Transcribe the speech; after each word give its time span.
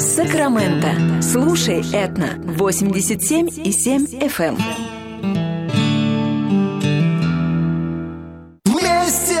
Сакраменто. 0.00 1.22
Слушай 1.22 1.84
Этно 1.92 2.38
87 2.44 3.48
и 3.64 3.72
7 3.72 4.06
FM. 4.06 4.58
Вместе 8.64 9.40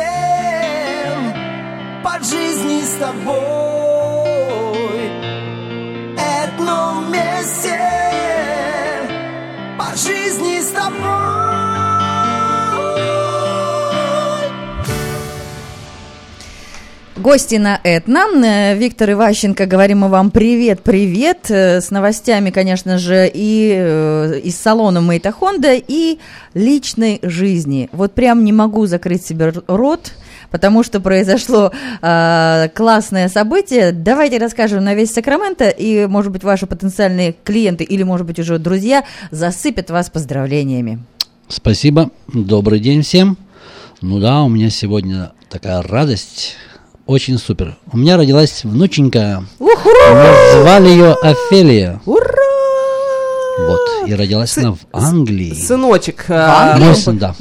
по 2.02 2.18
жизни 2.24 2.82
с 2.82 2.94
тобой. 2.98 3.63
Гости 17.24 17.54
на 17.54 17.80
Этно. 17.84 18.26
Э, 18.44 18.76
Виктор 18.76 19.12
Иващенко, 19.12 19.64
говорим 19.64 20.00
мы 20.00 20.08
вам 20.08 20.30
привет-привет. 20.30 21.50
Э, 21.50 21.80
С 21.80 21.90
новостями, 21.90 22.50
конечно 22.50 22.98
же, 22.98 23.30
и 23.32 23.72
э, 23.74 24.40
из 24.44 24.58
салона 24.58 25.00
Мейта 25.00 25.32
Хонда, 25.32 25.72
и 25.72 26.18
личной 26.52 27.20
жизни. 27.22 27.88
Вот 27.92 28.12
прям 28.12 28.44
не 28.44 28.52
могу 28.52 28.84
закрыть 28.84 29.24
себе 29.24 29.54
рот, 29.68 30.12
потому 30.50 30.82
что 30.82 31.00
произошло 31.00 31.72
э, 32.02 32.68
классное 32.74 33.30
событие. 33.30 33.92
Давайте 33.92 34.36
расскажем 34.36 34.84
на 34.84 34.92
весь 34.92 35.14
Сакраменто, 35.14 35.70
и, 35.70 36.04
может 36.04 36.30
быть, 36.30 36.44
ваши 36.44 36.66
потенциальные 36.66 37.36
клиенты 37.42 37.84
или, 37.84 38.02
может 38.02 38.26
быть, 38.26 38.38
уже 38.38 38.58
друзья 38.58 39.02
засыпят 39.30 39.88
вас 39.88 40.10
поздравлениями. 40.10 40.98
Спасибо. 41.48 42.10
Добрый 42.34 42.80
день 42.80 43.00
всем. 43.00 43.38
Ну 44.02 44.20
да, 44.20 44.42
у 44.42 44.50
меня 44.50 44.68
сегодня 44.68 45.32
такая 45.48 45.80
радость. 45.80 46.58
Очень 47.06 47.38
супер. 47.38 47.76
У 47.92 47.98
меня 47.98 48.16
родилась 48.16 48.64
внученька. 48.64 49.44
Назвали 49.60 50.88
ее 50.88 51.12
Офелия. 51.22 52.00
Ура! 52.06 52.24
Вот. 53.58 53.80
И 54.08 54.14
родилась 54.14 54.56
она 54.58 54.72
в 54.72 54.78
Англии. 54.92 55.54
Сыночек 55.54 56.24
а, 56.28 56.76
Мой 56.78 56.88
п- 56.94 56.94
сын, 56.96 57.18
да. 57.18 57.34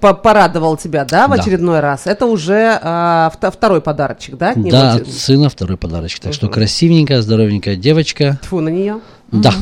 п- 0.00 0.14
порадовал 0.14 0.76
тебя, 0.76 1.04
да, 1.04 1.26
в 1.26 1.30
Да. 1.34 1.40
очередной 1.42 1.80
раз. 1.80 2.02
Это 2.06 2.26
уже 2.26 2.78
а, 2.82 3.32
вто- 3.34 3.50
второй 3.50 3.80
подарочек, 3.80 4.36
да? 4.36 4.50
от 4.50 4.56
него? 4.58 4.70
Да, 4.70 4.94
от 4.94 5.08
сына 5.08 5.48
второй 5.48 5.76
подарочек. 5.76 6.20
Так 6.20 6.34
что 6.34 6.48
красивенькая, 6.48 7.20
здоровенькая 7.20 7.74
девочка. 7.74 8.38
Тьфу 8.42 8.60
на 8.60 8.68
нее. 8.68 9.00
Да. 9.32 9.52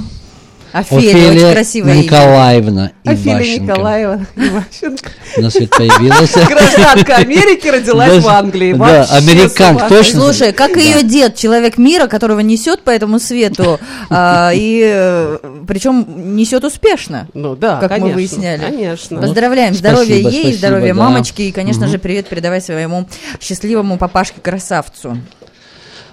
Офелия, 0.74 1.30
очень 1.30 1.52
красивое 1.52 1.94
имя. 1.94 2.02
Николаевна 2.02 2.90
Офелия 3.04 3.36
Иващенко. 3.36 3.62
Николаева 3.62 4.26
Иващенко. 4.34 5.10
На 5.36 5.50
свет 5.50 5.70
появилась. 5.70 6.32
Гражданка 6.32 7.14
Америки 7.14 7.68
родилась 7.68 8.20
в 8.20 8.28
Англии. 8.28 8.72
Да, 8.72 9.04
американка, 9.04 9.88
точно. 9.88 10.20
Слушай, 10.20 10.52
как 10.52 10.76
ее 10.76 11.04
дед, 11.04 11.36
человек 11.36 11.78
мира, 11.78 12.08
которого 12.08 12.40
несет 12.40 12.82
по 12.82 12.90
этому 12.90 13.20
свету, 13.20 13.78
а, 14.10 14.50
и 14.52 15.38
причем 15.68 16.34
несет 16.34 16.64
успешно. 16.64 17.28
Ну 17.34 17.54
да, 17.54 17.76
как 17.76 17.92
мы 17.92 17.98
конечно, 17.98 18.14
выясняли. 18.16 18.60
Конечно. 18.62 19.20
Поздравляем, 19.20 19.74
Спасибо, 19.74 19.96
здоровья 20.02 20.28
ей, 20.28 20.54
здоровья 20.54 20.94
мамочки, 20.94 21.42
и, 21.42 21.52
конечно 21.52 21.86
же, 21.86 22.00
привет 22.00 22.26
передавай 22.26 22.60
своему 22.60 23.08
счастливому 23.40 23.96
папашке-красавцу. 23.96 25.18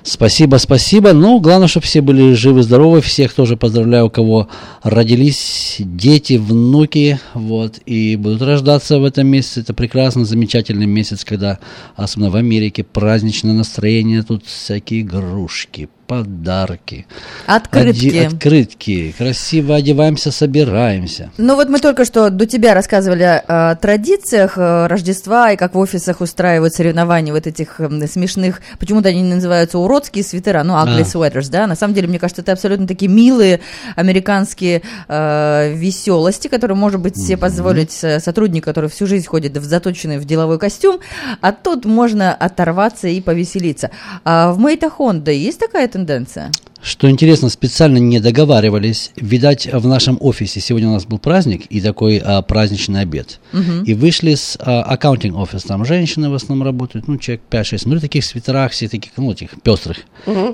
Спасибо, 0.04 0.58
спасибо. 0.58 1.14
Ну, 1.14 1.40
главное, 1.40 1.68
чтобы 1.68 1.86
все 1.86 2.02
были 2.02 2.34
живы, 2.34 2.64
здоровы. 2.64 3.02
Всех 3.02 3.34
тоже 3.34 3.56
поздравляю, 3.56 4.08
у 4.08 4.10
кого 4.10 4.48
родились 4.82 5.76
дети, 5.80 6.34
внуки, 6.34 7.20
вот, 7.34 7.80
и 7.86 8.16
будут 8.16 8.42
рождаться 8.42 9.00
в 9.00 9.06
этом 9.06 9.28
месяце. 9.28 9.62
Это 9.62 9.74
прекрасно, 9.74 10.26
замечательный 10.26 10.88
месяц, 10.88 11.24
когда, 11.24 11.60
особенно 11.96 12.32
в 12.32 12.36
Америке, 12.36 12.84
праздничное 12.84 13.54
настроение, 13.54 14.24
тут 14.24 14.46
всякие 14.46 15.02
игрушки, 15.02 15.90
подарки. 16.12 17.08
Открытки. 17.46 18.08
Оди- 18.08 18.26
открытки. 18.26 19.16
Красиво 19.18 19.76
одеваемся, 19.76 20.30
собираемся. 20.32 21.32
Ну 21.38 21.56
вот 21.56 21.70
мы 21.70 21.80
только 21.80 22.04
что 22.04 22.30
до 22.30 22.46
тебя 22.46 22.74
рассказывали 22.74 23.42
о 23.48 23.76
традициях 23.76 24.58
Рождества 24.58 25.54
и 25.54 25.56
как 25.56 25.74
в 25.74 25.78
офисах 25.78 26.20
устраивают 26.20 26.74
соревнования 26.74 27.32
вот 27.32 27.48
этих 27.48 27.80
смешных, 28.12 28.60
почему-то 28.78 29.08
они 29.08 29.24
называются 29.24 29.80
уродские 29.80 30.26
свитера, 30.26 30.64
ну, 30.64 30.74
ugly 30.74 31.00
А. 31.00 31.04
sweaters, 31.04 31.50
да, 31.50 31.66
на 31.66 31.76
самом 31.76 31.94
деле, 31.94 32.10
мне 32.10 32.20
кажется, 32.20 32.42
это 32.42 32.52
абсолютно 32.52 32.88
такие 32.88 33.10
милые 33.10 33.62
американские 33.96 34.82
э, 35.08 35.74
веселости, 35.74 36.50
которые, 36.50 36.76
может 36.76 37.00
быть, 37.00 37.16
себе 37.16 37.38
позволить 37.38 37.98
э, 38.04 38.20
сотрудник, 38.20 38.66
который 38.66 38.90
всю 38.90 39.08
жизнь 39.08 39.28
ходит 39.28 39.56
в 39.56 39.64
заточенный 39.64 40.18
в 40.18 40.26
деловой 40.26 40.60
костюм, 40.60 41.00
а 41.40 41.54
тут 41.54 41.86
можно 41.86 42.34
оторваться 42.34 43.08
и 43.08 43.22
повеселиться. 43.22 43.92
А 44.26 44.52
в 44.52 44.60
Мейта 44.60 44.90
Хонда 44.90 45.32
есть 45.32 45.60
такая 45.60 45.88
тенденция? 46.06 46.52
Что 46.82 47.10
интересно, 47.10 47.50
специально 47.50 48.00
не 48.00 48.20
договаривались. 48.20 49.12
Видать, 49.16 49.72
в 49.72 49.88
нашем 49.88 50.18
офисе 50.20 50.60
сегодня 50.60 50.90
у 50.90 50.94
нас 50.94 51.06
был 51.06 51.20
праздник 51.20 51.68
и 51.68 51.80
такой 51.80 52.18
а, 52.18 52.42
праздничный 52.42 53.02
обед. 53.02 53.40
И 53.86 53.94
вышли 53.94 54.34
с 54.34 54.58
аккаунтинг 54.60 55.38
офис, 55.38 55.64
там 55.64 55.86
женщины 55.86 56.30
в 56.30 56.34
основном 56.34 56.66
работают, 56.66 57.08
ну, 57.08 57.18
человек 57.18 57.42
5-6. 57.52 57.78
Смотрю, 57.78 58.00
в 58.00 58.02
таких 58.02 58.26
свитерах, 58.26 58.72
все 58.72 58.88
таких, 58.88 59.12
ну, 59.18 59.32
этих 59.32 59.62
пестрых. 59.62 59.98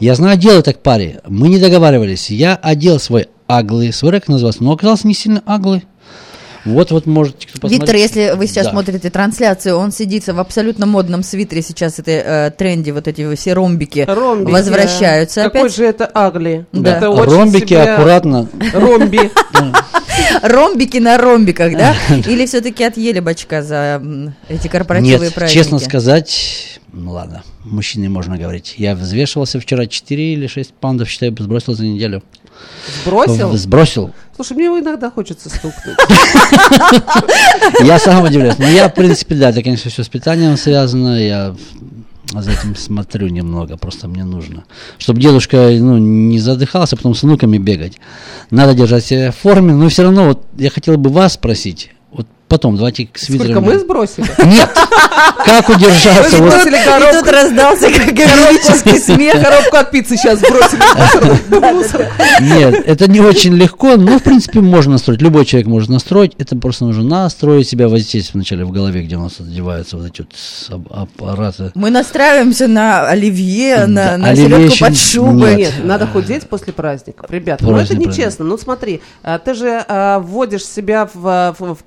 Я 0.02 0.16
знаю, 0.16 0.38
делаю 0.38 0.64
так 0.64 0.84
паре. 0.84 1.22
Мы 1.28 1.48
не 1.48 1.60
договаривались. 1.60 2.30
Я 2.30 2.56
одел 2.56 3.00
свой 3.00 3.28
аглый, 3.48 3.94
свой 3.94 4.12
как 4.12 4.28
назывался, 4.28 4.64
но 4.64 4.74
оказался 4.74 5.08
не 5.08 5.14
сильно 5.14 5.42
аглый. 5.46 5.84
Вот, 6.68 6.92
вот, 6.92 7.06
можете 7.06 7.48
кто 7.48 7.60
посмотреть. 7.60 7.80
Виктор, 7.82 7.96
если 7.96 8.36
вы 8.38 8.48
сейчас 8.48 8.66
Да. 8.66 8.72
смотрите 8.72 9.10
трансляцию, 9.10 9.78
он 9.78 9.92
сидит 9.92 10.28
в 10.28 10.40
абсолютно 10.40 10.86
модном 10.86 11.24
свитере. 11.24 11.62
Сейчас 11.62 12.00
это 12.00 12.12
э, 12.12 12.52
тренде, 12.58 12.92
вот 12.94 13.08
эти 13.08 13.36
все 13.36 13.54
ромбики, 13.54 14.06
Ромбики. 14.08 14.52
возвращаются 14.52 15.44
Какой 15.44 15.62
опять. 15.62 15.76
же 15.76 15.86
это 15.86 16.06
агли. 16.06 16.66
Да. 16.72 16.98
Это 16.98 17.10
очень 17.10 17.34
Ромбики 17.34 17.70
себе- 17.70 17.82
аккуратно. 17.82 18.48
Ромби. 18.74 19.32
Ромбики 20.42 20.98
на 20.98 21.18
ромбиках, 21.18 21.74
да? 21.74 21.96
Или 22.28 22.46
все-таки 22.46 22.84
отъели 22.84 23.20
бачка 23.20 23.62
за 23.64 24.02
эти 24.50 24.68
корпоративные 24.68 25.20
Нет, 25.20 25.34
праздники? 25.34 25.58
честно 25.58 25.80
сказать, 25.80 26.80
ну 26.92 27.12
ладно, 27.12 27.44
мужчине 27.64 28.10
можно 28.10 28.38
говорить. 28.38 28.76
Я 28.78 28.96
взвешивался 28.96 29.60
вчера 29.60 29.86
4 29.88 30.34
или 30.34 30.48
6 30.48 30.74
паундов, 30.74 31.10
считаю, 31.10 31.36
сбросил 31.40 31.74
за 31.76 31.86
неделю. 31.86 32.24
Сбросил? 33.04 33.50
В- 33.50 33.58
Сбросил. 33.58 34.12
Слушай, 34.36 34.54
мне 34.54 34.66
его 34.66 34.80
иногда 34.80 35.10
хочется 35.10 35.50
стукнуть. 35.50 35.98
Я 37.82 38.00
сам 38.00 38.24
удивляюсь. 38.24 38.58
Но 38.58 38.68
я, 38.68 38.88
в 38.90 38.94
принципе, 38.94 39.36
да, 39.36 39.50
это, 39.50 39.64
конечно, 39.64 39.90
все 39.90 40.04
с 40.04 40.10
питанием 40.10 40.58
связано. 40.58 41.20
Я 41.20 41.56
за 42.34 42.52
этим 42.52 42.76
смотрю 42.76 43.28
немного, 43.28 43.78
просто 43.78 44.08
мне 44.08 44.24
нужно. 44.24 44.66
Чтобы 44.98 45.22
дедушка 45.22 45.70
ну, 45.72 45.98
не 45.98 46.40
задыхался, 46.40 46.96
а 46.96 46.98
потом 46.98 47.16
с 47.16 47.24
внуками 47.24 47.58
бегать. 47.58 48.00
Надо 48.52 48.74
держать 48.74 49.06
себя 49.06 49.32
в 49.32 49.36
форме, 49.36 49.74
но 49.74 49.90
все 49.90 50.04
равно 50.04 50.28
вот 50.28 50.46
я 50.58 50.70
хотел 50.70 50.98
бы 50.98 51.10
вас 51.10 51.34
спросить. 51.34 51.92
Потом, 52.48 52.78
давайте 52.78 53.08
к 53.08 53.18
Сколько 53.18 53.44
свитерам. 53.44 53.64
мы 53.66 53.78
сбросили? 53.80 54.26
Нет! 54.46 54.70
Как 55.44 55.68
удержаться? 55.70 56.38
Вот 56.38 56.52
сбросили 56.54 56.82
И 56.82 56.86
коробку. 56.86 57.16
тут 57.20 57.30
раздался 57.32 57.92
как 57.92 58.14
героический 58.14 59.00
смех. 59.00 59.34
Коробку 59.42 59.76
от 59.78 59.92
пиццы 59.92 60.16
сейчас 60.16 60.40
сбросили. 60.40 60.82
Нет, 62.42 62.84
это 62.86 63.10
не 63.10 63.20
очень 63.20 63.54
легко, 63.56 63.98
но 63.98 64.20
в 64.20 64.24
принципе 64.24 64.62
можно 64.62 64.94
настроить. 64.94 65.22
Любой 65.22 65.46
человек 65.46 65.68
может 65.68 65.90
настроить. 65.90 66.34
Это 66.38 66.56
просто 66.56 66.86
нужно 66.86 67.04
настроить 67.04 67.68
себя, 67.68 67.88
воздействовать 67.88 68.34
вначале 68.36 68.66
в 68.66 68.72
голове, 68.72 69.04
где 69.04 69.18
у 69.18 69.22
нас 69.22 69.40
одеваются 69.40 69.98
вот 69.98 70.08
эти 70.08 70.22
вот 70.22 70.88
аппараты. 70.92 71.72
Мы 71.76 71.90
настраиваемся 71.90 72.68
на 72.68 73.08
оливье, 73.08 73.86
на, 73.88 74.36
селедку 74.36 74.78
под 74.80 74.98
шубой. 74.98 75.56
нет. 75.56 75.74
Надо 75.84 76.08
худеть 76.08 76.48
после 76.48 76.74
праздников. 76.74 77.30
Ребята, 77.30 77.66
ну 77.66 77.78
это 77.78 77.96
нечестно. 77.96 78.46
Ну 78.46 78.58
смотри, 78.58 79.02
а, 79.24 79.40
ты 79.40 79.54
же 79.54 79.84
а, 79.88 80.20
вводишь 80.20 80.66
себя 80.66 81.10
в, 81.14 81.56
в, 81.58 81.84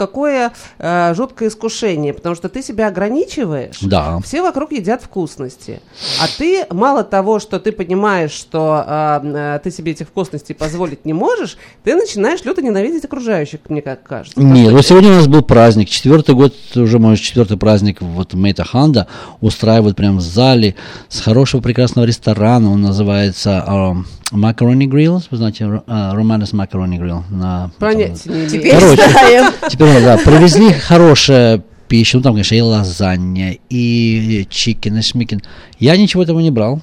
а, 0.78 1.14
жуткое 1.14 1.48
искушение, 1.48 2.12
потому 2.14 2.34
что 2.34 2.48
ты 2.48 2.62
себя 2.62 2.88
ограничиваешь. 2.88 3.78
Да. 3.80 4.18
Все 4.20 4.42
вокруг 4.42 4.72
едят 4.72 5.02
вкусности. 5.02 5.80
А 6.20 6.26
ты, 6.38 6.66
мало 6.70 7.04
того, 7.04 7.38
что 7.38 7.58
ты 7.58 7.72
понимаешь, 7.72 8.32
что 8.32 8.84
а, 8.86 9.22
а, 9.24 9.58
ты 9.58 9.70
себе 9.70 9.92
этих 9.92 10.08
вкусностей 10.08 10.54
позволить 10.54 11.04
не 11.04 11.12
можешь, 11.12 11.56
ты 11.84 11.94
начинаешь 11.94 12.44
люто 12.44 12.62
ненавидеть 12.62 13.04
окружающих, 13.04 13.60
мне 13.68 13.82
как 13.82 14.02
кажется. 14.02 14.40
Нет, 14.40 14.72
вот 14.72 14.84
сегодня 14.84 15.10
у 15.10 15.14
нас 15.14 15.26
был 15.26 15.42
праздник, 15.42 15.88
четвертый 15.88 16.34
год, 16.34 16.54
уже 16.74 16.98
мой 16.98 17.16
четвертый 17.16 17.56
праздник, 17.56 18.00
вот 18.00 18.34
Мейта 18.34 18.64
Ханда 18.64 19.06
устраивают 19.40 19.96
прям 19.96 20.18
в 20.18 20.20
зале 20.20 20.74
с 21.08 21.20
хорошего 21.20 21.60
прекрасного 21.60 22.06
ресторана, 22.06 22.70
он 22.70 22.82
называется 22.82 23.64
эм, 23.66 24.06
Macaroni 24.32 24.86
Grill, 24.86 25.22
вы 25.30 25.36
знаете, 25.36 25.82
а, 25.86 26.14
Romanes 26.14 26.52
Macaroni 26.52 26.98
Grill. 26.98 27.22
На, 27.30 27.70
Понятия 27.78 28.30
не. 28.30 28.48
Теперь 28.48 28.72
Короче. 28.72 29.08
знаем. 29.08 29.52
Теперь, 29.68 30.02
да, 30.02 30.16
привезли 30.18 30.72
хорошая 30.72 31.62
пища, 31.88 32.18
ну 32.18 32.22
там, 32.22 32.34
конечно, 32.34 32.54
и 32.54 32.60
лазанья, 32.60 33.58
и 33.68 34.46
чикен, 34.48 34.98
и 34.98 35.02
шмикен. 35.02 35.42
Я 35.78 35.96
ничего 35.96 36.22
этого 36.22 36.40
не 36.40 36.50
брал. 36.50 36.80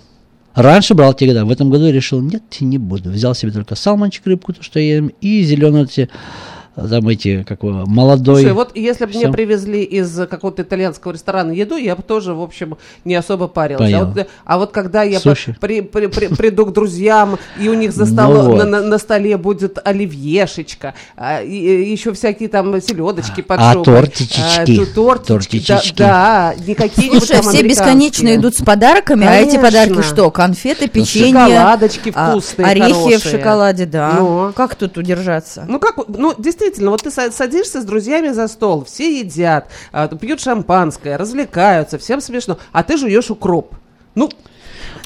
Раньше 0.53 0.95
брал 0.95 1.13
те 1.13 1.27
года, 1.27 1.45
в 1.45 1.51
этом 1.51 1.69
году 1.69 1.85
я 1.85 1.91
решил, 1.91 2.19
нет, 2.19 2.43
не 2.59 2.77
буду. 2.79 3.11
Взял 3.11 3.35
себе 3.35 3.51
только 3.51 3.75
салмончик, 3.75 4.25
рыбку, 4.25 4.53
то, 4.53 4.63
что 4.63 4.79
я 4.79 4.95
ем, 4.95 5.11
и 5.21 5.43
зеленые 5.43 5.83
эти 5.83 6.09
там 6.87 7.07
эти, 7.07 7.43
как 7.43 7.63
его, 7.63 7.85
молодой. 7.87 8.41
Слушай, 8.41 8.53
вот 8.53 8.71
если 8.75 9.05
бы 9.05 9.11
мне 9.13 9.31
привезли 9.31 9.81
из 9.83 10.15
какого-то 10.27 10.61
итальянского 10.61 11.13
ресторана 11.13 11.51
еду, 11.51 11.75
я 11.75 11.95
бы 11.95 12.03
тоже, 12.03 12.33
в 12.33 12.41
общем, 12.41 12.77
не 13.03 13.15
особо 13.15 13.47
парилась. 13.47 13.91
А 13.93 14.05
вот, 14.05 14.17
э, 14.17 14.27
а 14.45 14.57
вот 14.57 14.71
когда 14.71 15.01
я 15.03 15.19
Суши. 15.19 15.53
по- 15.53 15.59
при- 15.67 15.81
при- 15.81 16.07
при- 16.07 16.27
приду 16.27 16.65
к 16.67 16.73
друзьям, 16.73 17.39
и 17.59 17.67
у 17.69 17.73
них 17.73 17.91
за 17.93 18.05
Ну 18.05 18.11
столом, 18.13 18.45
вот. 18.47 18.57
на, 18.57 18.65
на- 18.65 18.81
на 18.83 18.97
столе 18.99 19.37
будет 19.37 19.79
оливьешечка, 19.83 20.93
а, 21.15 21.41
и, 21.41 21.49
и 21.57 21.91
еще 21.91 22.13
всякие 22.13 22.49
там 22.49 22.79
селедочки 22.81 23.41
под 23.41 23.59
А 23.59 23.73
шубой, 23.73 23.85
тортичечки? 23.95 24.39
а, 24.61 24.65
ту- 24.65 24.85
тортички, 24.85 25.27
Тортичечки. 25.67 25.97
Да, 25.97 26.53
да, 26.57 26.63
не 26.65 26.75
какие-нибудь 26.75 27.19
Слушай, 27.25 27.41
там 27.41 27.51
все 27.53 27.63
бесконечно 27.63 28.35
идут 28.35 28.55
с 28.55 28.61
подарками, 28.63 29.25
а 29.25 29.33
эти 29.35 29.55
Конечно. 29.57 29.61
подарки 29.67 30.01
что? 30.07 30.31
Конфеты, 30.31 30.87
печенье, 30.87 31.33
Шоколадочки 31.47 32.11
а, 32.15 32.31
вкусные, 32.31 32.67
орехи 32.67 32.91
в 32.91 32.95
хорошие. 32.95 33.19
шоколаде, 33.31 33.85
да. 33.85 34.13
Ну. 34.19 34.51
Как 34.55 34.75
тут 34.75 34.97
удержаться? 34.97 35.65
Ну 35.67 35.79
как, 35.79 35.95
ну 36.07 36.33
действительно, 36.37 36.66
вот 36.79 37.01
ты 37.03 37.09
са- 37.09 37.31
садишься 37.31 37.81
с 37.81 37.85
друзьями 37.85 38.29
за 38.29 38.47
стол, 38.47 38.85
все 38.85 39.19
едят, 39.19 39.67
а, 39.91 40.07
пьют 40.07 40.39
шампанское, 40.41 41.17
развлекаются, 41.17 41.97
всем 41.97 42.21
смешно, 42.21 42.57
а 42.71 42.83
ты 42.83 42.97
жуешь 42.97 43.29
укроп. 43.31 43.75
Ну, 44.15 44.29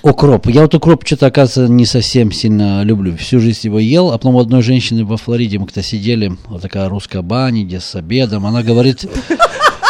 Укроп. 0.04 0.48
Я 0.48 0.62
вот 0.64 0.74
укроп 0.74 1.06
что-то, 1.06 1.28
оказывается, 1.28 1.72
не 1.72 1.86
совсем 1.86 2.32
сильно 2.32 2.82
люблю. 2.84 3.16
Всю 3.18 3.40
жизнь 3.40 3.60
его 3.64 3.78
ел, 3.78 4.10
а 4.10 4.14
потом 4.14 4.36
у 4.36 4.40
одной 4.40 4.64
женщины 4.64 5.06
во 5.06 5.18
Флориде 5.18 5.60
мы 5.60 5.66
как-то 5.66 5.84
сидели, 5.84 6.36
вот 6.48 6.62
такая 6.64 6.90
русская 6.90 7.22
баня, 7.22 7.64
где 7.64 7.80
с 7.80 7.94
обедом, 7.94 8.48
она 8.48 8.64
говорит, 8.64 9.06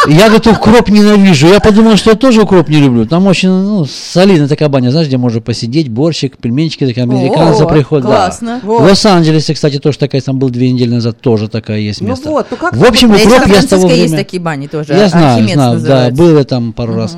я 0.08 0.26
говорит, 0.26 0.46
укроп 0.46 0.88
ненавижу. 0.88 1.48
Я 1.48 1.60
подумал, 1.60 1.96
что 1.96 2.10
я 2.10 2.16
тоже 2.16 2.42
укроп 2.42 2.68
не 2.68 2.78
люблю. 2.78 3.06
Там 3.06 3.26
очень 3.26 3.48
ну, 3.50 3.84
солидная 3.84 4.48
такая 4.48 4.68
баня, 4.68 4.90
знаешь, 4.90 5.08
где 5.08 5.16
можно 5.16 5.40
посидеть, 5.40 5.88
борщик, 5.88 6.36
пельменчики, 6.38 6.86
такие 6.86 7.02
американцы 7.02 7.66
приходят. 7.66 8.06
да. 8.06 8.10
классно. 8.16 8.60
Вот. 8.62 8.82
В 8.82 8.84
Лос-Анджелесе, 8.84 9.54
кстати, 9.54 9.78
тоже 9.78 9.98
такая, 9.98 10.20
там 10.20 10.38
был 10.38 10.50
две 10.50 10.70
недели 10.70 10.90
назад, 10.90 11.20
тоже 11.20 11.48
такая 11.48 11.78
есть 11.78 12.00
Ну 12.00 12.08
место. 12.08 12.30
вот, 12.30 12.46
ну 12.50 12.56
как 12.56 12.76
в 12.76 12.84
общем, 12.84 13.10
Да, 13.10 13.16
укроп 13.16 13.30
я 13.30 13.38
с 13.38 13.38
того 13.38 13.42
Сан-Франциско 13.42 13.88
есть 13.88 14.00
времени... 14.00 14.16
такие 14.16 14.42
бани 14.42 14.66
тоже. 14.66 14.92
Я 14.94 15.08
знаю, 15.08 15.34
Архимедс 15.34 15.54
знаю, 15.54 15.70
да, 15.70 15.74
называется. 15.74 16.22
был 16.22 16.38
я 16.38 16.44
там 16.44 16.72
пару 16.72 16.94
раз. 16.94 17.16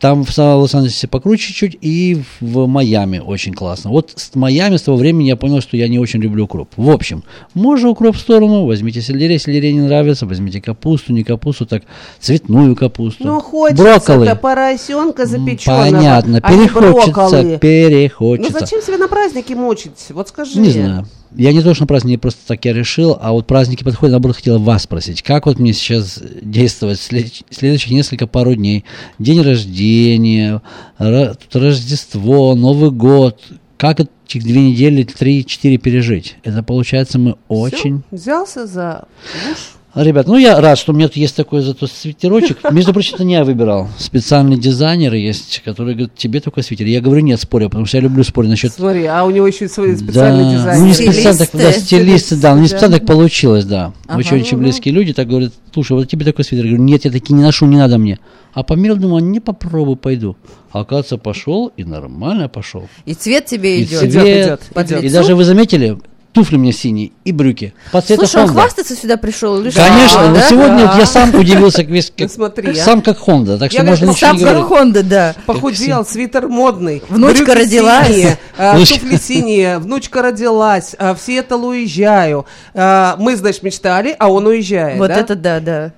Там 0.00 0.24
в 0.24 0.32
Сан- 0.32 0.58
Лос-Анджелесе 0.58 1.08
покруче 1.08 1.52
чуть, 1.52 1.76
и 1.80 2.22
в 2.40 2.66
Майами 2.66 3.18
очень 3.18 3.54
классно. 3.54 3.90
Вот 3.90 4.12
с 4.16 4.34
Майами 4.34 4.76
с 4.76 4.82
того 4.82 4.96
времени 4.96 5.28
я 5.28 5.36
понял, 5.36 5.60
что 5.60 5.76
я 5.76 5.88
не 5.88 5.98
очень 5.98 6.20
люблю 6.20 6.44
укроп. 6.44 6.68
В 6.76 6.90
общем, 6.90 7.24
можно 7.54 7.88
укроп 7.90 8.16
в 8.16 8.20
сторону, 8.20 8.66
возьмите 8.66 9.00
сельдерей, 9.00 9.38
сельдерей 9.38 9.72
не 9.72 9.80
нравится, 9.80 10.26
возьмите 10.26 10.60
капусту, 10.60 11.12
не 11.12 11.24
капусту, 11.24 11.66
так 11.66 11.82
цветную 12.20 12.76
капусту. 12.76 13.24
Ну, 13.24 13.40
хочется 13.40 13.82
брокколи. 13.82 14.38
поросенка 14.40 15.26
запеченного, 15.26 15.84
Понятно, 15.90 16.38
а 16.42 16.50
перехочется, 16.50 17.10
брокколи. 17.12 17.58
перехочется. 17.58 18.52
Ну 18.52 18.58
зачем 18.60 18.82
себя 18.82 18.98
на 18.98 19.08
праздники 19.08 19.52
мучить? 19.54 20.06
Вот 20.10 20.28
скажи. 20.28 20.60
Не 20.60 20.70
знаю. 20.70 21.06
Я 21.34 21.52
не 21.52 21.62
то, 21.62 21.74
что 21.74 21.82
на 21.84 21.86
праздники 21.86 22.16
просто 22.18 22.40
так 22.46 22.64
я 22.64 22.72
решил, 22.72 23.16
а 23.20 23.32
вот 23.32 23.46
праздники 23.46 23.84
подходят, 23.84 24.12
наоборот, 24.12 24.36
хотела 24.36 24.58
вас 24.58 24.84
спросить, 24.84 25.22
как 25.22 25.46
вот 25.46 25.58
мне 25.58 25.72
сейчас 25.72 26.22
действовать 26.40 27.00
след- 27.00 27.42
следующих 27.50 27.90
несколько 27.90 28.26
пару 28.26 28.54
дней? 28.54 28.84
День 29.18 29.42
рождения, 29.42 30.62
Рождество, 30.98 32.54
Новый 32.54 32.90
год. 32.90 33.40
Как 33.76 34.00
этих 34.00 34.42
две 34.42 34.70
недели, 34.70 35.02
три-четыре 35.02 35.76
пережить? 35.76 36.36
Это 36.42 36.62
получается 36.62 37.18
мы 37.18 37.36
очень... 37.48 38.02
взялся 38.10 38.66
за 38.66 39.04
уж. 39.52 39.75
Ребят, 39.96 40.26
ну 40.26 40.36
я 40.36 40.60
рад, 40.60 40.76
что 40.76 40.92
у 40.92 40.94
меня 40.94 41.08
тут 41.08 41.16
есть 41.16 41.34
такой 41.34 41.62
зато 41.62 41.86
свитерочек. 41.86 42.70
Между 42.70 42.92
прочим, 42.92 43.14
это 43.14 43.24
не 43.24 43.32
я 43.32 43.44
выбирал. 43.44 43.88
Специальный 43.96 44.58
дизайнер 44.58 45.14
есть, 45.14 45.62
который 45.64 45.94
говорит, 45.94 46.14
тебе 46.14 46.40
только 46.40 46.60
свитер. 46.60 46.86
Я 46.86 47.00
говорю, 47.00 47.22
нет, 47.22 47.40
спорю, 47.40 47.70
потому 47.70 47.86
что 47.86 47.96
я 47.96 48.02
люблю 48.02 48.22
спорить 48.22 48.50
насчет 48.50 48.74
Смотри, 48.74 49.06
а 49.06 49.24
у 49.24 49.30
него 49.30 49.46
еще 49.46 49.64
и 49.64 49.68
свой 49.68 49.96
специальный 49.96 50.44
да, 50.44 50.52
дизайн. 50.52 50.80
Ну, 50.80 50.86
не 50.88 50.92
специально 50.92 51.38
так, 51.38 51.48
да, 51.54 51.72
стилисты, 51.72 52.36
да, 52.36 52.54
ну, 52.54 52.60
не 52.60 52.68
специально 52.68 52.98
так 52.98 53.06
получилось, 53.06 53.64
да. 53.64 53.94
Ага. 54.06 54.18
Очень, 54.18 54.42
очень 54.42 54.58
близкие 54.58 54.92
люди 54.92 55.14
так 55.14 55.28
говорят, 55.28 55.54
слушай, 55.72 55.92
вот 55.92 56.06
тебе 56.10 56.26
такой 56.26 56.44
свитер. 56.44 56.66
Я 56.66 56.72
говорю, 56.72 56.84
нет, 56.84 57.06
я 57.06 57.10
такие 57.10 57.34
не 57.34 57.42
ношу, 57.42 57.64
не 57.64 57.78
надо 57.78 57.96
мне. 57.96 58.18
А 58.52 58.62
померил, 58.64 58.96
думаю, 58.96 59.24
не 59.24 59.40
попробую, 59.40 59.96
пойду. 59.96 60.36
А 60.72 60.80
оказывается, 60.80 61.16
пошел 61.16 61.72
и 61.74 61.84
нормально 61.84 62.50
пошел. 62.50 62.86
И 63.06 63.14
цвет 63.14 63.46
тебе 63.46 63.80
И 63.80 63.84
идет. 63.84 64.00
цвет, 64.00 64.14
идет, 64.14 64.60
идет. 64.76 65.04
И 65.04 65.08
даже 65.08 65.34
вы 65.34 65.44
заметили, 65.44 65.98
туфли 66.36 66.56
у 66.56 66.58
меня 66.58 66.72
синие 66.72 67.12
и 67.24 67.32
брюки. 67.32 67.72
По 67.92 68.02
цвету 68.02 68.26
Слушай, 68.26 68.44
он 68.44 68.50
Honda. 68.50 68.52
хвастаться 68.60 68.94
сюда 68.94 69.16
пришел 69.16 69.58
или 69.58 69.70
что? 69.70 69.80
Конечно, 69.80 70.20
Да? 70.20 70.28
но 70.30 70.40
сегодня 70.42 70.84
Да. 70.84 70.96
я 70.98 71.06
сам 71.06 71.34
удивился, 71.34 71.78
как 71.78 71.86
весь, 71.88 72.12
Ну, 72.18 72.24
как, 72.24 72.32
смотри, 72.32 72.70
а. 72.72 72.74
сам 72.74 73.00
как 73.00 73.18
Honda, 73.26 73.56
так 73.58 73.72
что 73.72 73.80
Я, 73.82 73.88
можно 73.88 74.06
говорю, 74.06 74.12
ничего 74.12 74.28
Сам 74.28 74.36
не 74.36 74.44
как 74.44 74.52
говорить. 74.52 74.68
Хонда, 74.78 75.02
да. 75.02 75.34
Похудел, 75.46 76.04
свитер 76.04 76.48
модный. 76.48 77.02
Внучка 77.08 77.44
брюки 77.46 77.58
родилась. 77.58 78.06
синие, 78.08 78.38
а, 78.58 78.76
туфли 78.78 79.16
синие, 79.16 79.78
внучка 79.78 80.20
родилась, 80.22 80.94
а, 80.98 81.14
в 81.14 81.20
Сиэтл 81.20 81.66
уезжаю. 81.68 82.44
А, 82.74 83.16
Мы, 83.18 83.34
значит, 83.36 83.62
мечтали, 83.62 84.14
а 84.18 84.30
он 84.30 84.46
уезжает, 84.46 84.98
Вот 84.98 85.08
да? 85.08 85.16
это 85.16 85.34
да, 85.36 85.60
да. 85.60 85.92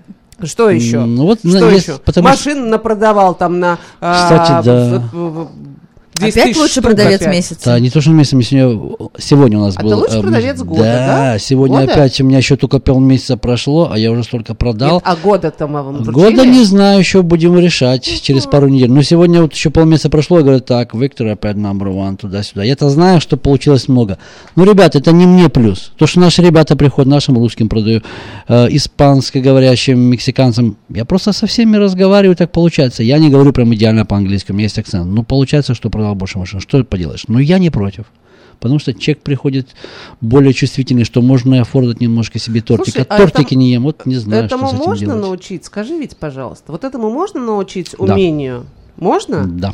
Что 0.44 0.70
еще? 0.70 1.00
Ну, 1.00 1.24
вот, 1.26 1.40
что 1.40 1.48
ну, 1.48 1.68
есть- 1.70 1.88
еще? 1.88 1.98
потому 1.98 2.28
что- 2.28 2.36
Машин 2.50 2.70
напродавал 2.70 3.34
там 3.34 3.58
на... 3.58 3.78
а, 4.00 4.14
Кстати, 4.22 4.64
да. 4.64 4.84
в- 5.12 5.16
в- 5.16 5.42
в- 5.44 5.48
10 5.50 5.77
Опять 6.20 6.56
штук 6.56 6.84
продавец 6.84 7.20
опять. 7.20 7.34
месяца. 7.34 7.64
Да, 7.64 7.80
не 7.80 7.90
то, 7.90 8.00
что 8.00 8.10
месяц, 8.10 8.32
мы 8.32 8.42
сегодня, 8.42 8.96
сегодня 9.18 9.58
у 9.58 9.62
нас 9.62 9.74
А 9.76 9.82
был... 9.82 9.90
ты 9.90 9.96
лучший 9.96 10.18
э, 10.18 10.22
продавец 10.22 10.62
года, 10.62 10.82
да? 10.82 11.38
сегодня 11.38 11.80
Года? 11.80 11.92
опять, 11.92 12.20
у 12.20 12.24
меня 12.24 12.38
еще 12.38 12.56
только 12.56 12.78
полмесяца 12.78 13.36
прошло, 13.36 13.90
а 13.92 13.98
я 13.98 14.10
уже 14.10 14.24
столько 14.24 14.54
продал. 14.54 14.94
Нет, 14.94 15.02
а 15.04 15.16
года-то 15.16 15.66
мы 15.66 15.82
вам 15.82 16.02
Года 16.02 16.28
вручили? 16.36 16.48
не 16.48 16.64
знаю, 16.64 16.98
еще 16.98 17.22
будем 17.22 17.58
решать 17.58 18.04
через 18.22 18.46
пару 18.46 18.68
недель. 18.68 18.90
Но 18.90 19.02
сегодня 19.02 19.42
вот 19.42 19.52
еще 19.54 19.70
полмесяца 19.70 20.10
прошло, 20.10 20.38
я 20.38 20.42
говорю, 20.44 20.60
так, 20.60 20.94
Виктор 20.94 21.26
опять 21.28 21.56
number 21.56 21.88
one, 21.94 22.16
туда-сюда. 22.16 22.64
Я-то 22.64 22.88
знаю, 22.90 23.20
что 23.20 23.36
получилось 23.36 23.88
много. 23.88 24.18
Ну, 24.56 24.64
ребят, 24.64 24.96
это 24.96 25.12
не 25.12 25.26
мне 25.26 25.48
плюс. 25.48 25.92
То, 25.96 26.06
что 26.06 26.20
наши 26.20 26.42
ребята 26.42 26.76
приходят, 26.76 27.08
нашим 27.08 27.36
русским 27.38 27.68
продаю, 27.68 28.02
э, 28.48 28.66
испанско-говорящим, 28.70 29.98
мексиканцам, 29.98 30.76
я 30.88 31.04
просто 31.04 31.32
со 31.32 31.46
всеми 31.46 31.76
разговариваю, 31.76 32.36
так 32.36 32.50
получается. 32.52 33.02
Я 33.02 33.18
не 33.18 33.30
говорю 33.30 33.52
прям 33.52 33.74
идеально 33.74 34.04
по-английски, 34.04 34.52
у 34.52 34.54
меня 34.54 34.64
есть 34.64 34.78
акцент. 34.78 35.06
Ну, 35.06 35.22
получается, 35.22 35.74
что 35.74 35.90
продал 35.90 36.07
больше 36.14 36.38
машин. 36.38 36.60
Что 36.60 36.82
поделаешь? 36.84 37.24
Ну, 37.28 37.38
я 37.38 37.58
не 37.58 37.70
против. 37.70 38.06
Потому 38.60 38.80
что 38.80 38.92
чек 38.92 39.20
приходит 39.22 39.68
более 40.20 40.52
чувствительный, 40.52 41.04
что 41.04 41.22
можно 41.22 41.54
и 41.54 41.58
афордать 41.58 42.00
немножко 42.00 42.40
себе 42.40 42.60
тортик. 42.60 42.94
Слушай, 42.94 43.06
а 43.08 43.14
а 43.14 43.18
тортики 43.18 43.46
этому- 43.54 43.60
не 43.60 43.72
ем, 43.72 43.82
вот 43.84 44.04
не 44.04 44.16
знаю, 44.16 44.46
Этому 44.46 44.66
что 44.66 44.74
с 44.76 44.78
этим 44.80 44.86
можно 44.88 45.06
делать. 45.06 45.22
научить? 45.22 45.64
Скажи 45.64 45.96
ведь, 45.96 46.16
пожалуйста. 46.16 46.72
Вот 46.72 46.82
этому 46.82 47.08
можно 47.10 47.40
научить 47.40 47.94
Да. 47.96 48.12
умению? 48.14 48.66
Можно? 48.96 49.44
Да. 49.46 49.72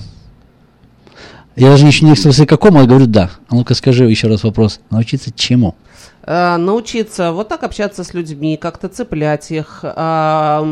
Я 1.56 1.70
даже 1.70 1.86
еще 1.86 2.04
не 2.04 2.14
спросил, 2.16 2.46
какому, 2.46 2.80
я 2.80 2.86
говорю, 2.86 3.06
да. 3.06 3.30
А 3.48 3.54
ну-ка 3.54 3.74
скажи 3.74 4.04
еще 4.10 4.26
раз 4.28 4.42
вопрос. 4.44 4.80
Научиться 4.90 5.30
чему? 5.32 5.76
Э, 6.26 6.56
научиться 6.56 7.32
вот 7.32 7.48
так 7.48 7.62
общаться 7.62 8.02
с 8.02 8.12
людьми, 8.12 8.56
как-то 8.56 8.88
цеплять 8.88 9.50
их, 9.50 9.80
а, 9.82 10.62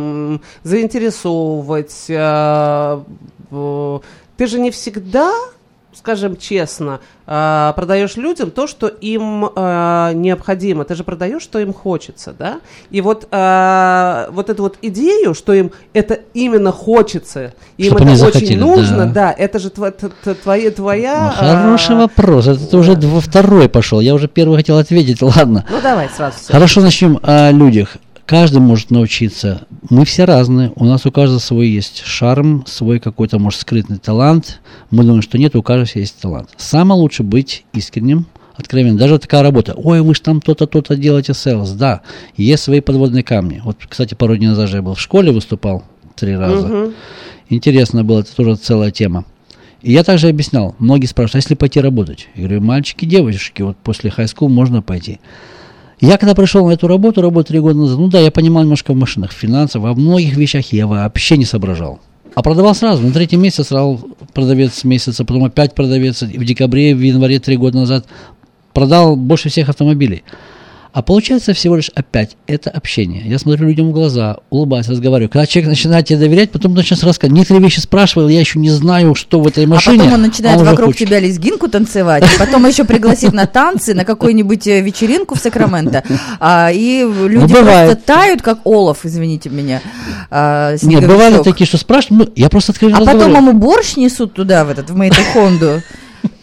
заинтересовывать. 0.64 2.06
а, 2.10 3.04
в- 3.50 4.02
Ты 4.36 4.46
же 4.46 4.58
не 4.58 4.70
всегда, 4.70 5.32
скажем 5.94 6.36
честно, 6.36 7.00
а, 7.26 7.72
продаешь 7.74 8.16
людям 8.16 8.50
то, 8.50 8.66
что 8.66 8.88
им 8.88 9.50
а, 9.54 10.12
необходимо. 10.12 10.84
Ты 10.84 10.94
же 10.94 11.04
продаешь, 11.04 11.42
что 11.42 11.58
им 11.58 11.72
хочется, 11.72 12.34
да? 12.36 12.60
И 12.90 13.00
вот, 13.00 13.28
а, 13.30 14.28
вот 14.32 14.48
эту 14.50 14.62
вот 14.62 14.78
идею, 14.82 15.34
что 15.34 15.52
им 15.52 15.70
это 15.92 16.18
именно 16.34 16.72
хочется, 16.72 17.52
им 17.76 17.96
Чтоб 17.96 18.02
это 18.02 18.26
очень 18.26 18.58
нужно, 18.58 19.06
да. 19.06 19.12
да, 19.12 19.34
это 19.36 19.58
же 19.58 19.68
тво- 19.68 20.34
твоя, 20.42 20.70
твоя 20.70 21.34
Ну, 21.40 21.46
хороший 21.46 21.96
а, 21.96 22.00
вопрос. 22.00 22.46
Это 22.46 22.66
ты 22.66 22.76
уже 22.76 22.94
во 22.94 23.20
второй 23.20 23.68
пошел. 23.68 24.00
Я 24.00 24.14
уже 24.14 24.28
первый 24.28 24.56
хотел 24.56 24.78
ответить. 24.78 25.20
Ладно. 25.22 25.64
Ну 25.70 25.76
давай 25.82 26.08
сразу 26.08 26.36
всё. 26.38 26.52
Хорошо, 26.52 26.80
начнем 26.80 27.18
о 27.22 27.50
людях. 27.50 27.96
Каждый 28.26 28.60
может 28.60 28.90
научиться. 28.90 29.66
Мы 29.90 30.04
все 30.04 30.24
разные. 30.24 30.72
У 30.76 30.84
нас 30.84 31.04
у 31.06 31.10
каждого 31.10 31.38
свой 31.38 31.68
есть 31.68 32.02
шарм, 32.04 32.64
свой 32.66 32.98
какой-то, 32.98 33.38
может, 33.38 33.60
скрытный 33.60 33.98
талант. 33.98 34.60
Мы 34.90 35.02
думаем, 35.02 35.22
что 35.22 35.38
нет, 35.38 35.56
у 35.56 35.62
каждого 35.62 35.98
есть 35.98 36.20
талант. 36.20 36.50
Самое 36.56 37.00
лучше 37.00 37.24
быть 37.24 37.64
искренним, 37.72 38.26
откровенным. 38.54 38.96
Даже 38.96 39.18
такая 39.18 39.42
работа. 39.42 39.74
Ой, 39.76 40.00
вы 40.00 40.14
же 40.14 40.22
там 40.22 40.40
то-то, 40.40 40.66
то-то 40.66 40.96
делаете 40.96 41.34
селс. 41.34 41.70
Да, 41.70 42.02
есть 42.36 42.62
свои 42.62 42.80
подводные 42.80 43.24
камни. 43.24 43.60
Вот, 43.64 43.78
кстати, 43.88 44.14
пару 44.14 44.36
дней 44.36 44.48
назад 44.48 44.70
я 44.70 44.82
был 44.82 44.94
в 44.94 45.00
школе, 45.00 45.32
выступал 45.32 45.84
три 46.14 46.36
раза. 46.36 46.92
Интересно 47.48 48.04
было, 48.04 48.20
это 48.20 48.34
тоже 48.34 48.56
целая 48.56 48.90
тема. 48.90 49.24
И 49.82 49.92
я 49.92 50.04
также 50.04 50.28
объяснял, 50.28 50.76
многие 50.78 51.06
спрашивают, 51.06 51.34
а 51.34 51.38
если 51.38 51.54
пойти 51.54 51.80
работать? 51.80 52.28
Я 52.36 52.44
говорю, 52.44 52.60
мальчики, 52.62 53.04
девочки, 53.04 53.62
вот 53.62 53.76
после 53.78 54.10
хай-скул 54.10 54.48
можно 54.48 54.80
пойти. 54.80 55.18
Я 56.02 56.18
когда 56.18 56.34
пришел 56.34 56.66
на 56.66 56.72
эту 56.72 56.88
работу, 56.88 57.22
работу 57.22 57.50
три 57.50 57.60
года 57.60 57.78
назад, 57.78 57.96
ну 57.96 58.08
да, 58.08 58.18
я 58.18 58.32
понимал 58.32 58.64
немножко 58.64 58.92
в 58.92 58.96
машинах, 58.96 59.30
в 59.30 59.34
финансах, 59.34 59.82
во 59.82 59.94
многих 59.94 60.36
вещах 60.36 60.72
я 60.72 60.88
вообще 60.88 61.36
не 61.36 61.44
соображал. 61.44 62.00
А 62.34 62.42
продавал 62.42 62.74
сразу, 62.74 63.06
на 63.06 63.12
третий 63.12 63.36
месяц 63.36 63.68
сразу 63.68 64.00
продавец 64.34 64.82
месяца, 64.82 65.24
потом 65.24 65.44
опять 65.44 65.76
продавец, 65.76 66.22
в 66.22 66.44
декабре, 66.44 66.96
в 66.96 67.00
январе 67.00 67.38
три 67.38 67.56
года 67.56 67.78
назад 67.78 68.06
продал 68.72 69.14
больше 69.14 69.48
всех 69.48 69.68
автомобилей. 69.68 70.24
А 70.92 71.00
получается 71.00 71.54
всего 71.54 71.76
лишь 71.76 71.90
опять 71.94 72.36
это 72.46 72.68
общение. 72.68 73.22
Я 73.24 73.38
смотрю 73.38 73.66
людям 73.66 73.88
в 73.88 73.92
глаза, 73.92 74.36
улыбаюсь, 74.50 74.88
разговариваю. 74.88 75.30
Когда 75.30 75.46
человек 75.46 75.70
начинает 75.70 76.06
тебе 76.06 76.18
доверять, 76.18 76.50
потом 76.50 76.74
начинает 76.74 77.02
рассказывать. 77.02 77.34
Некоторые 77.38 77.62
вещи 77.64 77.80
спрашивал, 77.80 78.28
я 78.28 78.40
еще 78.40 78.58
не 78.58 78.68
знаю, 78.68 79.14
что 79.14 79.40
в 79.40 79.46
этой 79.46 79.64
А 79.64 79.68
машине. 79.68 79.98
потом 80.00 80.12
он 80.14 80.22
начинает 80.22 80.56
уже 80.60 80.70
вокруг 80.70 80.88
хочет. 80.88 81.08
тебя 81.08 81.18
лезгинку 81.18 81.68
танцевать, 81.68 82.24
и 82.24 82.38
потом 82.38 82.66
еще 82.66 82.84
пригласит 82.84 83.32
на 83.32 83.46
танцы, 83.46 83.94
на 83.94 84.04
какую-нибудь 84.04 84.66
э, 84.66 84.82
вечеринку 84.82 85.34
в 85.34 85.38
Сакраменто. 85.38 86.04
А, 86.38 86.70
и 86.70 87.00
люди 87.02 87.52
бывает. 87.54 87.90
просто 87.92 88.06
тают, 88.06 88.42
как 88.42 88.58
олов, 88.66 88.98
извините 89.04 89.48
меня. 89.48 89.80
а, 90.30 90.76
Нет, 90.82 91.06
бывали 91.06 91.42
такие, 91.42 91.66
что 91.66 91.78
спрашивают, 91.78 92.28
ну, 92.28 92.32
я 92.36 92.50
просто 92.50 92.72
откровенно 92.72 93.00
А 93.00 93.06
потом 93.06 93.34
ему 93.34 93.52
борщ 93.54 93.96
несут 93.96 94.34
туда, 94.34 94.64
в 94.66 94.70
этот, 94.70 94.90
в 94.90 94.94
Мэйта 94.96 95.16
Хонду. 95.32 95.82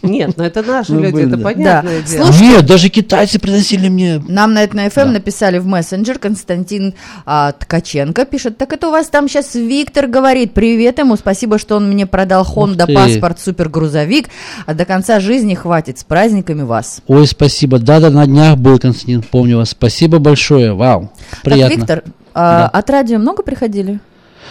Нет, 0.02 0.32
ну 0.36 0.44
это 0.44 0.62
наши 0.62 0.92
Ну, 0.92 1.00
люди, 1.00 1.12
были, 1.12 1.26
это 1.28 1.36
да. 1.36 1.42
понятное 1.44 2.00
Да. 2.00 2.06
дело. 2.08 2.24
Слушай, 2.26 2.40
Нет, 2.42 2.66
даже 2.66 2.88
китайцы 2.88 3.38
приносили 3.38 3.88
мне. 3.88 4.22
Нам 4.26 4.54
на 4.54 4.62
это 4.64 4.76
на 4.76 4.86
FM 4.86 5.06
написали 5.10 5.58
в 5.58 5.66
мессенджер 5.66 6.18
Константин 6.18 6.94
а, 7.26 7.52
Ткаченко 7.52 8.24
пишет, 8.24 8.56
так 8.58 8.72
это 8.72 8.88
у 8.88 8.90
вас 8.90 9.08
там 9.08 9.28
сейчас 9.28 9.54
Виктор 9.54 10.06
говорит, 10.06 10.52
привет 10.54 10.98
ему, 10.98 11.16
спасибо, 11.16 11.58
что 11.58 11.76
он 11.76 11.90
мне 11.90 12.06
продал 12.06 12.44
Honda 12.44 12.92
паспорт 12.92 13.40
супергрузовик, 13.40 14.28
а 14.66 14.74
до 14.74 14.84
конца 14.84 15.20
жизни 15.20 15.54
хватит, 15.54 15.98
с 15.98 16.04
праздниками 16.04 16.62
вас. 16.62 17.00
Ой, 17.06 17.26
спасибо. 17.26 17.78
Да-да, 17.78 18.10
на 18.10 18.26
днях 18.26 18.56
был, 18.58 18.78
Константин, 18.78 19.22
помню 19.22 19.58
вас. 19.58 19.70
Спасибо 19.70 20.18
большое. 20.18 20.72
Вау. 20.72 21.10
Приятно. 21.42 21.68
Так, 21.68 21.76
Виктор, 21.78 22.02
а, 22.34 22.60
Да. 22.62 22.68
от 22.68 22.90
радио 22.90 23.18
много 23.18 23.42
приходили? 23.42 24.00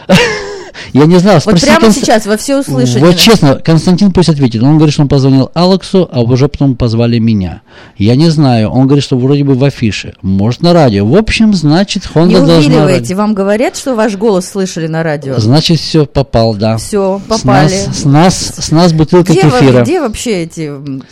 Я 0.93 1.05
не 1.05 1.17
знал, 1.19 1.39
Вот 1.45 1.59
прямо 1.61 1.88
Конст- 1.88 1.93
сейчас 1.99 2.25
во 2.25 2.38
все 2.38 2.59
услышание. 2.59 3.05
Вот 3.05 3.17
честно, 3.17 3.55
Константин 3.55 4.11
пусть 4.11 4.29
ответит. 4.29 4.61
Он 4.63 4.75
говорит, 4.77 4.93
что 4.93 5.03
он 5.03 5.07
позвонил 5.09 5.51
Алексу, 5.53 6.09
а 6.11 6.21
уже 6.21 6.47
потом 6.47 6.75
позвали 6.75 7.19
меня. 7.19 7.61
Я 7.97 8.15
не 8.15 8.29
знаю. 8.29 8.69
Он 8.69 8.85
говорит, 8.88 9.03
что 9.03 9.17
вроде 9.17 9.43
бы 9.43 9.53
в 9.55 9.63
афише. 9.63 10.13
Может, 10.21 10.61
на 10.61 10.73
радио. 10.73 11.05
В 11.05 11.15
общем, 11.15 11.53
значит, 11.53 12.03
Не 12.15 12.21
Honda 12.21 12.31
должна... 12.45 12.57
увиливайте, 12.57 12.99
радио. 12.99 13.17
вам 13.17 13.33
говорят, 13.33 13.77
что 13.77 13.95
ваш 13.95 14.15
голос 14.15 14.47
слышали 14.49 14.88
на 14.88 15.03
радио? 15.03 15.38
Значит, 15.39 15.79
все, 15.79 16.05
попал, 16.05 16.55
да. 16.55 16.77
Все, 16.77 17.19
С 17.25 17.27
попали. 17.41 17.63
нас, 17.63 17.97
с 18.01 18.05
нас, 18.05 18.53
с 18.59 18.71
нас 18.71 18.93
бутылка 18.93 19.31
Где, 19.33 19.43
во- 19.43 19.51
кефира. 19.59 19.81
где 19.81 20.01
вообще 20.01 20.43
эти 20.43 20.71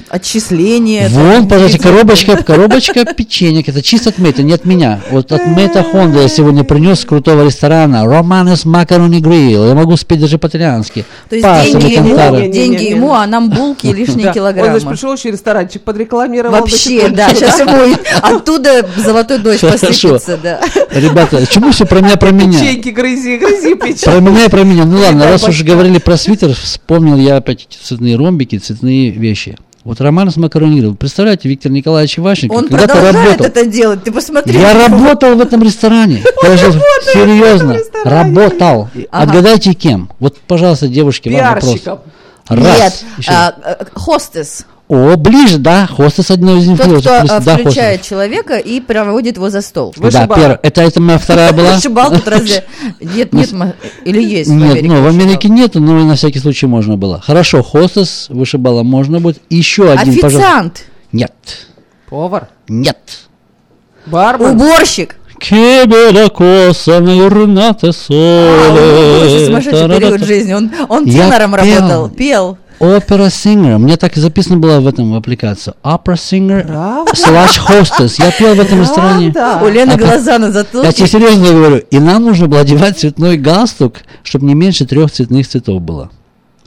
отчисления? 0.10 1.10
Вон, 1.10 1.32
там, 1.32 1.48
пожалуйста, 1.48 1.80
коробочка, 1.80 2.38
коробочка 2.44 3.06
печенек. 3.06 3.70
Это 3.70 3.82
чисто 3.82 4.10
от 4.10 4.18
Мейта, 4.18 4.44
не 4.44 4.54
от 4.54 4.66
меня. 4.66 5.00
Вот 5.12 5.32
от 5.32 5.46
Мейта 5.46 5.86
Honda 5.94 6.22
я 6.22 6.28
сегодня 6.28 6.64
принес 6.64 7.02
с 7.02 7.06
крутого 7.06 7.46
ресторана. 7.46 8.06
Романес 8.06 8.66
Макарони 8.66 9.20
Грилл. 9.48 9.68
Я 9.68 9.75
могу 9.75 9.96
спеть 9.98 10.20
даже 10.20 10.38
по-итальянски. 10.38 11.06
То 11.30 11.36
есть 11.36 11.48
Пасо 11.48 11.80
деньги 11.80 11.94
ему. 11.94 12.16
Не-не-не-не. 12.16 12.51
деньги 12.51 12.84
ему, 12.92 13.13
а 13.13 13.25
нам 13.25 13.50
булки 13.50 13.88
и 13.88 13.94
лишние 13.94 14.24
Да. 14.24 14.30
Он, 14.30 14.34
килограммы. 14.34 14.72
значит, 14.72 14.89
пришел 14.89 15.13
еще 15.13 15.32
ресторанчик, 15.32 15.82
подрекламировал. 15.84 16.60
Вообще, 16.60 17.10
да, 17.10 17.30
сейчас 17.34 17.60
ему 17.60 17.94
и 17.94 17.96
оттуда 18.22 18.88
золотой 18.98 19.39
дождь 19.39 19.62
посыпется, 19.62 20.38
да. 20.42 20.60
Ребята, 20.92 21.46
чему 21.48 21.72
все 21.72 21.86
про 21.86 22.01
меня, 22.01 22.18
про 22.18 22.32
меня? 22.32 22.60
Печеньки 22.60 22.89
грызи, 22.89 23.38
грызи 23.38 23.75
печеньки. 23.75 24.06
Про 24.06 24.20
меня 24.20 24.46
и 24.46 24.50
про 24.50 24.63
меня. 24.63 24.86
Ну 24.86 25.00
ладно, 25.00 25.25
раз 25.25 25.44
уж 25.44 25.50
башка. 25.50 25.66
говорили 25.66 25.98
про 26.00 26.18
свитер, 26.18 26.54
вспомнил 26.54 27.18
я 27.18 27.38
опять 27.38 27.68
цветные 27.70 28.16
ромбики, 28.16 28.58
цветные 28.58 29.12
вещи. 29.12 29.58
Вот 29.88 30.01
Роман 30.01 30.29
с 30.29 30.36
Макарониров. 30.36 30.98
Представляете, 30.98 31.48
Виктор 31.48 31.72
Николаевич 31.72 32.20
Иващенко 32.20 32.51
Он 32.51 32.67
когда-то 32.67 32.96
продолжает 32.96 33.39
работал. 33.39 33.46
это 33.46 33.65
делать, 33.65 34.03
ты 34.03 34.12
посмотри. 34.12 34.60
Я 34.60 34.74
работал 34.86 35.36
в 35.36 35.39
этом 35.39 35.63
ресторане. 35.63 36.22
Даже 36.44 36.74
серьезно. 37.13 37.77
Работал. 38.03 38.89
Отгадайте 39.10 39.74
кем? 39.74 40.10
Вот, 40.20 40.39
пожалуйста, 40.39 40.89
девушки, 40.89 41.29
вам 41.29 41.53
вопрос. 41.53 41.86
Раз. 42.50 42.60
Нет, 42.60 43.27
а, 43.29 43.56
а, 43.63 43.86
хостес. 43.94 44.65
О, 44.89 45.17
ближе, 45.17 45.58
да. 45.58 45.86
Хостес 45.86 46.32
одной 46.32 46.60
из 46.60 46.67
них. 46.67 46.82
Тот, 46.82 47.01
кто 47.01 47.13
а, 47.13 47.39
да, 47.41 47.58
включает 47.58 48.03
человека 48.03 48.56
и 48.58 48.79
проводит 48.79 49.36
его 49.36 49.50
за 49.50 49.62
стол. 49.62 49.94
Да, 49.98 50.03
Вышибала. 50.03 50.36
первое. 50.36 50.60
Это, 50.63 50.82
это 50.82 51.01
моя 51.01 51.17
вторая 51.17 51.51
была. 51.51 51.74
Вышибал 51.74 52.12
тут 52.12 52.27
разве? 52.27 52.63
Нет, 53.01 53.34
нет, 53.34 53.50
или 54.06 54.24
есть 54.24 54.50
Нет, 54.50 54.82
ну 54.84 55.01
в 55.01 55.03
вышибал? 55.03 55.08
Америке 55.08 55.50
нету, 55.50 55.82
но 55.82 56.03
на 56.06 56.15
всякий 56.15 56.39
случай 56.39 56.67
можно 56.67 56.96
было. 56.96 57.20
Хорошо, 57.20 57.63
хостес 57.63 58.27
вышибала 58.29 58.84
можно 58.84 59.20
будет. 59.20 59.41
Еще 59.50 59.91
один, 59.91 60.13
пожалуйста. 60.15 60.27
Официант, 60.27 60.86
Нет. 61.12 61.34
Повар. 62.10 62.48
Нет. 62.70 62.98
Бармен. 64.06 64.51
уборщик. 64.51 65.17
Che 65.39 65.84
bella 65.86 66.32
cosa 66.32 66.98
una 66.98 67.13
giornata 67.13 67.89
А, 67.89 67.91
sola. 67.91 69.22
у 69.22 69.29
него 69.29 69.46
сумасшедший 69.46 69.89
период 69.89 70.24
жизни. 70.24 70.53
Он, 70.53 70.72
он 70.89 71.06
тенором 71.06 71.53
работал, 71.53 72.10
пел. 72.10 72.58
Opera 72.80 73.28
singer. 73.30 73.78
Мне 73.78 73.98
так 73.98 74.18
и 74.18 74.20
записано 74.20 74.58
было 74.58 74.80
в 74.80 74.88
этом 74.88 75.12
в 75.12 75.16
аппликации. 75.16 75.74
Opera 75.84 76.14
singer 76.16 76.66
Правда? 76.68 77.12
slash 77.14 77.60
hostess. 77.68 78.16
Я 78.24 78.32
пел 78.32 78.56
в 78.56 78.60
этом 78.60 78.82
ресторане. 78.82 79.34
У 79.62 79.68
Лены 79.68 79.92
А 79.94 79.98
глаза 79.98 80.38
на 80.38 80.46
Я 80.46 80.52
затылке. 80.52 80.92
тебе 80.94 81.08
серьезно 81.08 81.52
говорю. 81.52 81.78
И 81.90 82.00
нам 82.00 82.24
нужно 82.24 82.48
было 82.48 82.62
одевать 82.62 83.00
цветной 83.00 83.38
галстук, 83.38 83.96
чтобы 84.24 84.46
не 84.46 84.54
меньше 84.54 84.86
трех 84.86 85.12
цветных 85.12 85.48
цветов 85.48 85.82
было. 85.82 86.12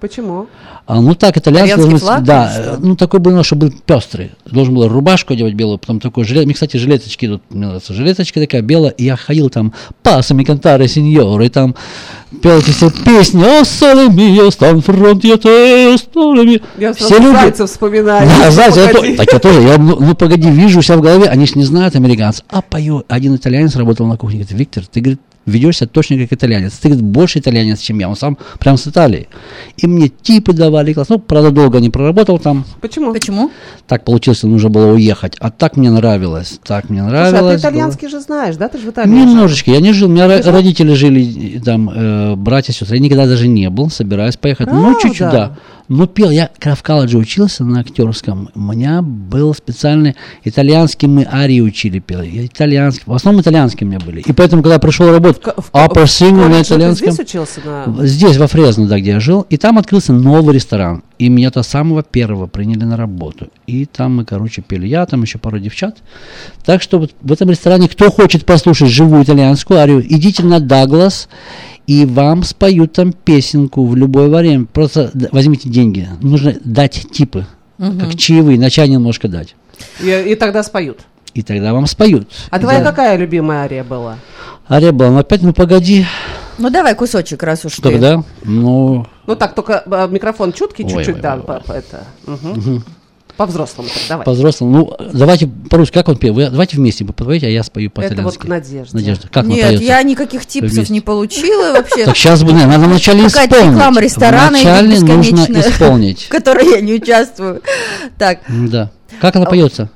Почему? 0.01 0.47
А, 0.87 1.01
ну 1.01 1.15
так, 1.15 1.37
должен 1.45 1.93
быть- 1.93 2.03
флаг 2.03 2.25
да, 2.25 2.53
э, 2.57 2.77
ну 2.81 2.97
такой 2.97 3.21
был, 3.21 3.43
чтобы 3.45 3.69
был 3.69 3.75
пестрый. 3.85 4.33
Должен 4.47 4.75
был 4.75 4.89
рубашку 4.89 5.35
одевать 5.35 5.55
белую, 5.55 5.79
потом 5.79 6.01
такой 6.01 6.25
жилет. 6.25 6.47
Мне, 6.47 6.55
кстати, 6.55 6.79
жилеточки 6.79 7.27
идут, 7.27 7.43
мне 7.51 7.67
нравится. 7.67 7.93
Жилеточка 7.93 8.41
такая 8.41 8.63
белая, 8.63 8.91
и 8.93 9.05
я 9.05 9.17
ходил 9.17 9.51
там 9.51 9.73
пасами 10.03 10.43
кантаре 10.43 10.89
сеньоры, 10.89 11.47
и 11.47 11.49
там 11.51 11.75
пел 12.43 12.59
эти 12.59 12.71
все 12.71 12.91
песни. 12.91 13.43
О, 13.45 13.65
соле 13.65 14.09
мио, 14.09 14.51
стан 14.51 14.81
фронт, 14.81 15.23
я 15.23 15.37
те, 15.37 15.97
соле 15.99 16.45
мио». 16.47 16.59
Я 16.79 16.93
Все 16.95 17.19
люди... 17.19 17.67
Вспоминаю. 17.67 18.27
Да, 18.27 18.51
Зайцев, 18.51 18.87
я 18.87 18.93
то- 18.93 19.17
так 19.17 19.33
я 19.33 19.39
тоже, 19.39 19.61
я, 19.61 19.79
ну, 19.79 19.99
ну, 20.01 20.15
погоди, 20.15 20.51
вижу 20.51 20.81
себя 20.83 20.97
в 20.97 21.03
голове, 21.03 21.29
они 21.29 21.47
ж 21.47 21.55
не 21.57 21.65
знают 21.65 21.95
американцы. 21.95 22.43
А 22.49 22.63
пою, 22.63 23.05
один 23.09 23.37
итальянец 23.37 23.77
работал 23.77 24.07
на 24.07 24.17
кухне, 24.17 24.39
говорит, 24.41 24.59
Виктор, 24.59 24.85
ты, 24.87 25.01
говорит, 25.01 25.21
ведешь 25.47 25.79
себя 25.79 25.89
точно 25.89 26.19
как 26.19 26.33
итальянец. 26.33 26.75
Ты, 26.75 26.89
говорит, 26.89 27.05
больше 27.05 27.39
итальянец, 27.39 27.81
чем 27.81 27.99
я. 27.99 28.09
Он 28.09 28.17
сам 28.17 28.39
прям 28.59 28.77
с 28.77 28.87
Италии. 28.87 29.29
И 29.79 29.87
мне 29.87 30.09
типы 30.09 30.53
давали 30.53 30.93
класс. 30.93 31.09
Ну, 31.09 31.19
правда, 31.19 31.51
долго 31.51 31.81
не 31.81 31.91
проработал 31.91 32.39
там. 32.39 32.65
Почему? 32.81 33.13
Почему? 33.13 33.51
Так 33.87 34.05
получилось, 34.05 34.43
нужно 34.43 34.69
было 34.69 34.93
уехать. 34.93 35.37
А 35.41 35.51
так 35.51 35.77
мне 35.77 35.91
нравилось. 35.91 36.61
Так 36.65 36.89
мне 36.91 37.01
Слушай, 37.01 37.19
а 37.21 37.25
ты 37.25 37.31
нравилось. 37.33 37.61
итальянский 37.61 38.09
же 38.09 38.21
знаешь, 38.21 38.57
да? 38.57 38.69
Ты 38.69 38.79
же 38.79 38.83
в 38.83 38.85
было. 38.87 38.93
Италии. 38.93 39.11
Немножечко. 39.13 39.71
Я 39.71 39.81
не 39.81 39.93
жил. 39.93 40.09
У 40.09 40.13
меня 40.13 40.27
ро- 40.27 40.51
родители 40.51 40.93
жили, 40.95 41.21
и 41.21 41.59
там, 41.59 41.91
э, 41.93 42.35
братья, 42.37 42.73
сестры. 42.73 42.97
Я 42.97 43.03
никогда 43.03 43.27
даже 43.27 43.49
не 43.49 43.69
был. 43.71 43.91
Собираюсь 43.91 44.37
поехать. 44.37 44.69
Ну, 44.71 44.83
Правда? 44.83 45.01
чуть-чуть, 45.01 45.31
да. 45.31 45.57
Но 45.91 46.07
пел. 46.07 46.31
Я 46.31 46.49
когда 46.61 46.77
в 46.77 46.85
колледже 46.85 47.19
учился 47.19 47.65
на 47.65 47.81
актерском. 47.81 48.49
У 48.55 48.61
меня 48.61 49.03
был 49.03 49.53
специальный 49.55 50.15
итальянский. 50.45 51.09
Мы 51.09 51.27
арии 51.31 51.61
учили 51.61 51.99
пел. 51.99 52.23
Я 52.23 52.47
итальянский. 52.47 53.03
В 53.07 53.13
основном 53.13 53.43
итальянские 53.43 53.89
у 53.89 53.91
меня 53.91 53.99
были. 53.99 54.21
И 54.21 54.33
поэтому, 54.33 54.63
когда 54.63 54.79
пришел 54.79 55.11
работать, 55.11 55.43
В- 55.43 55.71
opera 55.73 56.05
в 56.07 56.09
singer 56.09 56.49
на 56.49 56.63
итальянском. 56.63 57.11
здесь 57.11 57.27
учился? 57.27 57.61
На... 57.65 58.07
Здесь, 58.07 58.37
во 58.37 58.47
Фрезно, 58.47 58.87
да, 58.87 59.01
где 59.01 59.11
я 59.11 59.21
жил. 59.21 59.45
И 59.51 59.57
там 59.57 59.79
открылся 59.79 60.13
новый 60.13 60.55
ресторан. 60.55 61.03
И 61.21 61.29
меня-то 61.29 61.63
самого 61.63 62.03
первого 62.03 62.47
приняли 62.47 62.85
на 62.85 62.97
работу. 62.97 63.49
И 63.67 63.85
там 63.85 64.17
мы, 64.17 64.25
короче, 64.25 64.63
пели. 64.63 64.87
Я, 64.87 65.05
там 65.05 65.21
еще 65.21 65.37
пару 65.37 65.59
девчат. 65.59 65.99
Так 66.65 66.81
что 66.81 66.99
вот 66.99 67.11
в 67.21 67.31
этом 67.31 67.51
ресторане, 67.51 67.91
кто 67.91 68.11
хочет 68.11 68.47
послушать 68.47 68.89
живую 68.89 69.25
итальянскую 69.25 69.79
арию, 69.81 70.03
идите 70.03 70.43
на 70.43 70.61
Даглас, 70.61 71.29
и 71.87 72.07
вам 72.07 72.43
споют 72.43 72.95
там 72.95 73.13
песенку 73.13 73.85
в 73.85 73.95
любое 73.97 74.31
время. 74.31 74.65
Просто 74.65 75.11
возьмите 75.31 75.69
деньги. 75.69 76.09
Нужно 76.23 76.55
дать 76.65 77.07
типы, 77.13 77.47
как 77.77 78.17
чаевые, 78.17 78.59
начать 78.59 78.89
немножко 78.89 79.29
дать. 79.29 79.55
И, 80.03 80.09
и 80.27 80.35
тогда 80.37 80.63
споют. 80.63 81.01
И 81.35 81.43
тогда 81.43 81.75
вам 81.75 81.87
споют. 81.87 82.31
А 82.49 82.59
твоя 82.59 82.79
Да. 82.79 82.93
какая 82.93 83.19
любимая 83.19 83.65
ария 83.65 83.85
была? 83.85 84.17
Ария 84.71 84.93
была, 84.93 85.11
ну 85.11 85.19
опять, 85.19 85.43
ну 85.43 85.53
погоди. 85.53 86.07
Ну 86.61 86.71
давай 86.71 86.95
кусочек, 86.95 87.43
раз 87.43 87.65
уж 87.65 87.75
ты. 87.77 87.83
Когда? 87.83 88.23
Ну, 88.45 89.07
Ну 89.27 89.35
так, 89.37 89.55
только 89.55 89.83
а, 89.91 90.07
микрофон 90.07 90.53
чуткий 90.53 90.85
чуть-чуть, 90.89 91.17
ой, 91.17 91.21
да, 91.21 91.35
ой, 91.37 91.43
по- 91.43 91.61
по- 91.61 91.73
это. 91.73 92.05
мгм. 92.27 92.85
По-взрослому 93.37 93.89
так, 93.89 94.03
давай. 94.07 94.25
По-взрослому. 94.27 94.73
Ну, 94.99 95.09
давайте 95.15 95.47
по-русски, 95.47 95.95
как 95.95 96.09
он 96.09 96.17
пел? 96.17 96.35
Вы, 96.35 96.51
давайте 96.51 96.77
вместе 96.77 97.07
попоете, 97.07 97.47
а 97.47 97.49
я 97.49 97.63
спою 97.63 97.91
Это 97.97 98.21
вот 98.23 98.37
к 98.37 98.45
Надежде. 98.45 98.91
Надежда, 98.95 99.29
как 99.33 99.47
Нет, 99.47 99.67
поется? 99.67 99.83
я 99.85 100.03
никаких 100.03 100.45
типсов 100.45 100.75
Вместе. 100.75 100.93
не 100.93 101.01
получила 101.01 101.73
вообще. 101.73 102.05
Так 102.05 102.17
сейчас 102.19 102.43
бы, 102.45 102.53
надо 102.53 102.79
вначале 102.87 103.25
Какая-то 103.25 103.55
исполнить. 103.55 103.75
реклама 103.77 104.01
ресторана 104.03 104.51
Вначале 104.51 105.01
нужно 105.01 105.61
исполнить. 105.61 106.23
в 106.27 106.29
которой 106.29 106.71
я 106.71 106.81
не 106.83 106.95
участвую. 106.95 107.63
Так, 108.19 108.41
Да. 108.49 108.91
Как 109.23 109.37
она 109.37 109.47
поется? 109.47 109.89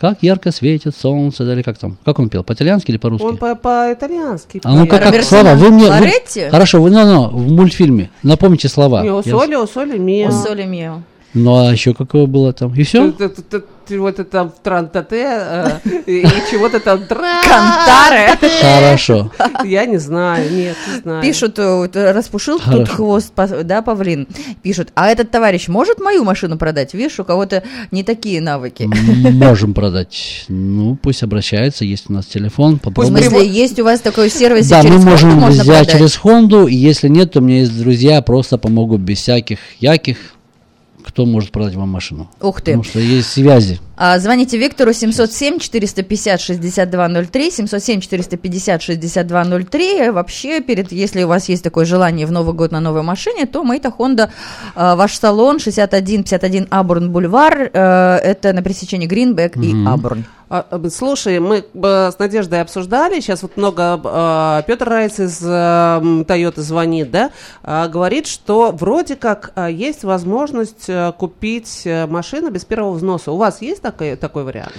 Как 0.00 0.22
ярко 0.22 0.50
светит 0.50 0.96
солнце, 0.96 1.44
или 1.52 1.60
как 1.60 1.76
там? 1.76 1.98
Как 2.06 2.18
он 2.18 2.30
пел? 2.30 2.42
По-итальянски 2.42 2.90
или 2.90 2.96
по-русски? 2.96 3.22
Он 3.26 3.36
по- 3.36 3.54
по-итальянски. 3.54 4.62
А 4.64 4.74
поет. 4.74 4.90
как 4.90 5.04
Роберто 5.04 5.26
слова? 5.26 5.54
Вы 5.54 5.70
мне... 5.70 5.90
вы-? 5.90 6.50
Хорошо, 6.50 6.80
вы 6.80 6.90
ну, 6.90 7.04
ну, 7.04 7.28
в 7.28 7.52
мультфильме. 7.52 8.08
Напомните 8.22 8.68
слова. 8.68 9.02
Не, 9.02 9.10
о 9.10 9.20
Я- 9.22 9.30
соли, 9.30 9.54
о 9.56 9.66
соли, 9.66 9.98
мио. 9.98 10.28
«О 10.28 10.32
соле 10.32 10.64
мио». 10.64 11.02
Ну, 11.34 11.56
а 11.56 11.72
еще 11.72 11.94
какое 11.94 12.26
было 12.26 12.52
там? 12.52 12.74
И 12.74 12.82
все? 12.82 13.12
Вот 13.90 14.20
это 14.20 14.24
там 14.24 14.50
в 14.50 14.62
трантате 14.62 15.26
э, 15.26 15.80
и 16.06 16.22
чего-то 16.48 16.78
там 16.78 17.00
Кантары. 17.08 18.38
Хорошо. 18.60 19.32
Я 19.64 19.84
не 19.86 19.98
знаю, 19.98 20.48
нет, 20.52 20.76
не 20.94 21.00
знаю. 21.00 21.22
Пишут, 21.22 21.58
э, 21.58 21.88
э, 21.92 22.12
распушил 22.12 22.60
тут 22.60 22.88
хвост, 22.88 23.32
да, 23.64 23.82
павлин. 23.82 24.28
Пишут, 24.62 24.90
а 24.94 25.08
этот 25.08 25.32
товарищ 25.32 25.66
может 25.66 25.98
мою 25.98 26.22
машину 26.22 26.56
продать? 26.56 26.94
Видишь, 26.94 27.18
у 27.18 27.24
кого-то 27.24 27.64
не 27.90 28.04
такие 28.04 28.40
навыки. 28.40 28.88
Можем 29.32 29.74
продать. 29.74 30.44
Ну, 30.48 30.96
пусть 31.02 31.24
обращается, 31.24 31.84
есть 31.84 32.04
у 32.08 32.12
нас 32.12 32.26
телефон, 32.26 32.76
В 32.76 32.82
попробуем. 32.82 33.16
Пусть 33.16 33.28
смысле, 33.28 33.48
есть 33.48 33.78
у 33.80 33.84
вас 33.84 34.00
такой 34.00 34.30
сервис, 34.30 34.68
Да, 34.68 34.84
мы 34.84 34.98
можем 34.98 35.44
взять 35.46 35.90
через 35.90 36.14
Хонду. 36.14 36.68
Если 36.68 37.08
нет, 37.08 37.32
то 37.32 37.40
у 37.40 37.42
меня 37.42 37.60
есть 37.60 37.76
друзья, 37.76 38.22
просто 38.22 38.56
помогут 38.56 39.00
без 39.00 39.18
всяких 39.18 39.58
яких. 39.80 40.18
Кто 41.04 41.26
может 41.26 41.50
продать 41.50 41.74
вам 41.74 41.88
машину? 41.88 42.30
Ух 42.40 42.60
ты. 42.60 42.72
Потому 42.72 42.84
что 42.84 43.00
есть 43.00 43.30
связи. 43.30 43.80
А, 43.96 44.18
Звоните 44.18 44.56
Виктору 44.56 44.92
707-450-6203, 44.92 47.30
707-450-6203. 47.30 50.12
Вообще, 50.12 50.60
перед, 50.60 50.92
если 50.92 51.24
у 51.24 51.28
вас 51.28 51.48
есть 51.48 51.62
такое 51.62 51.84
желание 51.84 52.26
в 52.26 52.32
Новый 52.32 52.54
год 52.54 52.72
на 52.72 52.80
новой 52.80 53.02
машине, 53.02 53.46
то 53.46 53.62
Мэйта 53.62 53.90
Хонда, 53.90 54.30
а, 54.74 54.96
ваш 54.96 55.14
салон 55.14 55.58
6151 55.58 56.66
Абурн 56.70 57.10
Бульвар, 57.10 57.70
э, 57.72 58.18
это 58.22 58.52
на 58.52 58.62
пересечении 58.62 59.06
Гринбек 59.06 59.56
и 59.56 59.74
Абурн. 59.86 60.24
А, 60.50 60.66
э, 60.68 60.88
Слушай, 60.90 61.38
мы 61.38 61.64
с 61.72 62.18
Надеждой 62.18 62.60
обсуждали, 62.60 63.20
сейчас 63.20 63.42
вот 63.42 63.56
много 63.56 64.00
э, 64.02 64.62
Петр 64.66 64.88
Райц 64.88 65.20
из 65.20 65.40
э, 65.42 66.24
Тойоты 66.26 66.62
звонит, 66.62 67.12
да, 67.12 67.30
а, 67.62 67.86
говорит, 67.86 68.26
что 68.26 68.72
вроде 68.72 69.14
как 69.14 69.52
есть 69.70 70.02
возможность 70.02 70.88
э, 70.88 71.12
купить 71.16 71.82
э, 71.84 72.08
машину 72.08 72.50
без 72.50 72.64
первого 72.64 72.94
взноса. 72.94 73.30
У 73.30 73.36
вас 73.36 73.62
есть 73.62 73.80
такой, 73.80 74.16
такой 74.16 74.42
вариант? 74.42 74.72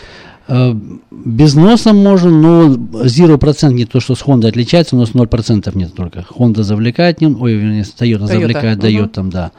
Э, 0.49 0.73
Без 1.09 1.55
носа 1.55 1.93
можно, 1.93 2.29
но 2.29 2.67
0% 2.67 3.71
не 3.71 3.85
то, 3.85 4.01
что 4.01 4.15
с 4.15 4.23
Honda 4.23 4.49
отличается, 4.49 4.97
у 4.97 4.99
нас 4.99 5.11
0% 5.11 5.71
нет 5.77 5.95
только. 5.95 6.25
Honda 6.37 6.63
завлекает, 6.63 7.21
ой, 7.21 7.53
вернее, 7.53 7.83
Toyota, 7.83 8.23
Toyota, 8.23 8.27
завлекает, 8.27 8.79
дает 8.79 9.13
там, 9.13 9.29
да. 9.29 9.51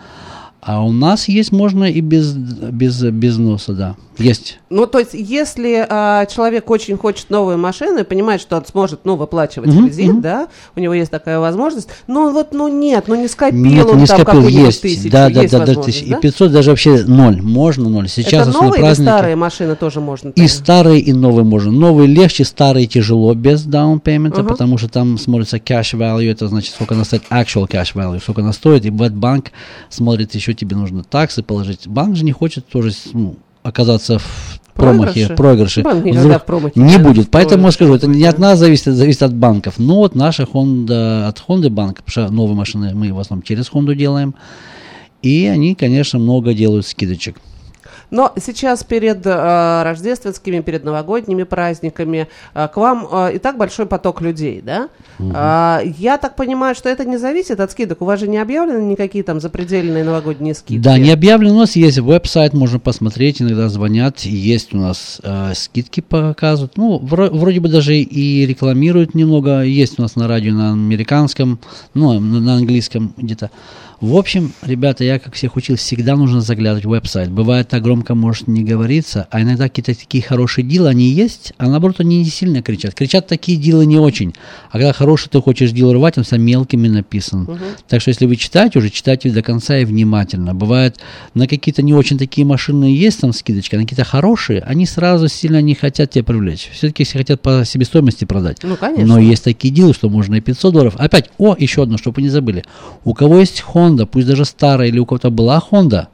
А 0.65 0.81
у 0.85 0.93
нас 0.93 1.27
есть, 1.27 1.51
можно 1.51 1.85
и 1.85 2.01
без, 2.01 2.35
без, 2.35 3.03
без 3.03 3.37
носа, 3.37 3.73
да. 3.73 3.97
Есть. 4.17 4.61
Ну, 4.71 4.87
то 4.87 4.99
есть, 5.01 5.11
если 5.15 5.85
а, 5.89 6.27
человек 6.27 6.71
очень 6.71 6.97
хочет 6.97 7.31
новую 7.31 7.59
машину 7.59 8.01
и 8.01 8.05
понимает, 8.05 8.41
что 8.41 8.57
он 8.59 8.65
сможет, 8.67 9.01
ну, 9.05 9.17
выплачивать 9.17 9.71
Мгм, 9.71 9.89
кредит, 9.89 10.13
мгм. 10.13 10.21
да, 10.21 10.49
у 10.77 10.81
него 10.81 10.95
есть 10.95 11.11
такая 11.11 11.41
возможность, 11.41 11.89
ну, 12.07 12.31
вот, 12.33 12.53
ну, 12.53 12.69
нет, 12.69 13.05
ну, 13.09 13.17
не 13.17 13.27
скопил 13.27 13.59
Нет, 13.59 13.87
он 13.87 13.99
не 13.99 14.07
там 14.07 14.21
скопил, 14.21 14.47
есть. 14.47 14.83
тысячу, 14.83 15.11
да, 15.11 15.31
да, 15.31 15.41
есть 15.43 15.53
да, 15.53 15.65
да, 15.65 15.75
тысяч- 15.75 16.07
да? 16.07 16.19
И 16.19 16.21
500 16.21 16.53
даже 16.53 16.71
вообще 16.71 17.03
ноль. 17.05 17.41
Можно 17.43 17.89
ноль. 17.89 18.09
Сейчас 18.09 18.47
Это 18.49 18.57
новые 18.57 18.75
или 18.75 18.81
праздники. 18.83 19.09
старые 19.09 19.35
машины 19.37 19.75
тоже 19.75 20.01
можно? 20.01 20.29
И 20.29 20.33
там? 20.33 20.49
старые, 20.49 21.01
и 21.01 21.13
новые 21.13 21.45
можно. 21.45 21.73
Новые 21.73 22.07
легче, 22.07 22.45
старые 22.45 22.87
тяжело 22.87 23.35
без 23.35 23.67
payment, 23.67 24.35
Ага. 24.39 24.45
потому 24.45 24.79
что 24.79 24.89
там 24.89 25.19
смотрится 25.19 25.57
cash 25.57 25.95
value, 25.99 26.31
это 26.31 26.47
значит, 26.47 26.75
сколько 26.75 26.95
она 26.95 27.05
стоит, 27.05 27.23
actual 27.31 27.67
cash 27.69 27.95
value, 27.95 28.21
сколько 28.23 28.43
она 28.43 28.53
стоит, 28.53 28.85
и 28.85 28.91
банк 28.91 29.51
смотрит, 29.89 30.35
еще 30.35 30.52
тебе 30.55 30.77
нужно 30.77 31.05
таксы 31.05 31.43
положить. 31.43 31.87
Банк 31.87 32.17
же 32.17 32.25
не 32.25 32.33
хочет 32.33 32.67
тоже 32.67 32.93
ну, 33.13 33.37
оказаться 33.63 34.19
в 34.19 34.61
промахе, 34.75 35.29
Проигрыше? 35.29 35.37
проигрыше. 35.37 35.83
Банк 35.83 36.05
никогда 36.05 36.39
в 36.39 36.47
промахе 36.47 36.81
не 36.81 36.99
будет. 36.99 37.31
Поэтому 37.31 37.67
я 37.67 37.73
скажу, 37.73 37.95
это 37.95 38.07
не 38.07 38.25
от 38.25 38.39
нас 38.39 38.59
зависит, 38.59 38.89
это 38.89 38.97
зависит 38.97 39.23
от 39.23 39.35
банков. 39.35 39.75
Но 39.79 39.97
вот 39.97 40.15
наша 40.15 40.45
Honda, 40.45 41.27
от 41.27 41.43
Honda 41.47 41.71
банк, 41.71 42.03
потому 42.03 42.11
что 42.27 42.33
новые 42.33 42.57
машины 42.57 42.95
мы 42.95 43.13
в 43.13 43.19
основном 43.19 43.43
через 43.43 43.71
Honda 43.71 43.95
делаем, 43.95 44.35
и 45.23 45.47
они, 45.47 45.75
конечно, 45.75 46.19
много 46.19 46.55
делают 46.55 46.87
скидочек. 46.87 47.37
Но 48.13 48.31
сейчас 48.39 48.85
перед 48.85 49.27
э, 49.27 49.83
рождественскими, 49.83 50.61
перед 50.61 50.85
новогодними 50.85 51.45
праздниками 51.45 52.29
э, 52.55 52.69
к 52.69 52.77
вам 52.77 53.09
э, 53.11 53.37
и 53.37 53.39
так 53.39 53.57
большой 53.57 53.87
поток 53.87 54.21
людей, 54.21 54.61
да? 54.61 54.91
А, 55.35 55.81
я 55.99 56.19
так 56.19 56.37
понимаю, 56.37 56.75
что 56.75 56.91
это 56.91 57.07
не 57.07 57.17
зависит 57.17 57.59
от 57.59 57.71
скидок. 57.71 58.03
У 58.03 58.05
вас 58.05 58.21
же 58.21 58.29
не 58.29 58.37
объявлены 58.37 58.83
никакие 58.83 59.25
там 59.25 59.41
запредельные 59.41 60.05
новогодние 60.05 60.55
скидки. 60.55 60.83
Да, 60.83 60.99
не 60.99 61.11
объявлено, 61.11 61.55
у 61.55 61.59
нас 61.61 61.75
есть 61.75 62.01
веб-сайт, 62.01 62.53
можно 62.53 62.79
посмотреть, 62.79 63.41
иногда 63.41 63.71
звонят, 63.71 64.21
есть 64.21 64.75
у 64.75 64.77
нас 64.77 65.19
э, 65.23 65.53
скидки 65.55 66.01
показывают. 66.01 66.77
Ну, 66.77 66.99
вро- 66.99 67.31
вроде 67.31 67.61
бы 67.61 67.71
даже 67.71 67.97
и 67.97 68.45
рекламируют 68.45 69.15
немного, 69.15 69.63
есть 69.63 69.99
у 69.99 70.03
нас 70.03 70.17
на 70.17 70.29
радио 70.29 70.53
на 70.53 70.73
американском, 70.73 71.61
ну, 71.95 72.21
на, 72.21 72.41
на 72.41 72.55
английском 72.57 73.15
где-то. 73.17 73.51
В 74.03 74.17
общем, 74.17 74.53
ребята, 74.63 75.05
я 75.05 75.21
как 75.21 75.35
всех 75.35 75.55
учил, 75.55 75.77
всегда 75.77 76.17
нужно 76.17 76.41
заглядывать 76.41 76.85
в 76.87 76.89
веб-сайт. 76.89 77.31
Бывает 77.31 77.69
так 77.69 77.85
громко 77.85 78.17
может 78.17 78.49
не 78.49 78.65
говориться, 78.65 79.29
а 79.31 79.41
иногда 79.41 79.69
какие-то 79.69 79.95
такие 79.95 80.25
хорошие 80.25 80.65
дела, 80.65 80.89
они 80.89 81.05
есть, 81.05 81.53
а 81.57 81.69
наоборот 81.69 82.01
они 82.01 82.19
не 82.19 82.25
сильно 82.25 82.63
кричат. 82.63 82.95
Кричат 82.95 83.29
такие 83.29 83.57
дела 83.57 83.83
не 83.83 83.99
очень. 83.99 84.35
А 84.71 84.79
когда 84.79 84.93
хороший 84.93 85.29
ты 85.29 85.41
хочешь 85.41 85.71
дел 85.71 85.93
рвать, 85.93 86.19
он 86.19 86.25
вся 86.25 86.37
мелкими 86.37 86.89
написан. 86.89 87.49
Так 87.87 88.01
что 88.01 88.09
если 88.09 88.27
вы 88.27 88.35
читаете, 88.35 88.81
уже 88.81 88.91
читайте 88.91 89.31
до 89.31 89.41
конца 89.41 89.79
и 89.79 89.85
внимательно. 89.85 90.53
Бывает, 90.53 90.99
на 91.35 91.47
какие-то 91.47 91.83
не 91.83 91.95
очень 91.95 92.19
такие 92.19 92.45
машины 92.45 92.87
есть 92.87 93.21
там 93.21 93.33
скидочка, 93.33 93.77
на 93.77 93.85
какие-то 93.85 94.03
хорошие, 94.03 94.63
они 94.63 94.85
сразу 94.85 95.29
сильно 95.29 95.63
не 95.63 95.77
хотят 95.77 96.11
тебя 96.11 96.25
привлечь. 96.25 96.71
Все-таки 96.73 97.05
все 97.05 97.19
хотят 97.19 97.41
по 97.41 97.65
себестоимости 97.65 98.25
продать. 98.25 98.65
Ну, 98.65 98.75
конечно. 98.75 99.07
Но 99.07 99.21
есть 99.21 99.45
такие 99.45 99.73
дела, 99.73 99.95
что 99.95 100.09
можно 100.09 100.35
и 100.35 100.41
500 100.41 100.73
долларов. 100.73 100.95
Опять, 100.99 101.31
о, 101.39 101.55
еще 101.57 101.85
одно, 101.85 101.99
чтобы 101.99 102.17
вы 102.17 102.23
не 102.23 102.31
забыли. 102.31 102.65
У 103.05 103.15
кого 103.15 103.39
есть 103.39 103.63
Honda, 103.73 103.92
пусть 104.07 104.27
даже 104.27 104.45
старая, 104.45 104.89
или 104.89 104.99
у 104.99 105.07
кого-то 105.07 105.31
была 105.31 105.63
Honda, 105.71 106.07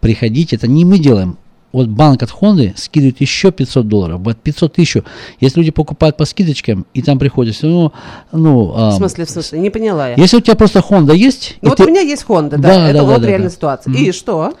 приходите, 0.00 0.56
это 0.56 0.68
не 0.68 0.84
мы 0.84 0.98
делаем. 0.98 1.38
Вот 1.72 1.88
банк 1.88 2.22
от 2.22 2.30
Honda 2.30 2.72
скидывает 2.76 3.20
еще 3.20 3.50
500 3.52 3.86
долларов, 3.86 4.20
вот 4.20 4.38
500 4.38 4.72
тысяч. 4.72 5.02
Если 5.40 5.58
люди 5.60 5.70
покупают 5.72 6.16
по 6.16 6.24
скидочкам, 6.24 6.86
и 6.94 7.02
там 7.02 7.18
приходят, 7.18 7.54
все 7.54 7.66
равно, 7.66 7.92
ну, 8.32 8.72
а, 8.74 8.90
В 8.90 8.94
смысле, 8.94 9.26
в 9.26 9.30
смысле, 9.30 9.58
не 9.58 9.68
поняла 9.70 10.08
я. 10.08 10.14
если 10.16 10.38
у 10.38 10.40
тебя 10.40 10.54
просто 10.54 10.78
Honda 10.78 11.14
есть, 11.14 11.58
Ну 11.60 11.70
вот 11.70 11.76
ты, 11.76 11.84
у 11.84 11.88
меня 11.88 12.00
есть 12.00 12.24
Honda, 12.28 12.50
да, 12.50 12.56
Да, 12.56 12.88
это 12.88 12.98
да, 13.00 13.04
вот 13.04 13.20
да, 13.20 13.28
реальная 13.28 13.48
да. 13.48 13.54
ситуация. 13.54 13.92
И 13.92 14.12
что? 14.12 14.54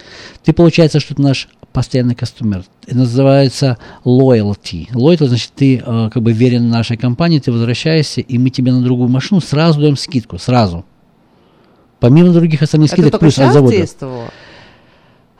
ты 0.44 0.52
получается, 0.52 1.00
что 1.00 1.14
ты 1.14 1.22
наш 1.22 1.48
постоянный 1.72 2.14
кастомер. 2.14 2.64
Это 2.86 2.96
называется 2.96 3.76
loyalty. 4.04 4.90
Loyalty 4.92 5.26
значит, 5.28 5.52
ты 5.54 5.76
э, 5.84 6.10
как 6.12 6.22
бы 6.22 6.32
верен 6.32 6.70
нашей 6.70 6.96
компании, 6.96 7.38
ты 7.38 7.52
возвращаешься, 7.52 8.20
и 8.22 8.38
мы 8.38 8.48
тебе 8.50 8.72
на 8.72 8.80
другую 8.82 9.08
машину 9.10 9.40
сразу 9.40 9.80
даем 9.80 9.96
скидку, 9.96 10.38
сразу. 10.38 10.84
Помимо 12.08 12.30
других 12.32 12.62
остальных 12.62 12.88
Это 12.92 12.96
скидок, 12.96 13.12
только 13.12 13.24
плюс 13.26 13.38
от 13.38 13.52
завода. 13.52 13.76
действовало? 13.76 14.24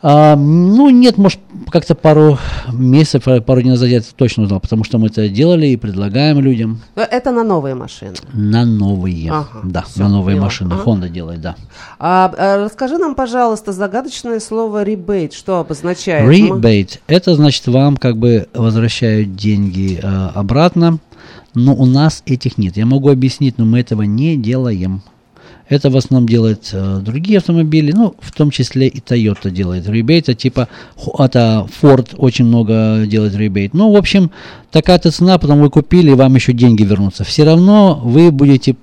А, 0.02 0.36
ну, 0.36 0.90
нет, 0.90 1.16
может, 1.16 1.40
как-то 1.70 1.94
пару 1.94 2.38
месяцев, 2.72 3.24
пару 3.24 3.42
пару 3.42 3.62
дней 3.62 3.70
назад 3.70 3.88
я 3.88 3.96
это 3.96 4.14
точно 4.14 4.44
узнал, 4.44 4.60
потому 4.60 4.84
что 4.84 4.98
мы 4.98 5.06
это 5.08 5.28
делали 5.28 5.68
и 5.68 5.76
предлагаем 5.76 6.38
людям 6.38 6.80
Это 6.94 7.32
на 7.32 7.42
новые 7.42 7.74
машины. 7.74 8.14
на 8.32 8.64
новые. 8.66 9.32
Ага, 9.32 9.60
да, 9.64 9.82
всё, 9.82 10.02
на 10.04 10.10
новые 10.10 10.34
поняла. 10.36 10.44
машины. 10.44 10.72
Ага. 10.74 10.82
Honda 10.84 11.08
делает, 11.08 11.40
да. 11.40 11.56
А, 11.98 12.32
а, 12.36 12.64
расскажи 12.66 12.98
нам, 12.98 13.14
пожалуйста, 13.14 13.72
загадочное 13.72 14.38
слово 14.38 14.84
ребейт. 14.84 15.32
Что 15.32 15.60
обозначает? 15.60 16.28
Rebate 16.30 17.00
это 17.06 17.34
значит 17.34 17.66
вам 17.66 17.96
как 17.96 18.18
бы 18.18 18.48
возвращают 18.52 19.34
деньги 19.34 19.98
э, 20.00 20.28
обратно, 20.34 20.98
но 21.54 21.74
у 21.74 21.86
нас 21.86 22.22
этих 22.26 22.58
нет. 22.58 22.76
Я 22.76 22.84
могу 22.86 23.08
объяснить, 23.10 23.56
но 23.58 23.64
мы 23.64 23.80
этого 23.80 24.02
не 24.02 24.36
делаем. 24.36 25.02
Это 25.68 25.90
в 25.90 25.96
основном 25.96 26.28
делают 26.28 26.70
э, 26.72 27.00
другие 27.02 27.38
автомобили, 27.38 27.92
ну, 27.92 28.14
в 28.20 28.32
том 28.32 28.50
числе 28.50 28.86
и 28.86 29.00
Toyota 29.00 29.50
делает 29.50 29.88
ребейт, 29.88 30.28
а 30.28 30.34
типа 30.34 30.68
это 31.18 31.66
Ford 31.82 32.14
очень 32.16 32.44
много 32.44 33.04
делает 33.06 33.34
ребейт. 33.34 33.74
Ну, 33.74 33.92
в 33.92 33.96
общем, 33.96 34.30
такая-то 34.70 35.10
цена, 35.10 35.38
потом 35.38 35.60
вы 35.60 35.70
купили, 35.70 36.12
вам 36.12 36.36
еще 36.36 36.52
деньги 36.52 36.84
вернутся. 36.84 37.24
Все 37.24 37.44
равно 37.44 38.00
вы 38.02 38.30
будете 38.30 38.76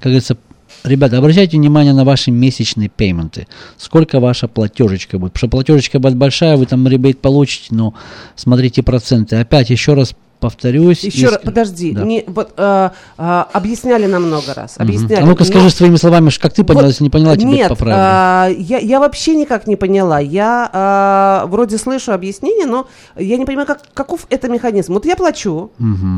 как 0.00 0.12
говорится, 0.12 0.36
ребята, 0.84 1.18
обращайте 1.18 1.56
внимание 1.56 1.92
на 1.92 2.04
ваши 2.04 2.30
месячные 2.30 2.88
пейменты. 2.88 3.46
Сколько 3.76 4.20
ваша 4.20 4.46
платежечка 4.46 5.18
будет. 5.18 5.32
Потому 5.32 5.38
что 5.38 5.56
платежечка 5.56 5.98
будет 5.98 6.16
большая, 6.16 6.56
вы 6.56 6.66
там 6.66 6.86
ребейт 6.86 7.20
получите, 7.20 7.74
но 7.74 7.94
смотрите 8.36 8.82
проценты. 8.82 9.36
Опять 9.36 9.70
еще 9.70 9.94
раз 9.94 10.14
повторюсь. 10.40 11.04
Еще 11.04 11.26
раз, 11.28 11.36
иск- 11.40 11.44
подожди, 11.44 11.92
Да. 11.92 12.02
не, 12.04 12.24
вот, 12.26 12.52
а, 12.56 12.92
а, 13.16 13.48
объясняли 13.52 14.06
нам 14.06 14.24
много 14.24 14.54
раз, 14.54 14.76
объясняли. 14.78 15.22
А 15.22 15.26
ну-ка 15.26 15.44
но- 15.44 15.50
скажи 15.50 15.70
своими 15.70 15.96
словами, 15.96 16.30
как 16.40 16.52
ты 16.52 16.64
поняла, 16.64 16.84
Вот, 16.84 16.88
если 16.90 17.04
не 17.04 17.10
поняла, 17.10 17.36
тебе 17.36 17.50
Нет, 17.50 17.68
поправили. 17.68 17.96
а, 17.98 18.46
я, 18.48 18.78
я 18.78 19.00
вообще 19.00 19.34
никак 19.34 19.66
не 19.66 19.76
поняла. 19.76 20.18
Я 20.20 20.70
а, 20.72 21.46
вроде 21.46 21.78
слышу 21.78 22.12
объяснение, 22.12 22.66
но 22.66 22.86
я 23.16 23.36
не 23.36 23.44
понимаю, 23.44 23.66
как, 23.66 23.82
каков 23.94 24.26
это 24.30 24.48
механизм. 24.48 24.94
Вот 24.94 25.04
я 25.06 25.16
плачу, 25.16 25.70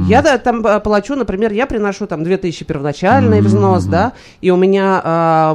я 0.09 0.23
да, 0.23 0.39
там 0.39 0.63
плачу, 0.83 1.15
например, 1.17 1.53
я 1.53 1.67
приношу 1.67 2.07
там 2.07 2.25
2000 2.25 2.65
первоначальный 2.65 3.41
взнос, 3.41 3.85
да, 3.85 4.13
и 4.41 4.51
у 4.51 4.57
меня 4.57 5.03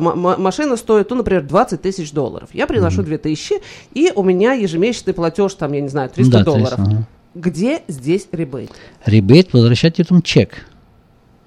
м- 0.02 0.42
машина 0.42 0.76
стоит, 0.78 1.10
ну, 1.10 1.18
например, 1.18 1.44
20 1.44 1.82
тысяч 1.82 2.12
долларов. 2.12 2.50
Я 2.54 2.68
приношу 2.68 3.04
2000, 3.04 3.62
и 3.94 4.12
у 4.16 4.24
меня 4.24 4.54
ежемесячный 4.54 5.14
платеж, 5.14 5.54
там, 5.54 5.74
я 5.74 5.82
не 5.82 5.90
знаю, 5.90 6.10
300 6.10 6.32
Да, 6.32 6.44
300, 6.44 6.52
долларов. 6.60 6.80
ага. 6.80 7.08
Где 7.36 7.82
здесь 7.88 8.28
ребейт? 8.32 8.72
Ребейт 9.06 9.52
возвращать 9.54 9.98
потом 9.98 10.22
чек. 10.22 10.66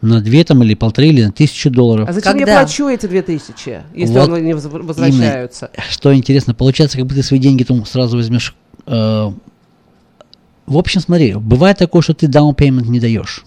на 0.01 0.21
две 0.21 0.45
там 0.45 0.63
или 0.63 0.75
полторы 0.75 1.09
или 1.09 1.25
на 1.25 1.33
тысячу 1.33 1.71
долларов. 1.71 2.09
А 2.09 2.13
зачем 2.13 2.35
я 2.37 2.45
Когда? 2.47 2.61
плачу 2.61 2.89
эти 2.89 3.07
две 3.07 3.23
тысячи, 3.23 3.83
если 3.95 4.15
Вот 4.15 4.29
они 4.33 4.47
не 4.47 4.55
воз- 4.55 4.65
возвращаются? 4.67 5.71
Именно. 5.75 5.91
Что 5.91 6.15
интересно, 6.15 6.55
получается, 6.55 6.99
как 6.99 7.07
бы 7.07 7.15
ты 7.15 7.23
свои 7.25 7.41
деньги 7.41 7.65
там 7.65 7.85
сразу 7.85 8.17
возьмешь. 8.17 8.55
э, 8.87 9.33
в 10.67 10.77
общем, 10.77 11.01
смотри, 11.01 11.35
бывает 11.35 11.79
такое, 11.79 12.03
что 12.03 12.13
ты 12.15 12.27
down 12.27 12.55
payment 12.55 12.87
не 12.89 13.01
даешь. 13.01 13.45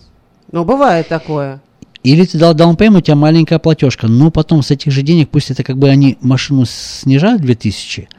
Ну, 0.51 0.65
бывает 0.65 1.08
такое. 1.08 1.62
Или 2.04 2.25
ты 2.25 2.38
дал 2.39 2.56
down 2.56 2.75
payment, 2.75 2.97
у 2.97 3.01
тебя 3.01 3.15
маленькая 3.15 3.60
платежка, 3.60 4.08
но 4.08 4.32
потом 4.32 4.63
с 4.63 4.71
этих 4.71 4.91
же 4.91 5.04
денег, 5.04 5.30
пусть 5.30 5.51
это 5.51 5.63
как 5.63 5.77
бы 5.77 5.88
они 5.88 6.17
машину 6.21 6.65
снижают 6.65 7.43
2000, 7.43 8.10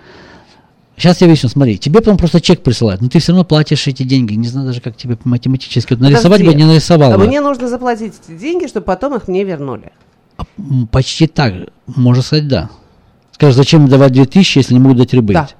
Сейчас 0.97 1.21
я 1.21 1.27
выясню, 1.27 1.49
смотри, 1.49 1.79
тебе 1.79 1.99
потом 2.01 2.17
просто 2.17 2.41
чек 2.41 2.63
присылают, 2.63 3.01
но 3.01 3.09
ты 3.09 3.19
все 3.19 3.33
равно 3.33 3.45
платишь 3.45 3.87
эти 3.89 4.03
деньги. 4.03 4.35
Не 4.35 4.47
знаю 4.49 4.67
даже, 4.67 4.81
как 4.81 4.97
тебе 4.97 5.17
математически 5.25 5.95
вот 5.95 6.01
нарисовать 6.03 6.41
бы, 6.43 6.47
Подожди. 6.49 6.63
не 6.65 6.69
нарисовал 6.71 7.13
А 7.13 7.19
бы. 7.19 7.27
мне 7.27 7.41
нужно 7.41 7.69
заплатить 7.69 8.13
эти 8.25 8.37
деньги, 8.39 8.67
чтобы 8.67 8.85
потом 8.85 9.15
их 9.17 9.27
мне 9.27 9.43
вернули. 9.43 9.91
М, 10.59 10.87
Почти 10.87 11.27
так, 11.27 11.55
можно 11.87 12.23
сказать, 12.23 12.47
да. 12.47 12.71
Скажешь, 13.33 13.57
зачем 13.57 13.89
давать 13.89 14.13
2000, 14.13 14.59
если 14.59 14.75
не 14.75 14.81
могут 14.81 14.99
дать 14.99 15.13
ребейт? 15.15 15.57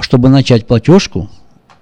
Чтобы 0.00 0.28
начать 0.30 0.66
платежку, 0.66 1.28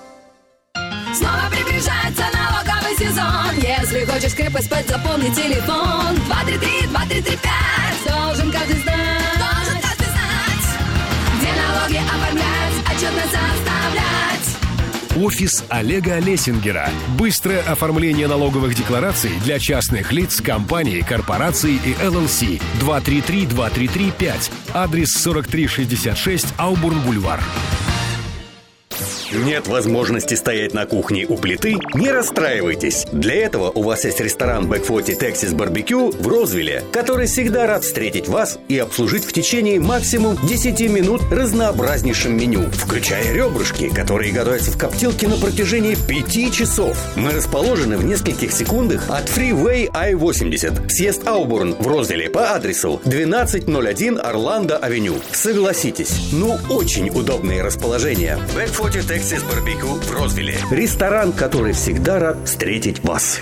Снова 1.14 1.50
приближается 1.52 2.24
налоговый 2.34 2.96
сезон. 2.98 3.54
Если 3.58 4.06
хочешь 4.06 4.34
крепко 4.34 4.64
спать, 4.64 4.88
запомни 4.88 5.30
телефон. 5.30 6.16
233-2335 6.28 8.08
Должен 8.08 8.52
каждый 8.52 8.78
знать. 8.82 9.38
Должен 9.38 9.80
каждый 9.82 10.08
знать 10.08 10.66
Где 11.38 11.52
налоги 11.54 11.98
оформлять, 11.98 12.82
отчетно 12.90 13.22
составлять 13.22 13.75
Офис 15.16 15.64
Олега 15.70 16.20
Лессингера. 16.20 16.90
Быстрое 17.18 17.62
оформление 17.62 18.28
налоговых 18.28 18.76
деклараций 18.76 19.32
для 19.46 19.60
частных 19.60 20.12
лиц, 20.12 20.42
компаний, 20.42 21.02
корпораций 21.08 21.80
и 21.86 21.96
LLC. 22.06 22.44
233-233-5. 22.82 24.52
Адрес 24.74 25.14
4366 25.16 26.48
Auburn 26.58 26.89
Boulevard. 26.89 27.40
Нет 29.36 29.68
возможности 29.68 30.34
стоять 30.36 30.74
на 30.74 30.86
кухне 30.86 31.26
у 31.28 31.36
плиты? 31.36 31.76
Не 31.94 32.10
расстраивайтесь. 32.10 33.06
Для 33.12 33.36
этого 33.36 33.70
у 33.70 33.82
вас 33.82 34.06
есть 34.06 34.22
ресторан 34.22 34.68
Back 34.68 34.88
Forty 34.88 35.12
Texas 35.12 35.54
Barbecue 35.54 36.16
в 36.18 36.26
Розвилле, 36.26 36.84
который 36.94 37.28
всегда 37.28 37.68
рад 37.68 37.84
встретить 37.84 38.30
вас 38.30 38.58
и 38.70 38.78
обслужить 38.78 39.26
в 39.26 39.34
течение 39.34 39.82
максимум 39.82 40.38
10 40.48 40.80
минут 40.90 41.22
разнообразнейшим 41.32 42.38
меню, 42.38 42.62
включая 42.72 43.34
ребрышки, 43.34 43.90
которые 43.94 44.32
готовятся 44.32 44.72
в 44.72 44.78
коптилке 44.78 45.28
на 45.28 45.36
протяжении 45.36 45.98
5 46.08 46.54
часов. 46.54 46.98
Мы 47.18 47.32
расположены 47.32 47.98
в 47.98 48.06
нескольких 48.06 48.54
секундах 48.54 49.10
от 49.10 49.28
Freeway 49.28 49.90
I-80, 49.94 50.90
съезд 50.90 51.28
Auburn 51.28 51.74
в 51.74 51.86
Розвилле 51.88 52.30
по 52.30 52.52
адресу 52.54 53.02
1201 53.04 54.18
Orlando 54.18 54.78
Avenue. 54.78 55.16
Согласитесь, 55.34 56.30
ну 56.32 56.58
очень 56.70 57.10
удобное 57.10 57.62
расположение. 57.62 58.40
Бэкфоти 58.56 59.00
Texas 59.00 59.25
Barbecue 59.34 60.00
в 60.04 60.12
Розвилле. 60.12 60.58
Ресторан, 60.70 61.34
который 61.34 61.74
всегда 61.74 62.20
рад 62.20 62.38
встретить 62.46 63.04
вас. 63.04 63.42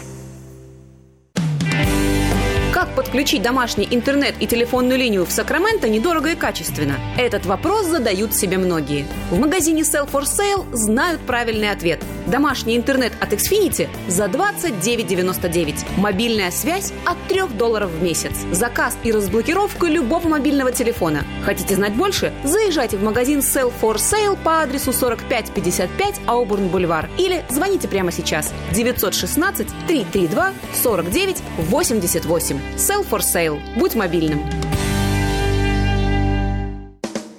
Подключить 2.95 3.41
домашний 3.41 3.87
интернет 3.89 4.35
и 4.39 4.45
телефонную 4.45 4.99
линию 4.99 5.25
в 5.25 5.31
Сакраменто 5.31 5.89
недорого 5.89 6.29
и 6.29 6.35
качественно? 6.35 6.97
Этот 7.17 7.43
вопрос 7.47 7.87
задают 7.87 8.35
себе 8.35 8.59
многие. 8.59 9.07
В 9.31 9.39
магазине 9.39 9.81
Sell 9.81 10.07
for 10.07 10.23
Sale 10.23 10.63
знают 10.75 11.19
правильный 11.21 11.71
ответ. 11.71 12.03
Домашний 12.27 12.77
интернет 12.77 13.13
от 13.19 13.33
Xfinity 13.33 13.89
за 14.07 14.25
29,99. 14.25 15.85
Мобильная 15.97 16.51
связь 16.51 16.93
от 17.05 17.17
3 17.29 17.57
долларов 17.57 17.89
в 17.89 18.03
месяц. 18.03 18.33
Заказ 18.51 18.95
и 19.03 19.11
разблокировка 19.11 19.87
любого 19.87 20.27
мобильного 20.27 20.71
телефона. 20.71 21.25
Хотите 21.45 21.75
знать 21.75 21.93
больше? 21.93 22.31
Заезжайте 22.43 22.97
в 22.97 23.03
магазин 23.03 23.39
Sell 23.39 23.73
for 23.81 23.95
Sale 23.95 24.37
по 24.43 24.61
адресу 24.61 24.93
4555 24.93 26.21
Аубурн 26.27 26.67
Бульвар 26.67 27.09
или 27.17 27.43
звоните 27.49 27.87
прямо 27.87 28.11
сейчас 28.11 28.53
916 28.71 29.67
332 29.87 30.53
49 30.83 31.37
88. 31.57 32.59
Sell 32.83 33.09
for 33.09 33.19
Sale. 33.19 33.61
Будь 33.77 33.95
мобильным. 33.95 34.41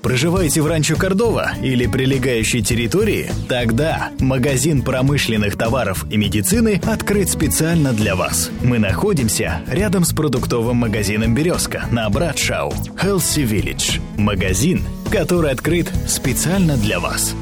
Проживаете 0.00 0.62
в 0.62 0.66
Ранчо 0.66 0.96
Кордова 0.96 1.52
или 1.62 1.86
прилегающей 1.86 2.62
территории? 2.62 3.30
Тогда 3.46 4.10
магазин 4.20 4.82
промышленных 4.82 5.58
товаров 5.58 6.06
и 6.10 6.16
медицины 6.16 6.80
открыт 6.86 7.28
специально 7.28 7.92
для 7.92 8.16
вас. 8.16 8.50
Мы 8.62 8.78
находимся 8.78 9.60
рядом 9.66 10.04
с 10.04 10.14
продуктовым 10.14 10.76
магазином 10.76 11.34
«Березка» 11.34 11.84
на 11.90 12.08
Братшау. 12.08 12.70
Healthy 13.02 13.44
Village. 13.46 14.00
Магазин, 14.16 14.82
который 15.10 15.50
открыт 15.50 15.92
специально 16.06 16.78
для 16.78 17.00
вас. 17.00 17.34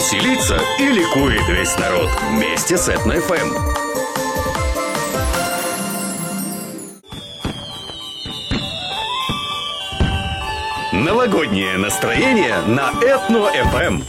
Веселиться 0.00 0.58
и 0.78 0.88
ликует 0.88 1.46
весь 1.46 1.76
народ 1.76 2.08
вместе 2.30 2.78
с 2.78 2.88
Этно-ФМ. 2.88 3.50
Новогоднее 10.94 11.76
настроение 11.76 12.62
на 12.62 12.92
Этно-ФМ. 13.02 14.02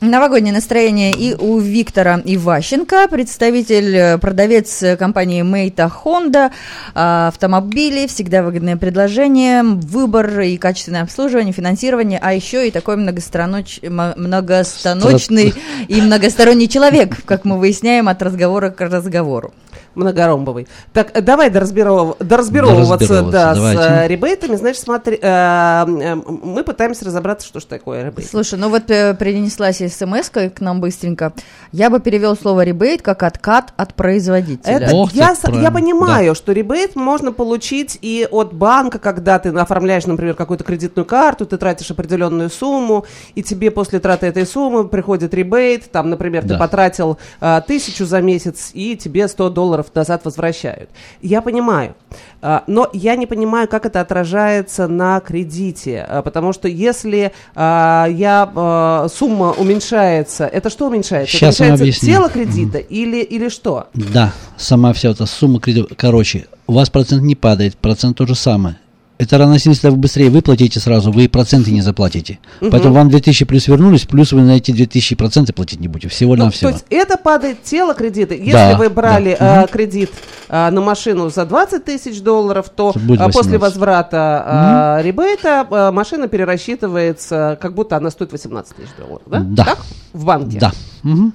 Новогоднее 0.00 0.54
настроение 0.54 1.12
и 1.12 1.34
у 1.34 1.58
Виктора 1.58 2.22
Иващенко, 2.24 3.08
представитель, 3.10 3.96
э, 3.96 4.18
продавец 4.18 4.80
э, 4.84 4.96
компании 4.96 5.42
Мейта 5.42 5.90
Honda, 5.92 6.52
а, 6.94 7.26
автомобили, 7.26 8.06
всегда 8.06 8.44
выгодное 8.44 8.76
предложение, 8.76 9.64
выбор 9.64 10.38
и 10.38 10.56
качественное 10.56 11.02
обслуживание, 11.02 11.52
финансирование, 11.52 12.20
а 12.22 12.32
еще 12.32 12.68
и 12.68 12.70
такой 12.70 12.96
многостраноч... 12.96 13.80
многостаночный 13.82 15.52
и 15.88 16.00
многосторонний 16.00 16.68
человек, 16.68 17.24
как 17.24 17.44
мы 17.44 17.58
выясняем 17.58 18.08
от 18.08 18.22
разговора 18.22 18.70
к 18.70 18.80
разговору. 18.80 19.52
Многоромбовый. 19.98 20.66
Так, 20.92 21.10
э, 21.16 21.20
давай 21.20 21.50
доразбиров... 21.50 22.16
доразбировываться, 22.18 23.22
да, 23.22 23.54
с 23.54 23.56
давайте. 23.58 23.82
э, 23.82 24.08
ребейтами. 24.08 24.56
Значит, 24.56 24.82
смотри, 24.82 25.18
э, 25.20 25.26
э, 25.26 26.14
мы 26.14 26.62
пытаемся 26.64 27.04
разобраться, 27.04 27.46
что 27.46 27.60
же 27.60 27.66
такое 27.66 28.06
ребейт. 28.06 28.28
Слушай, 28.30 28.58
ну 28.58 28.68
вот 28.68 28.90
э, 28.90 29.14
принеслась 29.14 29.78
смс 29.78 30.30
к 30.30 30.60
нам 30.60 30.80
быстренько. 30.80 31.32
Я 31.72 31.90
бы 31.90 32.00
перевел 32.00 32.36
слово 32.36 32.62
ребейт 32.64 33.02
как 33.02 33.22
откат 33.22 33.72
от 33.76 33.94
производителя. 33.94 34.72
Это 34.78 34.94
Ох 34.94 35.10
ты, 35.10 35.18
я, 35.18 35.34
с- 35.34 35.42
я 35.52 35.70
понимаю, 35.70 36.34
что 36.34 36.52
ребейт 36.52 36.96
можно 36.96 37.32
получить 37.32 37.98
и 38.00 38.26
от 38.30 38.52
банка, 38.52 38.98
когда 38.98 39.38
ты 39.38 39.48
оформляешь, 39.50 40.06
например, 40.06 40.34
какую-то 40.34 40.64
кредитную 40.64 41.04
карту, 41.06 41.44
ты 41.46 41.56
тратишь 41.58 41.90
определенную 41.90 42.50
сумму, 42.50 43.04
и 43.34 43.42
тебе 43.42 43.70
после 43.70 43.98
траты 44.00 44.26
этой 44.26 44.46
суммы 44.46 44.86
приходит 44.88 45.34
ребейт, 45.34 45.90
там, 45.90 46.10
например, 46.10 46.42
ты 46.42 46.48
Да. 46.50 46.58
потратил 46.58 47.18
а, 47.40 47.60
тысячу 47.60 48.06
за 48.06 48.20
месяц, 48.20 48.70
и 48.72 48.96
тебе 48.96 49.26
100 49.28 49.50
долларов 49.50 49.86
назад 49.94 50.24
возвращают. 50.24 50.90
Я 51.22 51.42
понимаю, 51.42 51.94
А, 52.40 52.64
но 52.66 52.88
я 52.92 53.16
не 53.16 53.26
понимаю, 53.26 53.68
как 53.68 53.86
это 53.86 54.00
отражается 54.00 54.86
на 54.88 55.20
кредите, 55.20 56.06
А, 56.08 56.22
потому 56.22 56.52
что 56.52 56.68
если 56.68 57.32
а, 57.54 58.06
я, 58.08 59.08
сумма 59.12 59.52
уменьшается, 59.52 60.46
это 60.46 60.70
что 60.70 60.86
уменьшается? 60.86 61.36
Щас 61.36 61.60
это 61.60 61.74
уменьшается 61.74 62.06
тело 62.06 62.28
кредита 62.28 62.78
или, 62.78 63.22
или 63.22 63.48
что? 63.48 63.88
Да, 63.94 64.32
сама 64.56 64.92
вся 64.92 65.10
эта 65.10 65.26
сумма 65.26 65.60
кредита. 65.60 65.94
Короче, 65.94 66.46
у 66.66 66.72
вас 66.72 66.90
процент 66.90 67.22
не 67.22 67.34
падает, 67.34 67.76
процент 67.76 68.16
то 68.16 68.26
же 68.26 68.34
самое. 68.34 68.76
Это 69.18 69.34
или 69.36 69.68
если 69.68 69.88
вы 69.88 69.96
быстрее 69.96 70.30
выплатите 70.30 70.78
сразу, 70.78 71.10
вы 71.10 71.24
и 71.24 71.28
проценты 71.28 71.72
не 71.72 71.80
заплатите. 71.80 72.38
Поэтому 72.60 72.94
вам 72.94 73.10
2000 73.10 73.44
плюс 73.46 73.66
вернулись, 73.66 74.04
плюс 74.06 74.32
вы 74.32 74.42
на 74.42 74.52
эти 74.56 74.70
2000 74.70 75.16
проценты 75.16 75.52
платить 75.52 75.80
не 75.80 75.88
будете. 75.88 76.08
Всего 76.08 76.36
Ну, 76.36 76.44
на 76.44 76.50
то 76.50 76.56
всего. 76.56 76.70
есть 76.70 76.84
это 76.88 77.16
падает 77.16 77.64
тело 77.64 77.94
кредита. 77.94 78.34
Если 78.34 78.52
Да, 78.52 78.76
вы 78.76 78.88
брали 78.90 79.36
да. 79.38 79.62
а, 79.62 79.66
кредит 79.66 80.10
а, 80.48 80.70
на 80.70 80.80
машину 80.80 81.30
за 81.30 81.46
20 81.46 81.84
тысяч 81.84 82.20
долларов, 82.20 82.68
то 82.68 82.90
а, 82.90 82.92
после 82.92 83.58
18. 83.58 83.60
возврата 83.60 84.42
а, 84.46 85.00
ребейта 85.02 85.66
а, 85.68 85.90
машина 85.90 86.28
перерасчитывается, 86.28 87.58
как 87.60 87.74
будто 87.74 87.96
она 87.96 88.10
стоит 88.10 88.30
18 88.30 88.76
тысяч 88.76 88.90
долларов. 88.96 89.22
Да? 89.26 89.40
Да. 89.40 89.64
Так? 89.64 89.78
В 90.12 90.24
банке. 90.24 90.58
Да. 90.60 90.72
Мгм. 91.02 91.32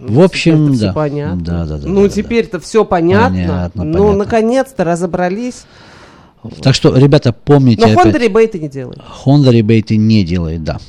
В 0.00 0.20
общем, 0.20 0.76
да. 0.76 0.92
понятно. 0.92 1.40
Да, 1.44 1.64
да, 1.66 1.76
да. 1.78 1.86
ну, 1.86 2.02
да, 2.02 2.08
да, 2.08 2.14
теперь-то 2.14 2.58
все 2.58 2.84
понятно. 2.84 3.36
Понятно, 3.36 3.84
ну, 3.84 3.92
понятно. 3.92 4.16
наконец-то 4.16 4.84
разобрались. 4.84 5.64
Так 6.60 6.74
что, 6.74 6.96
ребята, 6.96 7.32
помните 7.32 7.86
Но 7.86 7.92
Honda 7.92 8.10
опять. 8.10 8.22
ребейты 8.22 8.58
не 8.58 8.68
делает. 8.68 8.98
Honda 9.24 9.50
ребейты 9.50 9.96
не 9.96 10.24
делает, 10.24 10.64
да. 10.64 10.80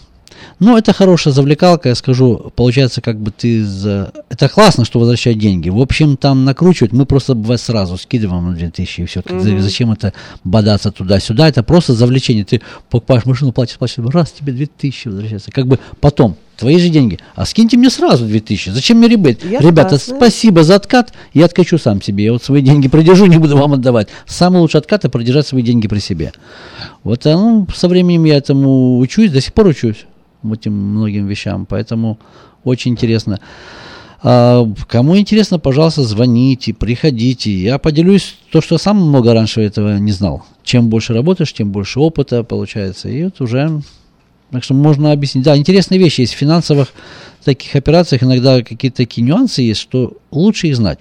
Ну, 0.59 0.77
это 0.77 0.93
хорошая 0.93 1.33
завлекалка, 1.33 1.89
я 1.89 1.95
скажу. 1.95 2.51
Получается, 2.55 3.01
как 3.01 3.19
бы 3.19 3.31
ты 3.31 3.65
за... 3.65 4.11
Это 4.29 4.47
классно, 4.49 4.85
что 4.85 4.99
возвращать 4.99 5.37
деньги. 5.37 5.69
В 5.69 5.79
общем, 5.79 6.17
там 6.17 6.45
накручивать, 6.45 6.91
мы 6.91 7.05
просто 7.05 7.35
вас 7.35 7.63
сразу 7.63 7.97
скидываем 7.97 8.51
на 8.51 8.55
2000 8.55 9.01
и 9.01 9.05
все. 9.05 9.21
Зачем 9.59 9.91
это 9.91 10.13
бодаться 10.43 10.91
туда-сюда? 10.91 11.49
Это 11.49 11.63
просто 11.63 11.93
завлечение. 11.93 12.45
Ты 12.45 12.61
покупаешь 12.89 13.25
машину, 13.25 13.51
платишь, 13.51 13.77
платишь, 13.77 13.97
раз 13.97 14.31
тебе 14.31 14.53
2000 14.53 15.07
возвращается. 15.07 15.51
Как 15.51 15.67
бы 15.67 15.79
потом, 15.99 16.37
твои 16.57 16.77
же 16.77 16.89
деньги. 16.89 17.19
А 17.35 17.45
скиньте 17.45 17.77
мне 17.77 17.89
сразу 17.89 18.25
2000. 18.25 18.69
Зачем 18.69 18.97
мне 18.97 19.07
ребейт? 19.07 19.43
Я 19.43 19.59
Ребята, 19.59 19.97
согласна. 19.97 20.15
спасибо 20.15 20.63
за 20.63 20.75
откат, 20.75 21.13
я 21.33 21.45
откачу 21.45 21.77
сам 21.77 22.01
себе. 22.01 22.25
Я 22.25 22.33
вот 22.33 22.43
свои 22.43 22.61
деньги 22.61 22.87
продержу, 22.87 23.25
не 23.25 23.37
буду 23.37 23.57
вам 23.57 23.73
отдавать. 23.73 24.07
Самый 24.25 24.61
лучший 24.61 24.79
откат– 24.79 24.99
это 25.01 25.09
продержать 25.09 25.47
свои 25.47 25.63
деньги 25.63 25.87
при 25.87 25.99
себе. 25.99 26.31
Вот, 27.03 27.25
а, 27.25 27.33
ну, 27.33 27.67
со 27.75 27.87
временем 27.87 28.25
я 28.25 28.37
этому 28.37 28.99
учусь, 28.99 29.31
до 29.31 29.41
сих 29.41 29.53
пор 29.53 29.67
учусь 29.67 30.05
этим 30.51 30.73
многим 30.73 31.27
вещам, 31.27 31.65
поэтому 31.65 32.19
очень 32.63 32.91
интересно. 32.91 33.39
А, 34.25 34.65
кому 34.87 35.17
интересно, 35.17 35.59
пожалуйста, 35.59 36.03
звоните, 36.03 36.73
приходите. 36.73 37.51
Я 37.51 37.77
поделюсь 37.77 38.35
то, 38.51 38.61
что 38.61 38.77
сам 38.77 38.97
много 38.97 39.33
раньше 39.33 39.61
этого 39.61 39.97
не 39.97 40.11
знал. 40.11 40.43
Чем 40.63 40.89
больше 40.89 41.13
работаешь, 41.13 41.53
тем 41.53 41.71
больше 41.71 41.99
опыта 41.99 42.43
получается. 42.43 43.09
И 43.09 43.25
вот 43.25 43.41
уже, 43.41 43.81
так 44.51 44.63
что 44.63 44.73
можно 44.73 45.11
объяснить. 45.11 45.43
Да, 45.43 45.57
интересные 45.57 45.99
вещи 45.99 46.21
есть 46.21 46.33
в 46.33 46.37
финансовых 46.37 46.93
таких 47.43 47.75
операциях. 47.75 48.23
Иногда 48.23 48.61
какие-то 48.61 48.97
такие 48.97 49.23
нюансы 49.23 49.61
есть, 49.61 49.81
что 49.81 50.13
лучше 50.31 50.67
их 50.67 50.77
знать. 50.77 50.99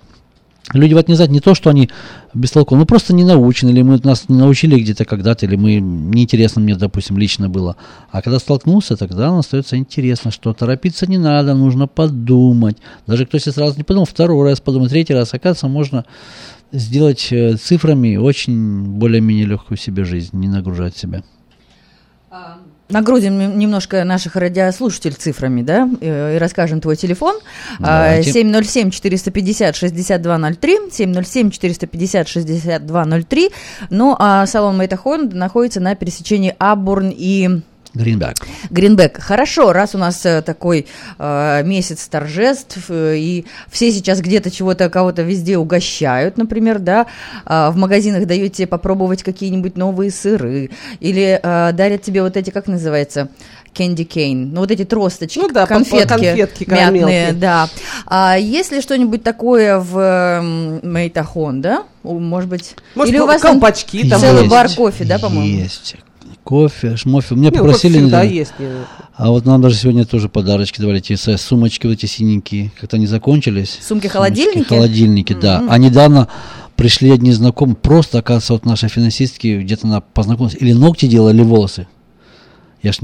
Люди 0.72 0.94
вот 0.94 1.08
не 1.08 1.14
знают 1.14 1.32
не 1.32 1.40
то, 1.40 1.54
что 1.54 1.70
они 1.70 1.90
бестолковы, 2.34 2.78
ну 2.78 2.86
просто 2.86 3.12
не 3.12 3.24
научены, 3.24 3.70
или 3.70 3.82
мы 3.82 3.98
нас 4.04 4.28
не 4.28 4.36
научили 4.36 4.80
где-то 4.80 5.04
когда-то, 5.04 5.44
или 5.44 5.56
мы 5.56 5.80
неинтересно 5.80 6.62
мне, 6.62 6.76
допустим, 6.76 7.18
лично 7.18 7.48
было. 7.48 7.76
А 8.10 8.22
когда 8.22 8.38
столкнулся, 8.38 8.96
тогда 8.96 9.36
остается 9.36 9.76
интересно, 9.76 10.30
что 10.30 10.52
торопиться 10.54 11.06
не 11.06 11.18
надо, 11.18 11.54
нужно 11.54 11.88
подумать. 11.88 12.78
Даже 13.06 13.26
кто 13.26 13.36
если 13.36 13.50
сразу 13.50 13.76
не 13.76 13.82
подумал, 13.82 14.06
второй 14.06 14.48
раз 14.48 14.60
подумать, 14.60 14.90
третий 14.90 15.14
раз, 15.14 15.34
оказывается, 15.34 15.68
можно 15.68 16.04
сделать 16.70 17.28
э, 17.32 17.56
цифрами 17.56 18.16
очень 18.16 18.84
более-менее 18.84 19.46
легкую 19.46 19.76
себе 19.76 20.04
жизнь, 20.04 20.36
не 20.38 20.48
нагружать 20.48 20.96
себя. 20.96 21.22
Нагрузим 22.92 23.38
нем- 23.38 23.58
немножко 23.58 24.04
наших 24.04 24.36
радиослушателей 24.36 25.14
цифрами, 25.14 25.62
да, 25.62 25.88
и 26.00 26.36
расскажем 26.38 26.80
твой 26.80 26.96
телефон. 26.96 27.36
А, 27.80 28.20
Давайте. 28.20 28.30
707-450-6203, 28.42 30.90
707-450-6203. 30.90 33.50
Ну, 33.90 34.16
а 34.18 34.46
салон 34.46 34.78
Мейтахон 34.78 35.28
находится 35.32 35.80
на 35.80 35.94
пересечении 35.94 36.54
Абурн 36.58 37.12
и 37.16 37.60
Гринбэк. 37.94 38.36
Гринбек. 38.70 39.20
Хорошо, 39.20 39.72
раз 39.72 39.94
у 39.94 39.98
нас 39.98 40.24
э, 40.24 40.40
такой 40.40 40.86
э, 41.18 41.62
месяц 41.62 42.08
торжеств, 42.08 42.86
э, 42.88 43.16
и 43.18 43.44
все 43.70 43.92
сейчас 43.92 44.20
где-то 44.20 44.50
чего-то, 44.50 44.88
кого-то 44.88 45.22
везде 45.22 45.58
угощают, 45.58 46.38
например, 46.38 46.78
да, 46.78 47.06
а, 47.44 47.70
в 47.70 47.76
магазинах 47.76 48.26
дают 48.26 48.54
тебе 48.54 48.66
попробовать 48.66 49.22
какие-нибудь 49.22 49.76
новые 49.76 50.10
сыры, 50.10 50.70
или 51.00 51.38
э, 51.42 51.72
дарят 51.72 52.02
тебе 52.02 52.22
вот 52.22 52.36
эти, 52.38 52.48
как 52.48 52.66
называется, 52.66 53.28
candy 53.74 54.06
cane, 54.06 54.50
ну 54.52 54.60
вот 54.60 54.70
эти 54.70 54.84
тросточки, 54.84 55.38
Ну 55.38 55.48
да, 55.48 55.66
конфетки, 55.66 56.08
конфетки, 56.08 56.66
мятные, 56.68 57.32
да. 57.32 57.68
А 58.06 58.38
есть 58.38 58.72
ли 58.72 58.80
что-нибудь 58.80 59.22
такое 59.22 59.78
в 59.78 60.80
Мейтахон, 60.82 61.60
да? 61.60 61.84
Может 62.02 62.48
быть, 62.48 62.74
Может, 62.94 63.12
или 63.12 63.20
у 63.20 63.26
вас 63.26 63.40
там 63.42 63.60
там 63.60 64.20
целый 64.20 64.48
бар 64.48 64.68
кофе, 64.70 65.04
да, 65.04 65.18
по-моему? 65.18 65.62
Есть. 65.62 65.96
Кофе, 66.44 66.96
шмофе. 66.96 67.34
Меня 67.36 67.50
Не, 67.50 67.56
ну, 67.58 67.64
попросили... 67.64 67.92
всегда 67.92 68.06
недавно- 68.24 68.28
есть. 68.36 68.52
не- 68.58 68.66
А 69.14 69.30
вот 69.30 69.44
нам 69.46 69.62
даже 69.62 69.76
сегодня 69.76 70.04
тоже 70.04 70.28
подарочки 70.28 70.80
давали, 70.80 70.98
эти 70.98 71.14
сумочки 71.36 71.86
вот 71.86 71.92
эти 71.94 72.06
синенькие, 72.06 72.72
как-то 72.80 72.96
они 72.96 73.06
закончились. 73.06 73.78
Сумки-холодильники? 73.80 74.68
Холодильники, 74.68 75.34
да. 75.34 75.64
А 75.68 75.78
недавно 75.78 76.28
пришли 76.74 77.10
одни 77.10 77.30
знакомые, 77.32 77.76
просто, 77.76 78.18
оказывается, 78.18 78.54
вот 78.54 78.66
наши 78.66 78.88
финансистки, 78.88 79.60
где-то 79.62 79.86
она 79.86 80.00
познакомилась, 80.00 80.56
или 80.58 80.72
ногти 80.72 81.06
делали, 81.06 81.36
или 81.36 81.42
волосы. 81.44 81.86
Я 82.82 82.90
ж, 82.92 82.96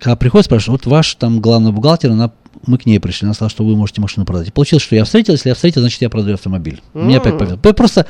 когда 0.00 0.16
приходит, 0.16 0.46
спрашиваю, 0.46 0.80
вот 0.82 0.90
ваш 0.90 1.14
там 1.14 1.40
главный 1.40 1.70
бухгалтер, 1.70 2.10
она, 2.10 2.32
мы 2.66 2.78
к 2.78 2.86
ней 2.86 2.98
пришли, 2.98 3.26
она 3.26 3.34
сказала, 3.34 3.50
что 3.50 3.64
вы 3.64 3.76
можете 3.76 4.00
машину 4.00 4.26
продать. 4.26 4.48
И 4.48 4.50
получилось, 4.50 4.82
что 4.82 4.96
я 4.96 5.04
встретил, 5.04 5.34
если 5.34 5.50
я 5.50 5.54
встретил, 5.54 5.82
значит, 5.82 6.02
я 6.02 6.10
продаю 6.10 6.34
автомобиль. 6.34 6.82
Мне 6.94 7.18
опять 7.18 7.38
повезло. 7.38 7.56
Просто, 7.58 8.06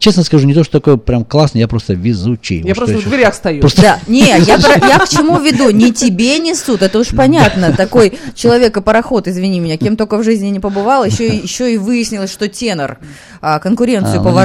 честно 0.00 0.24
скажу, 0.24 0.46
не 0.46 0.54
то, 0.54 0.64
что 0.64 0.80
такое 0.80 0.96
прям 0.96 1.24
классный, 1.24 1.60
я 1.60 1.68
просто 1.68 1.92
везучий. 1.94 2.62
Я 2.62 2.74
просто 2.74 2.98
в 2.98 3.04
дверях 3.04 3.34
стою. 3.34 3.60
Просто- 3.60 3.82
Да, 3.82 3.98
не, 4.08 4.26
я, 4.26 4.58
про- 4.58 4.88
я 4.88 4.98
к 4.98 5.08
чему 5.08 5.38
веду? 5.38 5.70
Не 5.70 5.92
тебе 5.92 6.38
несут, 6.38 6.82
это 6.82 6.98
уж 6.98 7.08
понятно. 7.08 7.72
Такой 7.72 8.18
человека-пароход, 8.34 9.28
извини 9.28 9.60
меня, 9.60 9.76
кем 9.76 9.96
только 9.96 10.16
в 10.16 10.24
жизни 10.24 10.48
не 10.48 10.58
побывал, 10.58 11.04
еще, 11.04 11.28
и- 11.28 11.42
еще 11.42 11.72
и 11.72 11.76
выяснилось, 11.76 12.32
что 12.32 12.48
тенор 12.48 12.98
а, 13.40 13.58
конкуренцию 13.58 14.20
А, 14.20 14.22
по 14.22 14.30
ну, 14.30 14.36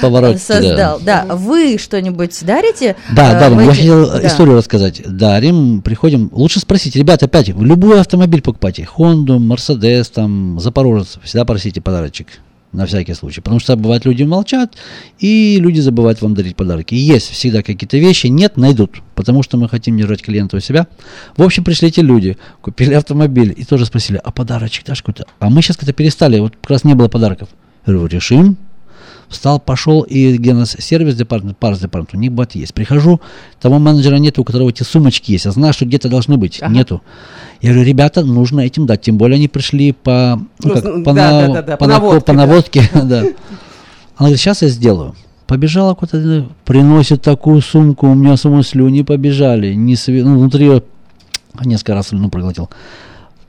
повороте, 0.00 0.38
создал. 0.38 1.00
Да. 1.00 1.24
вы 1.30 1.78
что-нибудь 1.78 2.38
дарите? 2.44 2.96
Да, 3.10 3.36
э, 3.36 3.40
да, 3.40 3.50
в 3.50 3.60
я 3.60 3.70
хотел 3.70 4.06
да. 4.10 4.26
историю 4.26 4.56
рассказать. 4.56 5.02
Дарим, 5.06 5.82
приходим. 5.82 6.28
Лучше 6.32 6.60
спросить, 6.60 6.94
ребята, 6.94 7.24
опять, 7.24 7.48
в 7.48 7.64
любой 7.64 8.00
автомобиль 8.00 8.42
покупайте. 8.42 8.84
Хонду, 8.84 9.38
Мерседес, 9.38 10.10
там, 10.10 10.60
Запорожец. 10.60 11.18
Всегда 11.24 11.44
просите 11.44 11.80
подарочек. 11.80 12.26
На 12.72 12.86
всякий 12.86 13.14
случай. 13.14 13.40
Потому 13.40 13.58
что 13.58 13.74
бывает, 13.76 14.04
люди 14.04 14.22
молчат, 14.22 14.76
и 15.18 15.58
люди 15.60 15.80
забывают 15.80 16.22
вам 16.22 16.34
дарить 16.34 16.54
подарки. 16.54 16.94
Есть 16.94 17.30
всегда 17.30 17.62
какие-то 17.62 17.98
вещи, 17.98 18.28
нет, 18.28 18.56
найдут. 18.56 19.02
Потому 19.16 19.42
что 19.42 19.56
мы 19.56 19.68
хотим 19.68 19.98
держать 19.98 20.22
клиента 20.22 20.56
у 20.56 20.60
себя. 20.60 20.86
В 21.36 21.42
общем, 21.42 21.64
пришли 21.64 21.88
эти 21.88 22.00
люди, 22.00 22.38
купили 22.60 22.94
автомобиль 22.94 23.52
и 23.56 23.64
тоже 23.64 23.86
спросили, 23.86 24.20
а 24.22 24.30
подарочек 24.30 24.84
дашь 24.86 25.02
какой-то? 25.02 25.26
А 25.40 25.50
мы 25.50 25.62
сейчас 25.62 25.78
как-то 25.78 25.92
перестали, 25.92 26.38
вот 26.38 26.54
как 26.60 26.70
раз 26.70 26.84
не 26.84 26.94
было 26.94 27.08
подарков. 27.08 27.48
Я 27.86 27.92
говорю, 27.92 28.08
решим, 28.08 28.56
Встал, 29.30 29.60
пошел, 29.60 30.02
и 30.02 30.36
где 30.36 30.52
у 30.52 30.56
нас 30.56 30.76
сервис 30.80 31.14
департамент, 31.14 31.56
парс 31.56 31.78
департамент, 31.78 32.14
у 32.14 32.18
них 32.18 32.32
бот 32.32 32.54
есть. 32.56 32.74
Прихожу, 32.74 33.20
того 33.60 33.78
менеджера 33.78 34.16
нету, 34.16 34.42
у 34.42 34.44
которого 34.44 34.68
эти 34.70 34.82
сумочки 34.82 35.30
есть. 35.30 35.44
Я 35.44 35.52
знаю, 35.52 35.72
что 35.72 35.84
где-то 35.86 36.08
должны 36.08 36.36
быть. 36.36 36.58
Ага. 36.60 36.74
Нету. 36.74 37.00
Я 37.62 37.70
говорю, 37.70 37.86
ребята, 37.88 38.24
нужно 38.24 38.60
этим 38.62 38.86
дать. 38.86 39.02
Тем 39.02 39.18
более 39.18 39.36
они 39.36 39.46
пришли 39.46 39.92
по, 39.92 40.40
ну, 40.62 40.68
Ну, 40.68 40.74
как, 40.74 40.82
з- 40.84 41.02
по, 41.04 41.12
да, 41.12 41.30
на- 41.30 41.46
да, 41.46 41.54
да, 41.54 41.62
да, 41.62 41.76
по 41.76 41.86
наводке, 41.86 42.20
по 42.26 42.32
да. 42.32 42.38
наводке. 42.46 42.90
да. 42.94 43.18
Она 43.20 43.30
говорит, 44.18 44.38
сейчас 44.40 44.62
я 44.62 44.68
сделаю. 44.68 45.14
Побежала 45.46 45.94
куда-то, 45.94 46.48
приносит 46.64 47.22
такую 47.22 47.60
сумку, 47.60 48.08
у 48.08 48.14
меня 48.14 48.36
самой 48.36 48.64
слюни 48.64 49.02
побежали. 49.02 49.74
Не 49.74 49.94
сви- 49.94 50.22
ну, 50.24 50.38
внутри 50.38 50.82
несколько 51.64 51.94
раз 51.94 52.08
слюну 52.08 52.30
проглотил. 52.30 52.68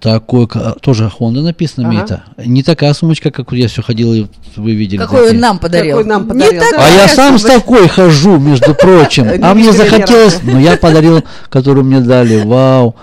Такой, 0.02 0.48
тоже 0.82 1.12
Honda 1.20 1.42
написано 1.42 1.88
Ага. 1.88 2.02
Мита. 2.02 2.24
Не 2.44 2.64
такая 2.64 2.92
сумочка, 2.94 3.30
как 3.30 3.52
я 3.52 3.68
все 3.68 3.84
ходил, 3.84 4.14
и 4.14 4.26
вы 4.56 4.74
видели. 4.74 4.98
Какой 4.98 5.20
такие. 5.20 5.36
он 5.36 5.40
нам 5.42 5.60
подарил. 5.60 5.98
Какой 5.98 6.10
нам 6.10 6.24
Не 6.24 6.28
подарил, 6.30 6.60
да. 6.60 6.70
такая 6.72 6.88
А 6.88 7.02
я 7.02 7.08
сам 7.08 7.38
с 7.38 7.44
такой 7.44 7.88
хожу, 7.88 8.38
между 8.40 8.74
прочим. 8.74 9.28
Не 9.38 9.44
А 9.44 9.54
мне 9.54 9.72
захотелось, 9.72 10.40
но 10.42 10.60
я 10.60 10.76
подарил, 10.78 11.24
которую 11.50 11.86
мне 11.86 12.00
дали. 12.00 12.42
Вау. 12.44 12.96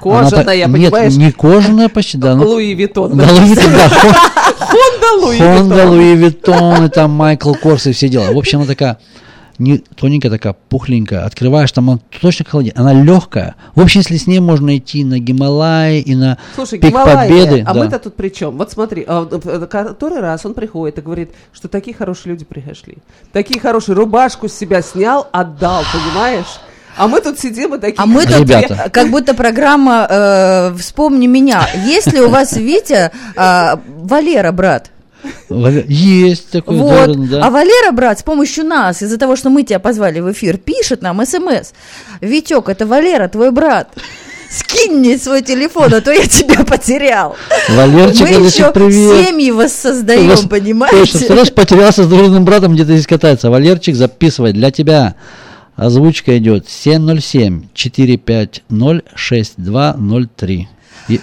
Она 0.00 0.22
Кожаная, 0.22 0.44
так- 0.44 0.56
Нет, 0.78 0.92
понимаешь? 0.92 1.14
не 1.14 1.32
кожаная 1.32 1.88
почти, 1.88 2.16
да. 2.16 2.34
Louis 2.34 2.74
Vuitton. 2.74 3.18
Да, 3.18 3.24
Louis 3.30 3.48
Vuitton, 3.50 3.72
да. 3.72 3.88
Honda 4.60 5.20
Louis 5.20 5.36
Vuitton. 5.38 5.88
Луи 5.90 6.14
Виттон, 6.14 6.84
и 6.84 6.88
там 6.88 7.10
Michael 7.10 7.54
Kors 7.54 7.86
и 7.86 7.92
все 7.92 8.08
дела. 8.08 8.32
В 8.32 8.38
общем, 8.38 8.58
она 8.60 8.66
такая 8.68 8.98
не 9.58 9.78
тоненькая 9.78 10.30
такая, 10.30 10.54
пухленькая. 10.68 11.24
Открываешь, 11.24 11.72
там 11.72 11.90
она 11.90 12.00
точно 12.20 12.44
холодильник. 12.44 12.78
Она 12.78 12.92
легкая. 12.92 13.56
В 13.74 13.80
общем, 13.80 14.00
если 14.00 14.16
с 14.16 14.26
ней 14.26 14.40
можно 14.40 14.76
идти 14.76 15.04
на 15.04 15.18
Гималай 15.18 16.00
и 16.00 16.14
на 16.14 16.38
Слушай, 16.54 16.78
пик 16.78 16.90
Гималайи, 16.90 17.28
Победы. 17.28 17.64
а 17.66 17.74
да. 17.74 17.84
мы-то 17.84 17.98
тут 17.98 18.16
при 18.16 18.28
чем? 18.28 18.56
Вот 18.56 18.70
смотри, 18.70 19.04
а, 19.06 19.26
э, 19.30 19.66
который 19.66 20.20
раз 20.20 20.44
он 20.46 20.54
приходит 20.54 20.98
и 20.98 21.00
говорит, 21.00 21.30
что 21.52 21.68
такие 21.68 21.96
хорошие 21.96 22.32
люди 22.32 22.44
пришли. 22.44 22.98
Такие 23.32 23.60
хорошие, 23.60 23.94
рубашку 23.94 24.48
с 24.48 24.52
себя 24.52 24.82
снял, 24.82 25.28
отдал, 25.32 25.82
понимаешь? 25.92 26.60
А 26.96 27.08
мы 27.08 27.20
тут 27.20 27.38
сидим 27.38 27.74
и 27.74 27.78
такие... 27.78 28.02
А 28.02 28.06
мы 28.06 28.24
тут 28.24 28.40
Ребята. 28.40 28.90
как 28.90 29.10
будто 29.10 29.34
программа 29.34 30.06
э, 30.08 30.74
«Вспомни 30.78 31.26
меня». 31.26 31.68
Есть 31.84 32.12
ли 32.12 32.20
у 32.20 32.30
вас, 32.30 32.56
Витя, 32.56 33.12
а, 33.36 33.80
Валера, 33.86 34.50
брат? 34.52 34.90
Есть 35.88 36.50
такой, 36.50 36.76
Вот. 36.76 36.90
наверное, 36.90 37.28
да. 37.28 37.46
А 37.46 37.50
Валера, 37.50 37.92
брат, 37.92 38.18
с 38.18 38.22
помощью 38.22 38.64
нас, 38.64 39.02
из-за 39.02 39.16
того, 39.18 39.36
что 39.36 39.50
мы 39.50 39.62
тебя 39.62 39.78
позвали 39.78 40.20
в 40.20 40.30
эфир, 40.32 40.56
пишет 40.58 41.02
нам 41.02 41.24
смс. 41.24 41.72
Витек, 42.20 42.68
это 42.68 42.86
Валера, 42.86 43.28
твой 43.28 43.50
брат. 43.50 43.88
Скинь 44.48 44.98
мне 44.98 45.18
свой 45.18 45.42
телефон, 45.42 45.92
а 45.92 46.00
то 46.00 46.12
я 46.12 46.24
тебя 46.26 46.64
потерял. 46.64 47.34
Валерчик, 47.68 48.22
Мы 48.22 48.46
еще 48.46 48.70
привет. 48.72 49.26
семьи 49.26 49.50
воссоздаем, 49.50 50.28
Вас- 50.28 50.40
Точно, 50.42 50.48
понимаете? 50.56 50.96
представляешь, 51.12 51.52
потерялся 51.52 52.04
с 52.04 52.06
двоюродным 52.06 52.44
братом, 52.44 52.74
где-то 52.74 52.92
здесь 52.92 53.06
катается. 53.08 53.50
Валерчик, 53.50 53.96
записывай 53.96 54.52
для 54.52 54.70
тебя. 54.70 55.16
Озвучка 55.74 56.38
идет 56.38 56.68
707-450-6203. 59.26 60.68
И- 61.08 61.20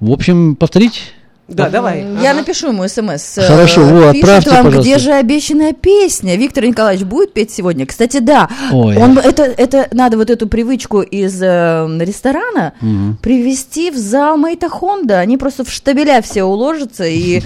В 0.00 0.10
общем, 0.12 0.56
повторить? 0.56 1.12
Да, 1.50 1.68
давай. 1.68 2.00
Я 2.22 2.30
Ага. 2.30 2.40
напишу 2.40 2.68
ему 2.68 2.86
смс. 2.86 3.34
Хорошо, 3.36 3.80
Э, 3.82 3.84
вот, 3.92 4.12
Пишет 4.12 4.24
отправьте, 4.24 4.50
вам, 4.50 4.64
пожалуйста. 4.66 4.80
где 4.90 4.98
же 4.98 5.12
обещанная 5.12 5.72
песня. 5.72 6.36
Виктор 6.36 6.64
Николаевич 6.64 7.04
будет 7.04 7.34
петь 7.34 7.50
сегодня? 7.50 7.86
Кстати, 7.86 8.18
да. 8.18 8.48
Ой. 8.72 8.96
Он, 8.96 9.18
это, 9.18 9.42
это 9.42 9.88
надо 9.90 10.16
вот 10.16 10.30
эту 10.30 10.46
привычку 10.48 11.00
из 11.02 11.42
э, 11.42 11.88
ресторана 12.00 12.74
привести 13.20 13.90
в 13.90 13.96
зал 13.96 14.36
Мейта 14.36 14.68
Хонда. 14.68 15.18
Они 15.18 15.36
просто 15.36 15.64
в 15.64 15.70
штабеля 15.72 16.22
все 16.22 16.44
уложатся 16.44 17.04
и 17.04 17.42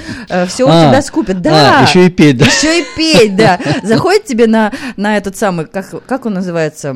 все 0.49 0.65
у 0.65 0.69
А, 0.71 0.89
тебя 0.91 1.01
скупят. 1.03 1.41
Да. 1.41 1.81
а, 1.81 1.83
еще 1.85 2.07
и 2.07 2.11
петь, 2.11 2.37
да? 2.37 2.45
Еще 2.45 2.81
и 2.81 2.85
петь, 2.97 3.37
да. 3.37 3.59
Заходит 3.83 4.27
тебе 4.27 4.47
на, 4.47 4.71
на 4.97 5.17
этот 5.17 5.37
самый, 5.37 5.65
как, 5.67 6.05
как 6.07 6.27
он 6.27 6.35
называется? 6.35 6.95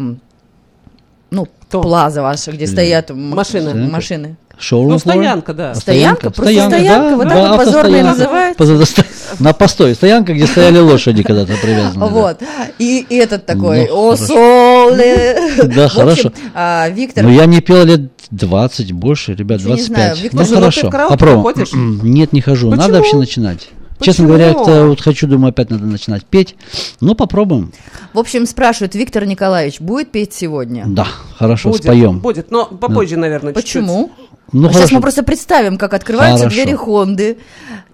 Ну, 1.30 1.46
Кто? 1.62 1.82
плаза 1.82 2.22
ваша, 2.22 2.52
где 2.52 2.66
стоят 2.66 3.10
м- 3.10 3.30
Машины. 3.34 3.74
машины. 3.90 4.36
Шоурум 4.58 4.92
Ну, 4.92 4.98
стоянка, 4.98 5.54
да. 5.54 5.70
А 5.70 5.74
Стоянка? 5.74 6.30
Просто 6.30 6.52
стоянка, 6.66 7.16
вот 7.16 7.28
так 7.28 7.50
вот 7.50 7.64
позорно 7.64 7.96
и 7.96 9.42
На 9.42 9.52
постой. 9.52 9.94
Стоянка, 9.94 10.34
где 10.34 10.46
стояли 10.46 10.78
лошади 10.78 11.22
когда-то 11.22 11.54
привязаны. 11.62 12.00
да. 12.00 12.06
Вот. 12.06 12.42
И, 12.78 13.06
и 13.08 13.16
этот 13.16 13.46
такой, 13.46 13.86
Ну, 13.88 14.10
о, 14.10 14.16
соле. 14.16 15.38
Да, 15.74 15.88
хорошо. 15.88 16.32
а, 16.54 16.88
Виктор, 16.88 17.24
Ну, 17.24 17.30
я 17.30 17.46
не 17.46 17.60
пел 17.60 17.84
лет 17.84 18.10
20, 18.30 18.92
больше, 18.92 19.34
ребят, 19.34 19.58
Ничего 19.60 19.74
не 19.74 19.80
25. 19.86 19.96
знаю. 19.96 20.16
Виктор, 20.16 20.46
ну, 20.48 20.54
хорошо, 20.56 20.90
попробуем. 21.08 21.42
ходишь? 21.42 21.70
Нет, 21.72 22.32
не 22.32 22.40
хожу. 22.40 22.70
Надо 22.70 22.82
Почему? 22.82 22.98
вообще 22.98 23.16
начинать. 23.16 23.68
Честно 24.00 24.26
Почему? 24.26 24.28
говоря, 24.28 24.54
как-то 24.54 24.86
вот 24.86 25.00
хочу, 25.00 25.26
думаю, 25.26 25.50
опять 25.50 25.70
надо 25.70 25.84
начинать 25.84 26.24
петь. 26.24 26.54
Ну, 27.00 27.16
попробуем. 27.16 27.72
в 28.12 28.18
общем, 28.20 28.46
спрашивает 28.46 28.94
Виктор 28.94 29.26
Николаевич, 29.26 29.80
будет 29.80 30.12
петь 30.12 30.32
сегодня? 30.32 30.84
Да, 30.86 31.08
хорошо, 31.36 31.70
Будет, 31.70 31.82
споем. 31.82 32.20
будет, 32.20 32.52
но 32.52 32.66
попозже, 32.66 33.16
наверное, 33.16 33.52
чуть-чуть. 33.54 33.72
Почему? 33.82 34.12
Ну, 34.52 34.68
Сейчас 34.68 34.76
хорошо. 34.76 34.94
мы 34.96 35.00
просто 35.02 35.22
представим, 35.22 35.76
как 35.76 35.92
открываются 35.94 36.44
Хорошо. 36.44 36.56
двери 36.62 36.74
Хонды, 36.74 37.38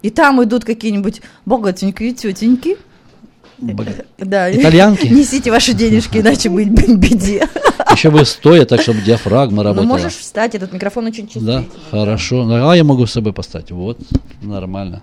и 0.01 0.09
там 0.09 0.41
идут 0.43 0.63
какие-нибудь 0.63 1.21
богатенькие 1.45 2.13
тетеньки. 2.13 2.77
Бога- 3.57 4.05
Да. 4.17 4.51
Итальянки? 4.53 5.07
Несите 5.07 5.49
ваши 5.51 5.73
денежки, 5.73 6.17
иначе 6.17 6.49
быть 6.49 6.67
в 6.69 6.97
беде. 6.97 7.47
Еще 7.91 8.09
бы 8.09 8.25
стоя, 8.25 8.65
так, 8.65 8.81
чтобы 8.81 9.01
диафрагма 9.01 9.57
Ну, 9.57 9.63
работала. 9.63 9.87
можешь 9.87 10.15
встать, 10.15 10.55
этот 10.55 10.73
микрофон 10.73 11.05
очень 11.05 11.23
чувствительный. 11.27 11.69
Да, 11.91 11.97
хорошо. 11.99 12.43
Ну, 12.43 12.69
А 12.69 12.75
я 12.75 12.83
могу 12.83 13.05
с 13.05 13.11
собой 13.13 13.31
поставить. 13.33 13.71
Вот, 13.71 13.97
нормально. 14.41 15.01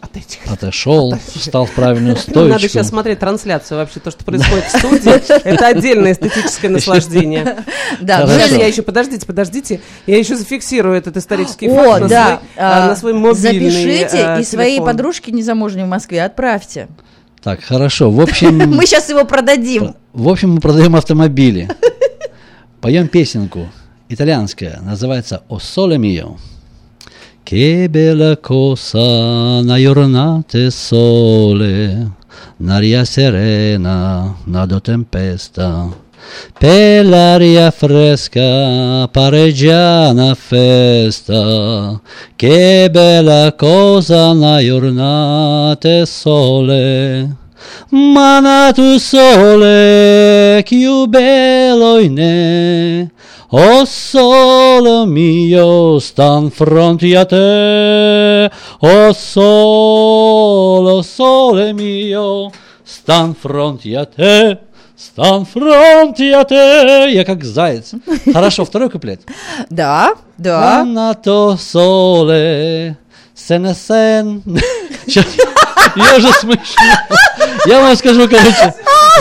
Отойди. 0.00 0.38
Отошел, 0.46 1.14
встал 1.34 1.66
в 1.66 1.72
правильную 1.72 2.16
стоечку. 2.16 2.40
Ну, 2.40 2.48
Надо 2.48 2.68
сейчас 2.68 2.88
смотреть 2.88 3.18
трансляцию 3.18 3.78
вообще, 3.78 4.00
то, 4.00 4.10
что 4.10 4.24
происходит 4.24 4.64
в 4.64 4.78
студии. 4.78 5.42
Это 5.44 5.66
отдельное 5.68 6.12
эстетическое 6.12 6.70
наслаждение. 6.70 7.64
Да, 8.00 8.24
я 8.24 8.66
еще, 8.66 8.82
подождите, 8.82 9.26
подождите, 9.26 9.80
я 10.06 10.18
еще 10.18 10.36
зафиксирую 10.36 10.96
этот 10.96 11.16
исторический 11.16 11.68
факт 11.68 12.02
на 12.02 12.08
да. 12.08 12.26
свой, 12.26 12.38
а, 12.56 12.84
а, 12.84 12.88
на 12.88 12.96
свой 12.96 13.12
мобильный 13.12 13.70
Запишите 13.70 14.24
а, 14.24 14.40
и 14.40 14.44
своей 14.44 14.80
подружке 14.80 15.32
незамужней 15.32 15.84
в 15.84 15.88
Москве 15.88 16.24
отправьте. 16.24 16.88
Так, 17.42 17.62
хорошо. 17.62 18.10
В 18.10 18.20
общем, 18.20 18.58
Мы 18.70 18.86
сейчас 18.86 19.08
его 19.08 19.24
продадим. 19.24 19.94
в 20.12 20.28
общем, 20.28 20.54
мы 20.54 20.60
продаем 20.60 20.96
автомобили. 20.96 21.70
Поем 22.80 23.08
песенку. 23.08 23.68
Итальянская. 24.08 24.80
Называется 24.80 25.42
«О 25.48 25.58
соле 25.58 25.98
мио». 25.98 26.36
Che 27.46 27.88
bella 27.88 28.36
cosa 28.38 28.98
una 28.98 29.78
giornata 29.78 30.68
sole, 30.68 32.10
un'aria 32.56 33.04
serena, 33.04 34.34
nado 34.46 34.80
tempesta. 34.80 35.88
Per 36.58 37.06
l'aria 37.06 37.70
fresca 37.70 39.06
pare 39.12 39.52
già 39.52 40.08
una 40.08 40.34
festa, 40.34 42.00
che 42.34 42.88
bella 42.90 43.54
cosa 43.56 44.30
una 44.30 44.60
giornata 44.60 46.04
sole. 46.04 47.36
Ma 47.90 48.40
na 48.40 48.72
tu 48.74 48.98
sole, 48.98 50.64
più 50.64 51.06
bello 51.06 51.98
in 51.98 53.08
O 53.50 53.86
sole 53.86 55.06
mio, 55.06 56.00
stan 56.00 56.50
fronte 56.50 57.16
a 57.16 57.24
te. 57.24 58.50
O 58.80 59.12
sole, 59.14 61.02
sole 61.04 61.72
mio, 61.72 62.50
stan 62.84 63.34
fronte 63.34 63.96
a 63.96 64.04
te. 64.04 64.58
Стан 64.96 65.44
те. 66.14 67.12
Я 67.12 67.24
как 67.24 67.44
заяц. 67.44 67.92
Хорошо, 68.32 68.64
второй 68.64 68.90
куплет. 68.90 69.20
Да, 69.70 70.14
да. 70.38 70.80
Анна 70.80 71.14
то 71.14 71.56
соле, 71.56 72.96
сен 73.34 73.74
Сейчас, 75.06 75.26
я 75.96 76.16
уже 76.16 76.32
смешно. 76.32 76.58
Я 77.66 77.80
вам 77.80 77.96
скажу, 77.96 78.28
короче, 78.28 78.74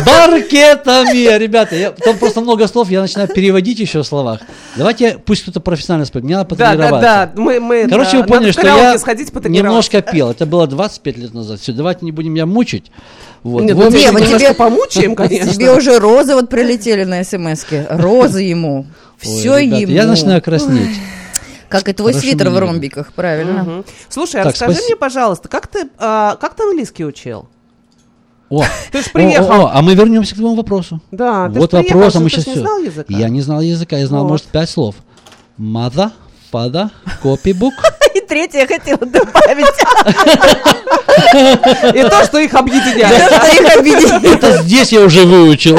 баркетами, 0.06 1.38
ребята, 1.38 1.76
я, 1.76 1.92
там 1.92 2.18
просто 2.18 2.42
много 2.42 2.68
слов, 2.68 2.90
я 2.90 3.02
начинаю 3.02 3.28
переводить 3.28 3.80
еще 3.80 4.02
в 4.02 4.06
словах. 4.06 4.42
Давайте, 4.76 5.18
пусть 5.24 5.44
кто-то 5.44 5.60
профессионально 5.60 6.06
споет, 6.06 6.26
мне 6.26 6.36
надо 6.36 6.56
Да, 6.56 6.56
да, 6.56 6.66
потренироваться. 6.76 7.32
да. 7.36 7.42
Мы, 7.42 7.60
мы, 7.60 7.88
Короче, 7.90 8.12
да, 8.12 8.18
вы 8.20 8.24
поняли, 8.26 8.52
что 8.52 8.68
я 8.68 8.98
сходить 8.98 9.32
потренироваться. 9.32 9.70
немножко 9.70 10.02
пел. 10.02 10.32
Это 10.32 10.46
было 10.46 10.68
25 10.68 11.18
лет 11.18 11.34
назад. 11.34 11.60
Все, 11.60 11.72
давайте 11.72 12.06
не 12.06 12.12
будем 12.12 12.34
меня 12.34 12.46
мучить. 12.46 12.92
Вот. 13.44 13.64
Нет, 13.64 13.78
ну, 13.78 13.88
общем, 13.88 14.00
тебя 14.00 14.12
вот 14.12 14.22
немножко 14.22 14.40
тебе- 14.40 14.54
помучаем, 14.56 15.16
конечно. 15.16 15.52
Тебе 15.54 15.72
уже 15.72 16.00
розы 16.00 16.34
вот 16.36 16.50
прилетели 16.50 17.04
на 17.04 17.24
смс-ке. 17.24 17.86
Розы 17.90 18.42
ему. 18.42 18.80
ой, 18.80 18.86
Все 19.20 19.58
ребята, 19.60 19.82
ему. 19.82 19.92
Я 19.94 20.06
начинаю 20.08 20.42
краснеть. 20.42 20.98
Как 21.70 21.88
и 21.90 21.94
твой 21.94 22.14
Хорошо 22.14 22.28
свитер 22.28 22.50
в 22.50 22.58
ромбиках, 22.60 23.14
правильно. 23.14 23.64
Мгм. 23.64 23.86
Слушай, 24.10 24.42
а 24.42 24.44
Так, 24.44 24.54
расскажи 24.54 24.74
спаси- 24.80 24.86
мне, 24.86 24.96
пожалуйста, 24.96 25.50
как 25.50 25.68
ты, 25.68 25.90
а, 25.98 26.36
как 26.36 26.56
ты 26.56 26.64
английский 26.64 27.06
учил? 27.06 27.48
О, 28.50 28.64
Ты 28.92 29.02
ж 29.02 29.08
о, 29.08 29.10
приехал. 29.12 29.52
о, 29.52 29.56
о, 29.66 29.72
а 29.74 29.82
мы 29.82 29.96
вернемся 29.96 30.34
к 30.36 30.38
твоему 30.38 30.56
вопросу. 30.56 31.02
Да, 31.12 31.50
ты 31.50 31.60
вот 31.60 31.72
приехал, 31.72 31.96
вопрос, 31.96 32.08
а 32.08 32.10
что 32.12 32.20
мы 32.20 32.30
ты 32.30 32.36
сейчас 32.36 32.48
не 32.48 32.62
знал 32.62 32.78
языка? 32.80 33.14
Я 33.14 33.30
не 33.30 33.42
знал 33.42 33.62
языка, 33.62 33.98
я 33.98 34.08
знал, 34.08 34.24
Вот. 34.24 34.30
может, 34.30 34.46
пять 34.46 34.70
слов. 34.70 34.96
Mother, 35.60 36.12
father, 36.52 36.90
copybook. 37.24 37.72
И 38.14 38.22
третье 38.22 38.60
я 38.60 38.68
хотела 38.68 39.00
добавить. 39.00 39.66
И 41.96 42.02
то, 42.10 42.24
что 42.26 42.40
их 42.40 42.54
объединяет. 42.54 43.32
Что 43.32 43.48
их 43.48 43.78
объединяет. 43.78 44.24
Это 44.26 44.62
здесь 44.64 44.92
я 44.92 45.02
уже 45.02 45.26
выучил. 45.26 45.78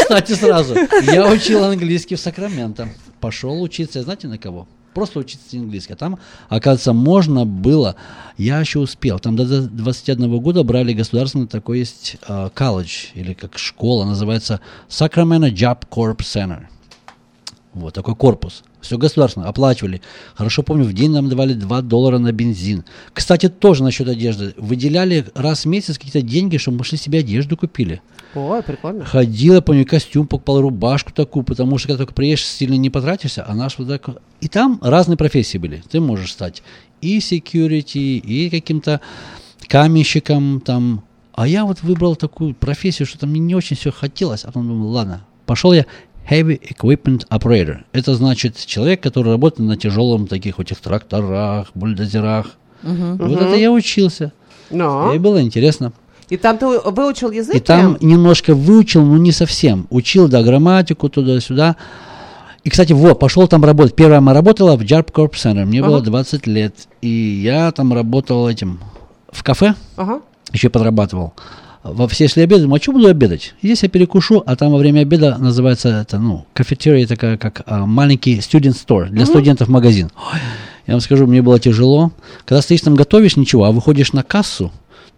Кстати, 0.00 0.32
сразу. 0.32 0.74
Я 1.02 1.26
учил 1.26 1.64
английский 1.64 2.14
в 2.16 2.20
Сакраменто. 2.20 2.88
Пошел 3.20 3.60
учиться, 3.62 4.02
знаете, 4.02 4.28
на 4.28 4.38
кого? 4.38 4.66
Просто 4.94 5.20
учиться 5.20 5.56
английский. 5.56 5.94
А 5.94 5.96
там, 5.96 6.18
оказывается, 6.48 6.92
можно 6.92 7.44
было, 7.44 7.96
я 8.36 8.60
еще 8.60 8.78
успел, 8.78 9.18
там 9.18 9.36
до 9.36 9.62
21 9.62 10.38
года 10.40 10.62
брали 10.62 10.92
государственный 10.92 11.46
такой 11.46 11.80
есть 11.80 12.16
а, 12.26 12.50
колледж, 12.50 13.06
или 13.14 13.32
как 13.32 13.58
школа, 13.58 14.04
называется 14.04 14.60
Sacramento 14.88 15.50
Job 15.50 15.82
Corp 15.90 16.18
Center. 16.18 16.66
Вот 17.74 17.94
такой 17.94 18.14
корпус. 18.14 18.64
Все 18.80 18.98
государственно, 18.98 19.48
оплачивали. 19.48 20.02
Хорошо 20.34 20.62
помню, 20.62 20.84
в 20.84 20.92
день 20.92 21.10
нам 21.10 21.28
давали 21.28 21.54
2 21.54 21.82
доллара 21.82 22.18
на 22.18 22.30
бензин. 22.32 22.84
Кстати, 23.14 23.48
тоже 23.48 23.82
насчет 23.82 24.08
одежды. 24.08 24.54
Выделяли 24.58 25.24
раз 25.34 25.64
в 25.64 25.68
месяц 25.68 25.96
какие-то 25.96 26.20
деньги, 26.20 26.58
чтобы 26.58 26.78
мы 26.78 26.84
шли 26.84 26.98
себе 26.98 27.20
одежду 27.20 27.56
купили. 27.56 28.02
Ой, 28.34 28.62
прикольно. 28.62 29.04
Ходила, 29.04 29.60
помню, 29.60 29.86
костюм 29.86 30.26
покупал, 30.26 30.60
рубашку 30.60 31.12
такую, 31.12 31.44
потому 31.44 31.78
что 31.78 31.88
когда 31.88 31.98
только 31.98 32.14
приедешь, 32.14 32.46
сильно 32.46 32.74
не 32.74 32.90
потратишься, 32.90 33.44
а 33.46 33.54
наш 33.54 33.78
вот 33.78 33.88
так... 33.88 34.08
И 34.40 34.48
там 34.48 34.78
разные 34.82 35.16
профессии 35.16 35.58
были. 35.58 35.82
Ты 35.90 36.00
можешь 36.00 36.32
стать 36.32 36.62
и 37.00 37.18
security, 37.18 38.18
и 38.18 38.50
каким-то 38.50 39.00
каменщиком 39.68 40.60
там. 40.60 41.04
А 41.34 41.46
я 41.46 41.64
вот 41.64 41.82
выбрал 41.82 42.16
такую 42.16 42.54
профессию, 42.54 43.06
что 43.06 43.18
там 43.18 43.30
мне 43.30 43.40
не 43.40 43.54
очень 43.54 43.76
все 43.76 43.90
хотелось, 43.90 44.44
а 44.44 44.48
потом 44.48 44.68
думал, 44.68 44.90
ладно, 44.90 45.24
пошел 45.46 45.72
я 45.72 45.86
Heavy 46.30 46.60
Equipment 46.60 47.26
Operator. 47.28 47.78
Это 47.92 48.14
значит 48.14 48.56
человек, 48.66 49.02
который 49.02 49.32
работает 49.32 49.68
на 49.68 49.76
тяжелом 49.76 50.26
таких 50.26 50.58
вот 50.58 50.66
этих 50.66 50.80
тракторах, 50.80 51.68
бульдозерах. 51.74 52.52
Мгм. 52.82 53.16
Вот 53.18 53.40
это 53.40 53.54
я 53.56 53.70
учился. 53.70 54.32
Но. 54.70 55.12
И 55.12 55.18
было 55.18 55.42
интересно. 55.42 55.92
И 56.28 56.36
там 56.36 56.56
ты 56.56 56.66
выучил 56.66 57.30
язык 57.30 57.54
И 57.54 57.60
там 57.60 57.98
немножко 58.00 58.54
выучил, 58.54 59.04
но 59.04 59.18
не 59.18 59.32
совсем. 59.32 59.86
Учил, 59.90 60.28
да, 60.28 60.42
грамматику 60.42 61.08
туда-сюда. 61.08 61.76
И, 62.64 62.70
кстати, 62.70 62.92
вот, 62.92 63.18
пошел 63.18 63.48
там 63.48 63.64
работать. 63.64 63.94
Первая 63.94 64.20
моя 64.20 64.36
работала 64.36 64.76
в 64.76 64.82
Jarp 64.82 65.12
Corp 65.12 65.32
Center. 65.32 65.66
Мне 65.66 65.82
было 65.82 65.96
Ага. 65.98 66.06
20 66.06 66.46
лет. 66.46 66.74
И 67.02 67.08
я 67.08 67.70
там 67.72 67.92
работал 67.92 68.48
этим 68.48 68.80
в 69.30 69.42
кафе. 69.42 69.74
Ага. 69.96 70.20
Еще 70.52 70.70
подрабатывал. 70.70 71.34
Во 71.82 72.06
все 72.06 72.28
шли 72.28 72.44
обедать, 72.44 72.62
думаю, 72.62 72.78
а 72.78 72.82
что 72.82 72.92
буду 72.92 73.08
обедать? 73.08 73.54
Здесь 73.60 73.82
я 73.82 73.88
перекушу, 73.88 74.42
а 74.46 74.54
там 74.54 74.70
во 74.70 74.78
время 74.78 75.00
обеда 75.00 75.36
называется 75.38 76.02
это, 76.02 76.18
ну, 76.18 76.46
кафетерия 76.54 77.06
такая, 77.08 77.36
как 77.36 77.62
а, 77.66 77.86
маленький 77.86 78.38
student 78.38 78.76
store, 78.76 79.08
для 79.08 79.26
студентов 79.26 79.68
магазин. 79.68 80.10
Ой, 80.16 80.38
я 80.86 80.94
вам 80.94 81.00
скажу, 81.00 81.26
мне 81.26 81.42
было 81.42 81.58
тяжело. 81.58 82.12
Когда 82.44 82.62
стоишь 82.62 82.82
там 82.82 82.94
готовишь, 82.94 83.36
ничего, 83.36 83.64
а 83.64 83.72
выходишь 83.72 84.12
на 84.12 84.22
кассу, 84.22 84.70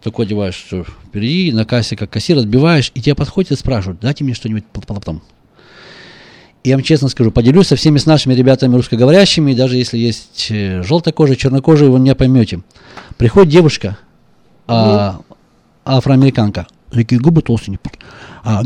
такой 0.03 0.25
одеваешь, 0.25 0.55
что 0.55 0.85
впереди, 0.85 1.53
на 1.53 1.67
кассе, 1.67 1.97
как 1.97 2.09
кассир, 2.09 2.39
отбиваешь, 2.39 2.91
и 2.95 3.01
тебя 3.03 3.15
подходят 3.15 3.53
и 3.53 3.57
спрашивают, 3.57 4.01
дайте 4.01 4.25
мне 4.25 4.33
что-нибудь 4.33 4.65
по- 4.65 4.81
потом. 4.81 5.23
И 6.63 6.71
я 6.71 6.77
вам 6.77 6.83
честно 6.83 7.09
скажу, 7.09 7.31
поделюсь 7.31 7.67
со 7.67 7.77
всеми 7.77 7.99
с 7.99 8.07
нашими 8.07 8.33
ребятами 8.33 8.75
русскоговорящими, 8.75 9.53
даже 9.53 9.77
если 9.77 9.99
есть 9.99 10.47
э, 10.51 10.83
желтокожие, 10.83 11.37
чернокожие, 11.37 11.91
вы 11.91 11.99
меня 11.99 12.15
поймете. 12.15 12.63
Приходит 13.19 13.53
девушка, 13.53 13.99
а, 14.67 15.21
афроамериканка, 15.85 16.67
такие 16.91 17.21
губы 17.21 17.43
толстенькие. 17.43 17.81
А, 18.43 18.63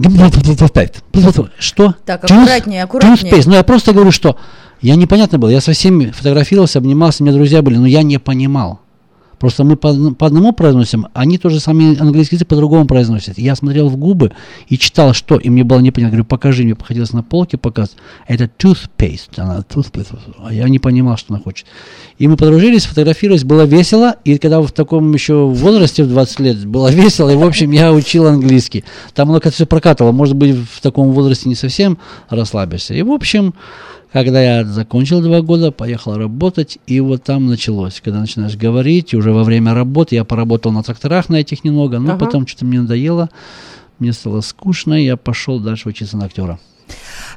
что? 1.59 1.95
Так, 2.05 2.25
аккуратнее, 2.25 2.83
аккуратнее. 2.83 3.33
juice 3.33 3.39
paste. 3.39 3.45
Ну, 3.47 3.55
я 3.55 3.63
просто 3.63 3.93
говорю, 3.93 4.11
что 4.11 4.37
я 4.81 4.97
непонятно 4.97 5.39
был. 5.39 5.49
Я 5.49 5.61
со 5.61 5.73
всеми 5.73 6.11
фотографировался, 6.11 6.79
обнимался, 6.79 7.23
у 7.23 7.27
меня 7.27 7.37
друзья 7.37 7.63
были, 7.63 7.77
но 7.77 7.87
я 7.87 8.03
не 8.03 8.19
понимал. 8.19 8.81
Просто 9.39 9.65
мы 9.65 9.77
по, 9.77 9.89
одн- 9.89 10.15
по 10.15 10.27
одному 10.27 10.53
произносим, 10.53 11.07
они 11.15 11.39
тоже 11.39 11.61
сами 11.61 11.99
английский 12.01 12.37
язык 12.37 12.49
по-другому 12.49 12.87
произносят. 12.87 13.39
Я 13.39 13.55
смотрел 13.55 13.89
в 13.89 13.97
губы 13.97 14.33
и 14.69 14.77
читал, 14.77 15.15
что, 15.15 15.37
и 15.37 15.49
мне 15.49 15.65
было 15.65 15.79
непонятно. 15.79 16.17
Говорю, 16.17 16.25
покажи, 16.25 16.65
мне 16.65 16.75
приходилось 16.75 17.13
на 17.13 17.23
полке 17.23 17.57
показывать. 17.57 17.97
Это 18.27 18.45
toothpaste. 18.45 19.37
Она 19.37 19.65
toothpaste. 19.69 20.19
А 20.45 20.53
я 20.53 20.69
не 20.69 20.79
понимал, 20.79 21.17
что 21.17 21.35
она 21.35 21.43
хочет. 21.43 21.67
И 22.19 22.27
мы 22.27 22.37
подружились, 22.37 22.85
фотографировались, 22.85 23.45
было 23.45 23.63
весело. 23.63 24.17
И 24.25 24.39
когда 24.39 24.61
в 24.61 24.73
таком 24.73 25.13
еще 25.13 25.47
возрасте, 25.47 26.03
в 26.03 26.09
20 26.09 26.41
лет, 26.41 26.67
было 26.67 26.91
весело. 26.91 27.31
И, 27.31 27.37
в 27.37 27.45
общем, 27.45 27.71
я 27.71 27.93
учил 27.93 28.27
английский. 28.27 28.85
Там 29.15 29.31
оно 29.31 29.41
как-то 29.41 29.57
все 29.57 29.67
прокатывало. 29.67 30.13
Может 30.13 30.35
быть, 30.37 30.57
в 30.57 30.81
таком 30.81 31.13
возрасте 31.13 31.49
не 31.49 31.55
совсем 31.55 31.99
расслабишься. 32.29 32.95
И, 32.95 33.03
в 33.03 33.13
общем, 33.13 33.55
когда 34.13 34.43
я 34.43 34.65
закончил 34.65 35.21
два 35.21 35.43
года, 35.43 35.71
поехал 35.71 36.17
работать, 36.17 36.79
и 36.87 37.01
вот 37.01 37.25
там 37.25 37.47
началось. 37.47 38.01
Когда 38.01 38.21
начинаешь 38.21 38.57
говорить, 38.57 39.15
уже 39.15 39.33
во 39.33 39.45
время 39.45 39.75
работы 39.75 40.15
я 40.15 40.25
поработал 40.25 40.73
на 40.73 40.83
тракторах 40.83 41.29
на 41.29 41.37
этих 41.37 41.65
немного, 41.65 41.99
но 41.99 42.15
Ага. 42.15 42.27
потом 42.27 42.47
что-то 42.47 42.65
мне 42.65 42.81
надоело, 42.81 43.29
мне 43.99 44.13
стало 44.13 44.41
скучно, 44.41 45.01
и 45.01 45.05
я 45.05 45.17
пошел 45.17 45.61
дальше 45.61 45.89
учиться 45.89 46.17
на 46.17 46.27
актера. 46.27 46.59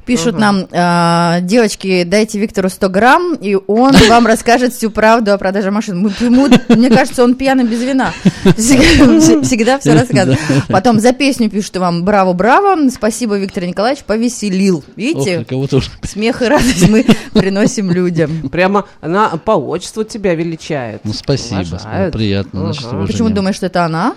Пишут 0.05 0.37
нам, 0.39 0.67
а, 0.71 1.39
девочки, 1.41 2.03
дайте 2.03 2.39
Виктору 2.39 2.69
100 2.69 2.89
грамм, 2.89 3.35
и 3.35 3.55
он 3.67 3.91
вам 4.09 4.25
расскажет 4.25 4.73
всю 4.73 4.89
правду 4.89 5.31
о 5.31 5.37
продаже 5.37 5.69
машин. 5.71 5.99
Мы- 5.99 6.11
ему- 6.19 6.47
мне 6.69 6.89
кажется, 6.89 7.23
он 7.23 7.35
пьяный 7.35 7.63
без 7.65 7.81
вина. 7.83 8.11
Всегда, 8.57 9.41
всегда 9.41 9.79
все 9.79 9.93
рассказывает. 9.93 10.39
Потом 10.69 10.99
за 10.99 11.13
песню 11.13 11.49
пишут 11.49 11.77
вам 11.77 12.03
«Браво, 12.03 12.33
браво». 12.33 12.89
Спасибо, 12.89 13.37
Виктор 13.37 13.63
Николаевич, 13.65 14.03
повеселил. 14.03 14.83
Видите, 14.95 15.45
смех 16.03 16.41
и 16.41 16.45
радость 16.45 16.89
мы 16.89 17.05
приносим 17.33 17.91
людям. 17.91 18.49
Прямо 18.49 18.85
она 19.01 19.29
по 19.29 19.51
отчеству 19.51 20.03
тебя 20.03 20.33
величает. 20.35 21.01
Ну, 21.03 21.13
спасибо, 21.13 21.59
Уважает. 21.61 22.13
приятно. 22.13 22.73
Значит. 22.73 22.89
Почему 23.07 23.29
думаешь, 23.29 23.55
что 23.57 23.67
это 23.67 23.85
она? 23.85 24.15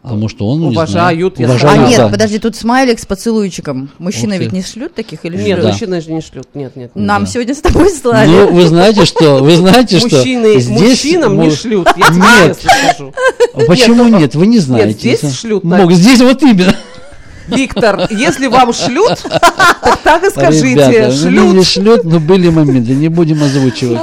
Потому 0.00 0.28
что 0.28 0.46
он, 0.48 0.60
ну, 0.60 0.66
не 0.70 0.76
Уважают, 0.76 1.34
А 1.38 1.42
уважают, 1.42 1.88
нет, 1.88 1.98
да. 1.98 2.08
подожди, 2.08 2.38
тут 2.38 2.54
смайлик 2.56 3.00
с 3.00 3.04
поцелуйчиком. 3.04 3.90
Мужчины 3.98 4.34
Ух 4.34 4.38
ты. 4.38 4.44
ведь 4.44 4.52
не 4.52 4.62
шлют 4.62 4.94
таких 4.94 5.24
или 5.24 5.36
Нет? 5.36 5.60
Да. 5.60 5.68
мужчины 5.68 6.00
же 6.00 6.12
не 6.12 6.20
шлют. 6.22 6.46
Нет, 6.54 6.76
нет. 6.76 6.92
нет. 6.94 7.04
Нам 7.06 7.24
Да. 7.24 7.30
сегодня 7.30 7.54
с 7.54 7.58
тобой 7.60 7.90
слали. 7.90 8.28
Ну, 8.30 8.52
вы 8.52 8.66
знаете 8.68 9.04
что, 9.04 9.38
вы 9.42 9.56
знаете 9.56 9.98
что? 9.98 10.16
Мужчины 10.16 10.60
здесь 10.60 10.68
мужчинам 10.88 11.40
не 11.40 11.48
мо- 11.48 11.54
шлют, 11.54 11.88
я 11.96 12.06
тебе 12.06 12.22
Нет. 12.46 12.58
скажу. 12.60 13.12
А 13.54 13.60
Почему 13.66 14.04
нет? 14.04 14.34
Вы 14.36 14.46
не 14.46 14.60
знаете. 14.60 14.92
здесь 14.98 15.18
Это- 15.24 15.32
шлют, 15.34 15.64
Мог-. 15.64 15.92
Здесь 15.92 16.20
вот 16.20 16.42
именно. 16.42 16.74
Виктор, 17.48 18.06
если 18.10 18.46
вам 18.46 18.72
шлют, 18.74 19.18
так 20.04 20.22
и 20.22 20.30
скажите, 20.30 20.68
Ребята, 20.74 21.14
ну, 21.30 21.52
не 21.54 21.64
шлют. 21.64 21.66
шлют, 21.66 22.04
но 22.04 22.20
были 22.20 22.50
моменты, 22.50 22.92
не 22.94 23.08
будем 23.08 23.42
озвучивать. 23.42 23.98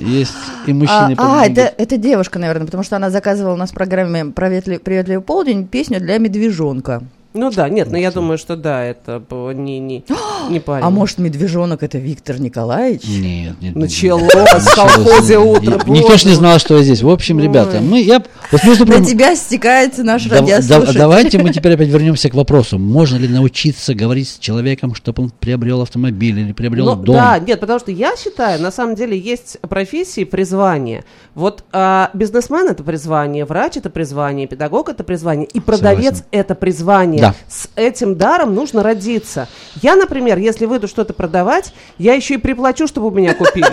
Есть 0.00 0.34
и 0.66 0.70
А, 0.70 0.74
мужчины, 0.74 1.12
и 1.12 1.16
а, 1.18 1.46
это, 1.46 1.72
это 1.76 1.96
девушка, 1.96 2.38
наверное, 2.38 2.66
потому 2.66 2.82
что 2.82 2.96
она 2.96 3.10
заказывала 3.10 3.54
у 3.54 3.56
нас 3.56 3.70
в 3.70 3.74
программе 3.74 4.24
«Приветли- 4.24 4.78
«Приветливый 4.78 5.22
полдень» 5.22 5.66
песню 5.66 6.00
для 6.00 6.18
медвежонка. 6.18 7.02
Ну 7.32 7.50
да, 7.52 7.68
нет, 7.68 7.90
но 7.90 7.96
я 7.96 8.10
думаю, 8.10 8.38
что 8.38 8.56
да, 8.56 8.82
это 8.82 9.22
не, 9.54 9.78
не, 9.78 10.04
не 10.50 10.58
парень. 10.58 10.84
А 10.84 10.90
может, 10.90 11.18
медвежонок 11.18 11.84
это 11.84 11.98
Виктор 11.98 12.40
Николаевич? 12.40 13.04
Нет, 13.04 13.54
нет. 13.60 13.76
Началось 13.76 14.34
нет. 14.34 14.62
в 14.62 14.74
колхозе 14.74 15.38
утро, 15.38 15.80
Никто 15.86 16.16
ж 16.16 16.24
не 16.24 16.32
знал, 16.32 16.58
что 16.58 16.76
я 16.76 16.82
здесь. 16.82 17.02
В 17.02 17.08
общем, 17.08 17.38
ребята, 17.38 17.80
мы, 17.80 18.00
я, 18.00 18.22
На 18.50 19.04
тебя 19.04 19.36
стекается 19.36 20.02
наш 20.02 20.28
радиослушатель. 20.28 20.98
давайте 20.98 21.38
мы 21.38 21.52
теперь 21.52 21.74
опять 21.74 21.88
вернемся 21.88 22.28
к 22.30 22.34
вопросу. 22.34 22.78
Можно 22.78 23.16
ли 23.16 23.28
научиться 23.28 23.94
говорить 23.94 24.28
с 24.28 24.38
человеком, 24.38 24.96
чтобы 24.96 25.22
он 25.24 25.30
приобрел 25.30 25.82
автомобиль 25.82 26.38
или 26.38 26.52
приобрел 26.52 26.86
Ну, 26.86 26.96
дом? 26.96 27.14
Да, 27.14 27.38
нет, 27.38 27.60
потому 27.60 27.78
что 27.78 27.92
я 27.92 28.16
считаю, 28.16 28.60
на 28.60 28.72
самом 28.72 28.96
деле 28.96 29.16
есть 29.16 29.58
профессии 29.68 30.24
призвания. 30.24 31.04
Вот 31.34 31.64
а, 31.72 32.10
бизнесмен 32.12 32.68
это 32.68 32.82
призвание, 32.82 33.44
врач 33.44 33.76
это 33.76 33.88
призвание, 33.88 34.48
педагог 34.48 34.88
это 34.88 35.04
призвание, 35.04 35.46
и 35.46 35.60
продавец 35.60 36.24
это 36.32 36.56
призвание. 36.56 37.19
Да. 37.20 37.34
С 37.48 37.68
этим 37.76 38.16
даром 38.16 38.54
нужно 38.54 38.82
родиться. 38.82 39.48
Я, 39.82 39.96
например, 39.96 40.38
если 40.38 40.66
выйду 40.66 40.88
что-то 40.88 41.12
продавать, 41.12 41.72
я 41.98 42.14
еще 42.14 42.34
и 42.34 42.38
приплачу, 42.38 42.86
чтобы 42.86 43.08
у 43.08 43.10
меня 43.10 43.34
купили. 43.34 43.66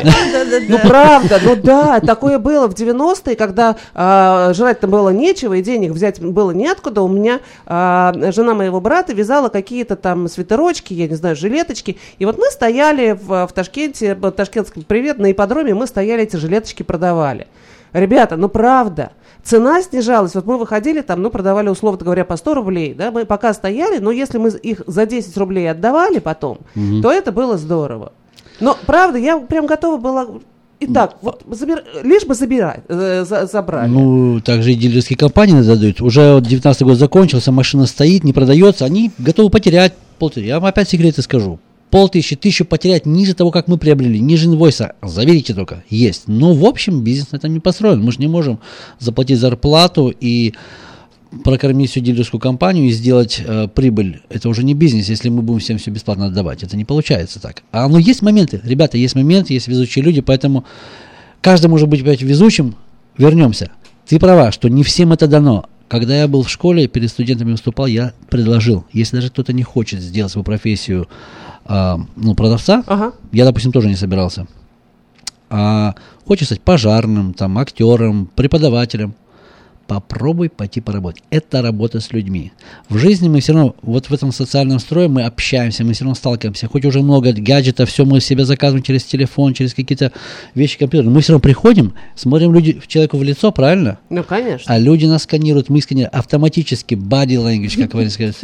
Ну 0.70 0.80
правда, 0.80 1.40
ну 1.44 1.56
да, 1.56 2.00
такое 2.00 2.40
было 2.40 2.68
в 2.68 2.74
90-е, 2.74 3.36
когда 3.36 3.76
а, 3.94 4.54
жрать-то 4.54 4.88
было 4.88 5.10
нечего, 5.10 5.54
и 5.54 5.62
денег 5.62 5.92
взять 5.92 6.20
было 6.20 6.52
неоткуда. 6.52 7.02
У 7.02 7.08
меня 7.08 7.40
а, 7.66 8.14
жена 8.32 8.54
моего 8.54 8.82
брата 8.82 9.14
вязала 9.14 9.50
какие-то 9.50 9.96
там 9.96 10.28
свитерочки, 10.28 10.94
я 10.94 11.08
не 11.08 11.16
знаю, 11.16 11.36
жилеточки. 11.36 11.98
И 12.20 12.26
вот 12.26 12.38
мы 12.38 12.50
стояли 12.52 13.12
в, 13.12 13.48
в 13.48 13.54
Ташкенте, 13.54 14.16
в 14.16 14.32
Ташкентском 14.32 14.84
привет, 14.84 15.18
на 15.18 15.32
ипподроме, 15.32 15.74
мы 15.74 15.88
стояли, 15.88 16.24
эти 16.24 16.36
жилеточки 16.36 16.84
продавали. 16.84 17.48
Ребята, 17.94 18.36
ну 18.36 18.50
правда, 18.50 19.12
цена 19.48 19.82
снижалась. 19.82 20.36
Вот 20.36 20.46
мы 20.46 20.58
выходили 20.58 21.02
там, 21.02 21.22
ну, 21.22 21.30
продавали, 21.30 21.70
условно 21.70 22.04
говоря, 22.04 22.26
по 22.26 22.38
100 22.38 22.54
рублей, 22.54 22.94
да, 22.94 23.12
мы 23.12 23.26
пока 23.26 23.54
стояли, 23.54 24.00
но 24.00 24.12
если 24.12 24.38
мы 24.38 24.50
их 24.50 24.82
за 24.88 25.06
10 25.06 25.36
рублей 25.38 25.72
отдавали 25.72 26.20
потом, 26.20 26.60
то 27.02 27.12
это 27.12 27.32
было 27.32 27.58
здорово. 27.58 28.12
Но, 28.60 28.76
правда, 28.86 29.18
я 29.18 29.38
прям 29.40 29.66
готова 29.68 29.98
была... 29.98 30.28
Итак, 30.80 31.16
вот 31.24 31.42
забир- 31.50 31.84
лишь 32.04 32.26
бы 32.26 32.36
забирать, 32.36 32.82
э, 32.88 33.26
за- 33.28 33.48
забрали. 33.48 33.90
Ну, 33.90 34.40
также 34.42 34.74
и 34.74 34.76
дилерские 34.76 35.18
компании 35.18 35.62
задают. 35.62 36.02
Уже 36.02 36.34
вот 36.36 36.44
19 36.44 36.84
год 36.84 36.98
закончился, 36.98 37.52
машина 37.52 37.88
стоит, 37.88 38.24
не 38.24 38.32
продается, 38.34 38.86
они 38.86 39.12
готовы 39.18 39.50
потерять 39.50 39.94
полтысячи. 40.20 40.48
Я 40.48 40.60
вам 40.60 40.66
опять 40.70 40.88
секреты 40.90 41.24
скажу. 41.24 41.60
Полтысячи, 41.90 42.36
тысячу 42.36 42.66
потерять 42.66 43.06
ниже 43.06 43.34
того, 43.34 43.50
как 43.52 43.68
мы 43.68 43.78
приобрели, 43.78 44.20
ниже 44.20 44.48
инвойса. 44.48 44.94
Заверите 45.02 45.54
только, 45.54 45.84
есть. 45.90 46.24
Но, 46.28 46.54
в 46.54 46.66
общем, 46.66 47.02
бизнес 47.02 47.32
на 47.32 47.38
этом 47.38 47.54
не 47.54 47.62
построен. 47.62 48.04
Мы 48.04 48.12
же 48.12 48.20
не 48.20 48.28
можем 48.28 48.60
заплатить 49.00 49.40
зарплату 49.40 50.14
и 50.20 50.54
прокормить 51.44 51.92
всю 51.92 52.00
дилерскую 52.00 52.42
компанию 52.42 52.88
и 52.88 52.92
сделать 52.92 53.42
э, 53.44 53.68
прибыль. 53.74 54.22
Это 54.30 54.50
уже 54.50 54.64
не 54.64 54.74
бизнес, 54.74 55.10
если 55.10 55.30
мы 55.30 55.42
будем 55.42 55.60
всем 55.60 55.78
все 55.78 55.92
бесплатно 55.92 56.28
отдавать. 56.28 56.64
Это 56.64 56.76
не 56.76 56.86
получается 56.86 57.40
так. 57.40 57.64
А 57.72 57.88
ну 57.88 57.98
есть 57.98 58.22
моменты, 58.22 58.62
ребята, 58.64 58.98
есть 58.98 59.16
моменты, 59.16 59.54
есть 59.54 59.68
везучие 59.68 60.04
люди, 60.04 60.22
поэтому 60.22 60.66
каждый 61.42 61.68
может 61.68 61.88
быть 61.88 62.02
опять 62.02 62.22
везучим. 62.22 62.76
Вернемся. 63.18 63.72
Ты 64.08 64.20
права, 64.20 64.52
что 64.52 64.70
не 64.70 64.84
всем 64.84 65.12
это 65.12 65.28
дано. 65.28 65.66
Когда 65.88 66.18
я 66.18 66.28
был 66.28 66.44
в 66.44 66.50
школе, 66.50 66.88
перед 66.88 67.10
студентами 67.10 67.52
выступал, 67.52 67.88
я 67.88 68.14
предложил, 68.30 68.86
если 68.92 69.18
даже 69.18 69.30
кто-то 69.30 69.54
не 69.54 69.64
хочет 69.64 70.02
сделать 70.02 70.32
свою 70.32 70.44
профессию 70.44 71.08
а, 71.68 72.00
ну, 72.16 72.36
продавца, 72.36 72.84
Ага. 72.88 73.12
я, 73.32 73.46
допустим, 73.46 73.72
тоже 73.72 73.88
не 73.88 73.96
собирался. 73.96 74.48
А 75.50 75.96
хочешь 76.26 76.48
стать 76.48 76.62
пожарным, 76.62 77.34
там, 77.34 77.58
актером, 77.58 78.30
преподавателем, 78.36 79.14
попробуй 79.88 80.50
пойти 80.50 80.82
поработать. 80.82 81.24
Это 81.30 81.62
работа 81.62 82.00
с 82.00 82.12
людьми. 82.12 82.52
В 82.90 82.98
жизни 82.98 83.30
мы 83.30 83.40
все 83.40 83.54
равно, 83.54 83.76
вот 83.82 84.10
в 84.10 84.14
этом 84.14 84.32
социальном 84.32 84.80
строе 84.80 85.08
мы 85.08 85.24
общаемся, 85.24 85.84
мы 85.84 85.94
все 85.94 86.04
равно 86.04 86.16
сталкиваемся. 86.16 86.68
Хоть 86.68 86.86
уже 86.86 87.02
много 87.02 87.32
гаджетов, 87.34 87.90
все 87.90 88.06
мы 88.06 88.20
себе 88.20 88.46
заказываем 88.46 88.84
через 88.84 89.06
телефон, 89.06 89.54
через 89.54 89.74
какие-то 89.74 90.12
вещи 90.54 90.78
компьютера. 90.78 91.10
Мы 91.10 91.22
все 91.22 91.34
равно 91.34 91.42
приходим, 91.42 91.94
смотрим 92.16 92.54
люди, 92.54 92.82
человеку 92.88 93.18
в 93.18 93.24
лицо, 93.24 93.52
правильно? 93.52 93.98
Ну, 94.10 94.24
конечно. 94.24 94.74
А 94.74 94.78
люди 94.78 95.06
нас 95.06 95.24
сканируют, 95.24 95.70
мы 95.70 95.82
сканируем 95.82 96.12
автоматически, 96.14 96.96
body 96.96 97.38
language, 97.38 97.82
как 97.82 97.94
вы 97.94 98.10
сказать. 98.10 98.36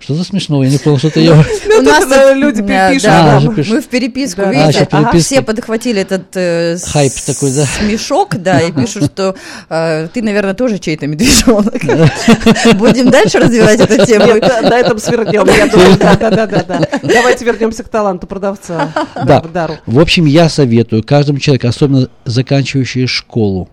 Что 0.00 0.14
за 0.14 0.24
смешного? 0.24 0.62
Я 0.64 0.70
не 0.70 0.78
понял, 0.78 0.98
что-то 0.98 1.20
я... 1.20 1.32
У 1.78 1.82
нас 1.82 2.04
тут, 2.04 2.12
э, 2.12 2.32
тут, 2.34 2.36
люди 2.42 2.62
пишут, 2.62 3.08
мы- 3.08 3.50
А, 3.50 3.54
пишут. 3.54 3.74
мы 3.74 3.80
в 3.80 3.86
переписку. 3.86 4.42
А, 4.42 4.52
видите, 4.52 4.72
сейчас 4.72 4.88
переписку. 4.88 5.18
все 5.18 5.42
подхватили 5.42 6.00
этот 6.02 6.36
э, 6.36 6.76
Хайп 6.84 7.12
такой, 7.26 7.52
да. 7.52 7.64
смешок, 7.66 8.36
да, 8.36 8.60
и 8.60 8.72
пишут, 8.72 9.04
что 9.06 9.34
э, 9.68 10.08
ты, 10.12 10.22
наверное, 10.22 10.54
тоже 10.54 10.78
чей-то 10.88 11.06
медвежонок. 11.06 11.82
Будем 12.78 13.10
дальше 13.10 13.38
развивать 13.38 13.78
эту 13.80 14.06
тему. 14.06 14.26
На 14.62 14.78
этом 14.78 14.98
свернем. 14.98 15.46
Я 15.46 15.66
думаю, 15.66 15.98
да, 15.98 16.16
да, 16.16 16.30
да, 16.30 16.46
да, 16.46 16.62
да. 16.62 16.88
Давайте 17.02 17.44
вернемся 17.44 17.84
к 17.84 17.88
таланту 17.88 18.26
продавца. 18.26 18.90
Да. 19.14 19.42
В 19.84 20.00
общем, 20.00 20.24
я 20.24 20.48
советую 20.48 21.02
каждому 21.02 21.40
человеку, 21.40 21.66
особенно 21.68 22.08
заканчивающий 22.24 23.06
школу, 23.06 23.68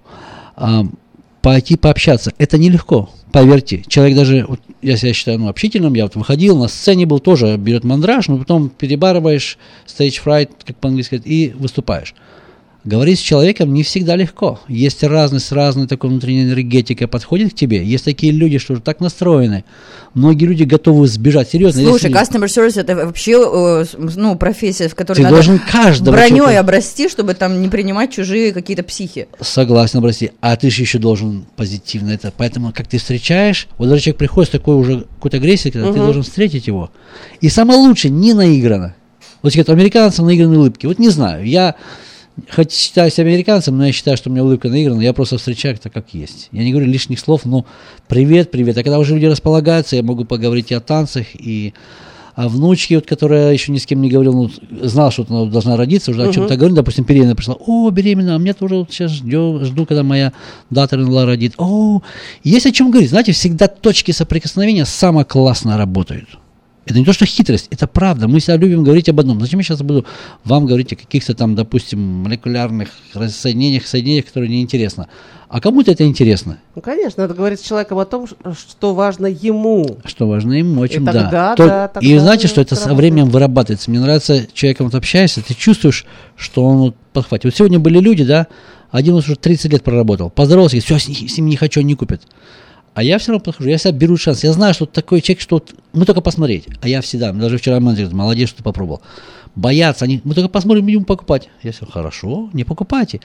а, 0.58 0.84
пойти 1.42 1.78
пообщаться. 1.78 2.34
Это 2.38 2.58
нелегко, 2.58 3.10
поверьте. 3.32 3.84
Человек 3.88 4.18
даже, 4.18 4.46
вот 4.46 4.60
я 4.82 4.98
себя 4.98 5.14
считаю 5.14 5.40
ну, 5.40 5.48
общительным, 5.48 5.94
я 5.94 6.04
вот 6.04 6.16
выходил, 6.16 6.58
на 6.58 6.68
сцене 6.68 7.06
был, 7.06 7.20
тоже 7.20 7.56
берет 7.56 7.86
мандраж, 7.86 8.28
но 8.28 8.38
потом 8.38 8.70
перебарываешь 8.70 9.58
stage 9.88 10.22
fright, 10.24 10.50
как 10.66 10.76
по-английски 10.78 11.22
и 11.24 11.54
выступаешь. 11.58 12.14
Говорить 12.86 13.18
с 13.18 13.22
человеком 13.24 13.74
не 13.74 13.82
всегда 13.82 14.16
легко. 14.16 14.60
Есть 14.68 15.02
разность, 15.04 15.52
разная 15.52 15.88
такая 15.88 16.12
внутренняя 16.12 16.46
энергетика 16.46 17.08
подходит 17.08 17.54
к 17.54 17.56
тебе. 17.56 17.84
Есть 17.84 18.06
такие 18.06 18.32
люди, 18.32 18.60
что 18.60 18.80
так 18.80 19.00
настроены. 19.00 19.66
Многие 20.14 20.46
люди 20.46 20.64
готовы 20.66 21.08
сбежать. 21.08 21.50
Серьезно. 21.50 21.82
Слушай, 21.82 22.12
если- 22.12 22.16
customer 22.16 22.46
service 22.46 22.80
это 22.80 22.96
вообще 22.96 23.32
э, 23.44 23.86
ну, 23.98 24.36
профессия, 24.36 24.88
в 24.88 24.94
которой 24.94 25.18
Ты 25.18 25.24
надо 25.24 25.36
должен 25.38 25.58
каждого 25.60 26.14
броней 26.16 26.38
человека- 26.38 26.60
обрасти, 26.60 27.10
чтобы 27.10 27.34
там 27.34 27.60
не 27.60 27.70
принимать 27.70 28.14
чужие 28.14 28.52
какие-то 28.54 28.84
психи. 28.84 29.30
Согласен, 29.42 30.00
прости. 30.00 30.30
А 30.40 30.56
ты 30.56 30.70
же 30.70 30.84
еще 30.84 31.00
должен 31.00 31.48
позитивно 31.56 32.12
это. 32.12 32.32
Поэтому, 32.38 32.72
как 32.72 32.88
ты 32.88 33.00
встречаешь, 33.00 33.68
вот 33.80 33.90
даже 33.90 34.04
человек 34.04 34.20
приходит 34.20 34.50
с 34.50 34.52
такой 34.52 34.76
уже 34.76 35.06
какой-то 35.16 35.38
агрессией, 35.38 35.72
когда 35.72 35.92
ты 35.92 35.98
должен 35.98 36.22
встретить 36.22 36.68
его. 36.68 36.92
И 37.42 37.50
самое 37.50 37.80
лучшее, 37.80 38.12
не 38.12 38.36
наигранно. 38.36 38.94
Вот 39.42 39.54
говорят, 39.54 39.70
американцам 39.70 40.28
наигранные 40.28 40.60
улыбки. 40.60 40.86
Вот 40.86 41.00
не 41.00 41.10
знаю, 41.10 41.48
я 41.48 41.74
хоть 42.50 42.74
считаюсь 42.74 43.20
американцем, 43.20 43.78
но 43.78 43.86
я 43.88 43.92
считаю, 43.92 44.18
что 44.18 44.30
у 44.30 44.34
меня 44.34 44.44
улыбка 44.44 44.70
наиграна, 44.70 45.02
я 45.02 45.14
просто 45.14 45.38
встречаю 45.38 45.76
это 45.76 45.90
как 45.90 46.14
есть. 46.14 46.50
Я 46.52 46.64
не 46.64 46.72
говорю 46.72 46.88
лишних 46.88 47.20
слов, 47.20 47.46
но 47.46 47.66
привет, 48.08 48.52
привет. 48.52 48.78
А 48.78 48.84
когда 48.84 49.00
уже 49.00 49.16
люди 49.16 49.26
располагаются, 49.26 49.96
я 49.96 50.04
могу 50.04 50.26
поговорить 50.26 50.72
и 50.72 50.76
о 50.76 50.82
танцах, 50.82 51.28
и 51.34 51.74
о 52.36 52.50
внучке, 52.50 52.96
вот, 52.96 53.06
которая 53.06 53.54
еще 53.54 53.72
ни 53.72 53.78
с 53.78 53.86
кем 53.86 54.02
не 54.02 54.10
говорил, 54.10 54.34
ну, 54.34 54.52
знал, 54.86 55.10
что 55.12 55.26
она 55.30 55.46
должна 55.46 55.78
родиться, 55.78 56.12
уже 56.12 56.28
о 56.28 56.34
чем-то 56.34 56.58
говорил, 56.58 56.76
допустим, 56.76 57.06
беременная 57.06 57.36
пришла, 57.36 57.56
о, 57.58 57.90
беременна, 57.90 58.36
а 58.36 58.40
мне 58.40 58.54
тоже 58.54 58.76
вот 58.76 58.92
сейчас 58.92 59.12
ждю, 59.12 59.64
жду, 59.64 59.86
когда 59.86 60.04
моя 60.04 60.34
дата 60.70 60.98
родит. 60.98 61.54
О, 61.58 62.02
есть 62.44 62.66
о 62.66 62.72
чем 62.74 62.92
говорить. 62.92 63.10
Знаете, 63.10 63.32
всегда 63.32 63.70
точки 63.70 64.12
соприкосновения 64.12 64.84
самое 64.84 65.26
классно 65.26 65.78
работают. 65.78 66.28
Это 66.86 67.00
не 67.00 67.06
то, 67.06 67.14
что 67.14 67.26
хитрость, 67.26 67.68
это 67.72 67.88
правда. 67.88 68.28
Мы 68.28 68.40
всегда 68.40 68.58
любим 68.58 68.84
говорить 68.84 69.10
об 69.10 69.20
одном. 69.20 69.42
Зачем 69.42 69.60
я 69.60 69.64
сейчас 69.64 69.82
буду 69.82 70.06
вам 70.44 70.68
говорить 70.68 70.94
о 70.94 70.96
каких-то 70.96 71.34
там, 71.34 71.56
допустим, 71.56 72.00
молекулярных 72.00 72.90
соединениях, 73.30 73.88
соединениях, 73.88 74.26
которые 74.26 74.50
неинтересно. 74.52 75.08
А 75.50 75.62
кому-то 75.62 75.92
это 75.92 76.06
интересно. 76.06 76.60
Ну, 76.76 76.82
конечно, 76.82 77.24
надо 77.24 77.34
говорить 77.34 77.60
с 77.60 77.64
человеком 77.64 77.98
о 78.00 78.06
том, 78.06 78.28
что 78.28 78.94
важно 78.94 79.28
ему. 79.28 79.98
Что 80.06 80.28
важно 80.28 80.54
им 80.54 80.78
очень, 80.80 81.02
И 81.02 81.06
тогда, 81.06 81.56
да. 81.56 81.90
да, 81.92 82.00
и 82.02 82.18
знаете, 82.18 82.48
что 82.48 82.62
это 82.62 82.76
со 82.76 82.94
временем 82.94 83.30
вырабатывается. 83.30 83.90
Мне 83.90 84.00
нравится, 84.00 84.46
человеком 84.54 84.88
вот 84.88 84.96
общаешься, 84.96 85.42
ты 85.42 85.54
чувствуешь, 85.54 86.06
что 86.36 86.66
он 86.66 86.78
вот 86.78 86.96
подхватит. 87.14 87.46
Вот 87.46 87.56
сегодня 87.56 87.80
были 87.80 88.00
люди, 88.00 88.24
да, 88.24 88.48
один 88.92 89.14
уже 89.16 89.36
30 89.36 89.72
лет 89.72 89.84
проработал, 89.84 90.30
поздоровался, 90.30 90.76
говорит, 90.78 90.86
все, 90.86 91.00
с, 91.00 91.08
ни- 91.08 91.28
с 91.28 91.38
ним 91.38 91.48
не 91.48 91.56
хочу, 91.56 91.82
не 91.82 91.96
купит. 91.96 92.22
А 92.96 93.04
я 93.04 93.20
все 93.20 93.34
равно 93.34 93.44
подхожу, 93.44 93.70
я 93.70 93.78
себя 93.78 93.92
беру 93.92 94.16
шанс. 94.16 94.44
Я 94.46 94.54
знаю, 94.54 94.74
что 94.74 94.86
такой 94.86 95.20
человек, 95.20 95.42
что 95.42 95.58
вот 95.58 95.76
мы 95.92 96.06
только 96.06 96.22
посмотреть. 96.22 96.66
А 96.82 96.88
я 96.88 97.02
всегда, 97.02 97.34
даже 97.34 97.58
вчера 97.58 97.82
менеджер 97.82 98.06
говорит, 98.06 98.18
молодец, 98.18 98.50
что 98.50 98.60
ты 98.60 98.64
попробовал. 98.64 99.02
Боятся, 99.54 100.06
они, 100.06 100.22
мы 100.24 100.34
только 100.34 100.48
посмотрим, 100.48 100.86
будем 100.86 101.04
покупать. 101.04 101.50
Я 101.62 101.74
все, 101.74 101.86
хорошо, 101.86 102.50
не 102.54 102.64
покупайте. 102.64 103.20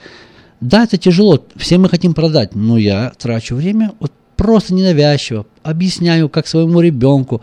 Да, 0.59 0.83
это 0.83 0.97
тяжело, 0.97 1.43
все 1.55 1.77
мы 1.77 1.87
хотим 1.87 2.13
продать, 2.13 2.53
но 2.53 2.77
я 2.77 3.13
трачу 3.17 3.55
время 3.55 3.93
вот 4.01 4.11
просто 4.35 4.73
ненавязчиво, 4.73 5.45
объясняю, 5.63 6.27
как 6.27 6.47
своему 6.47 6.81
ребенку, 6.81 7.41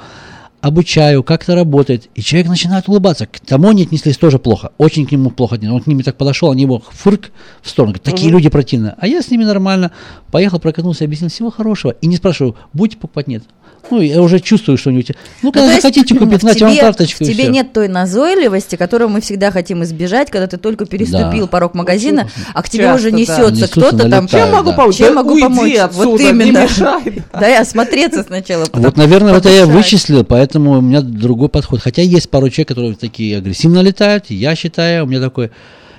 обучаю, 0.60 1.22
как 1.22 1.42
это 1.44 1.54
работает, 1.54 2.08
и 2.14 2.22
человек 2.22 2.48
начинает 2.48 2.88
улыбаться. 2.88 3.26
К 3.26 3.40
тому 3.40 3.70
они 3.70 3.82
отнеслись 3.84 4.16
тоже 4.16 4.38
плохо, 4.38 4.70
очень 4.78 5.06
к 5.06 5.12
нему 5.12 5.30
плохо 5.30 5.54
отнеслись. 5.56 5.74
Он 5.76 5.82
к 5.82 5.86
ним 5.86 6.02
так 6.02 6.16
подошел, 6.16 6.50
они 6.50 6.62
его 6.62 6.82
фырк 6.90 7.30
в 7.62 7.68
сторону, 7.70 7.92
говорят, 7.94 8.04
такие 8.04 8.30
люди 8.30 8.48
противные. 8.48 8.94
А 8.98 9.06
я 9.06 9.22
с 9.22 9.30
ними 9.30 9.44
нормально 9.44 9.92
поехал, 10.30 10.58
прокатнулся, 10.58 11.04
объяснил 11.04 11.30
всего 11.30 11.50
хорошего, 11.50 11.92
и 12.00 12.06
не 12.06 12.16
спрашиваю, 12.16 12.56
будете 12.72 12.98
покупать, 13.00 13.28
нет. 13.28 13.44
Ну, 13.90 14.02
я 14.02 14.20
уже 14.20 14.38
чувствую, 14.40 14.76
что 14.76 14.90
они 14.90 14.98
у 14.98 15.02
тебя... 15.02 15.14
Ну, 15.40 15.50
когда 15.50 15.68
то 15.68 15.72
есть 15.72 15.82
захотите 15.82 16.14
купить, 16.18 16.40
знаете, 16.40 16.64
вам 16.64 16.72
тебе- 16.74 16.82
карточку, 16.82 17.24
В 17.24 17.28
и 17.28 17.32
тебе 17.32 17.44
всё. 17.44 17.52
нет 17.52 17.72
той 17.72 17.88
назойливости, 17.88 18.76
которую 18.76 19.08
мы 19.08 19.20
всегда 19.22 19.50
хотим 19.50 19.82
избежать, 19.84 20.30
когда 20.30 20.46
ты 20.46 20.58
только 20.58 20.84
переступил 20.84 21.44
Да. 21.44 21.46
порог 21.46 21.74
магазина, 21.74 22.28
а 22.52 22.62
к 22.62 22.68
тебе 22.68 22.84
Часто, 22.84 22.96
уже 23.00 23.10
да. 23.12 23.16
несется 23.16 23.50
Несутся, 23.52 23.68
кто-то 23.68 24.10
там. 24.10 24.26
Чем 24.28 24.50
могу 24.50 24.70
да. 24.70 24.76
помочь? 24.76 24.96
Чем 24.96 25.08
Да 25.08 25.14
могу 25.14 25.30
уйди 25.30 25.42
помочь? 25.42 25.74
отсюда, 25.76 26.06
вот 26.06 26.20
не 26.20 26.28
именно. 26.28 26.62
мешай. 26.64 27.22
Да, 27.32 27.48
и 27.48 27.54
осмотреться 27.54 28.24
сначала. 28.24 28.66
Вот, 28.72 28.96
наверное, 28.96 29.32
вот 29.32 29.44
я 29.46 29.62
подышать. 29.62 29.68
вычислил, 29.68 30.24
поэтому 30.24 30.47
у 30.56 30.80
меня 30.80 31.00
другой 31.00 31.48
подход. 31.48 31.80
Хотя 31.80 32.02
есть 32.02 32.30
пару 32.30 32.48
человек, 32.50 32.68
которые 32.68 32.94
такие 32.94 33.38
агрессивно 33.38 33.80
летают. 33.80 34.30
Я 34.30 34.54
считаю, 34.54 35.04
у 35.04 35.06
меня 35.06 35.20
такой, 35.20 35.50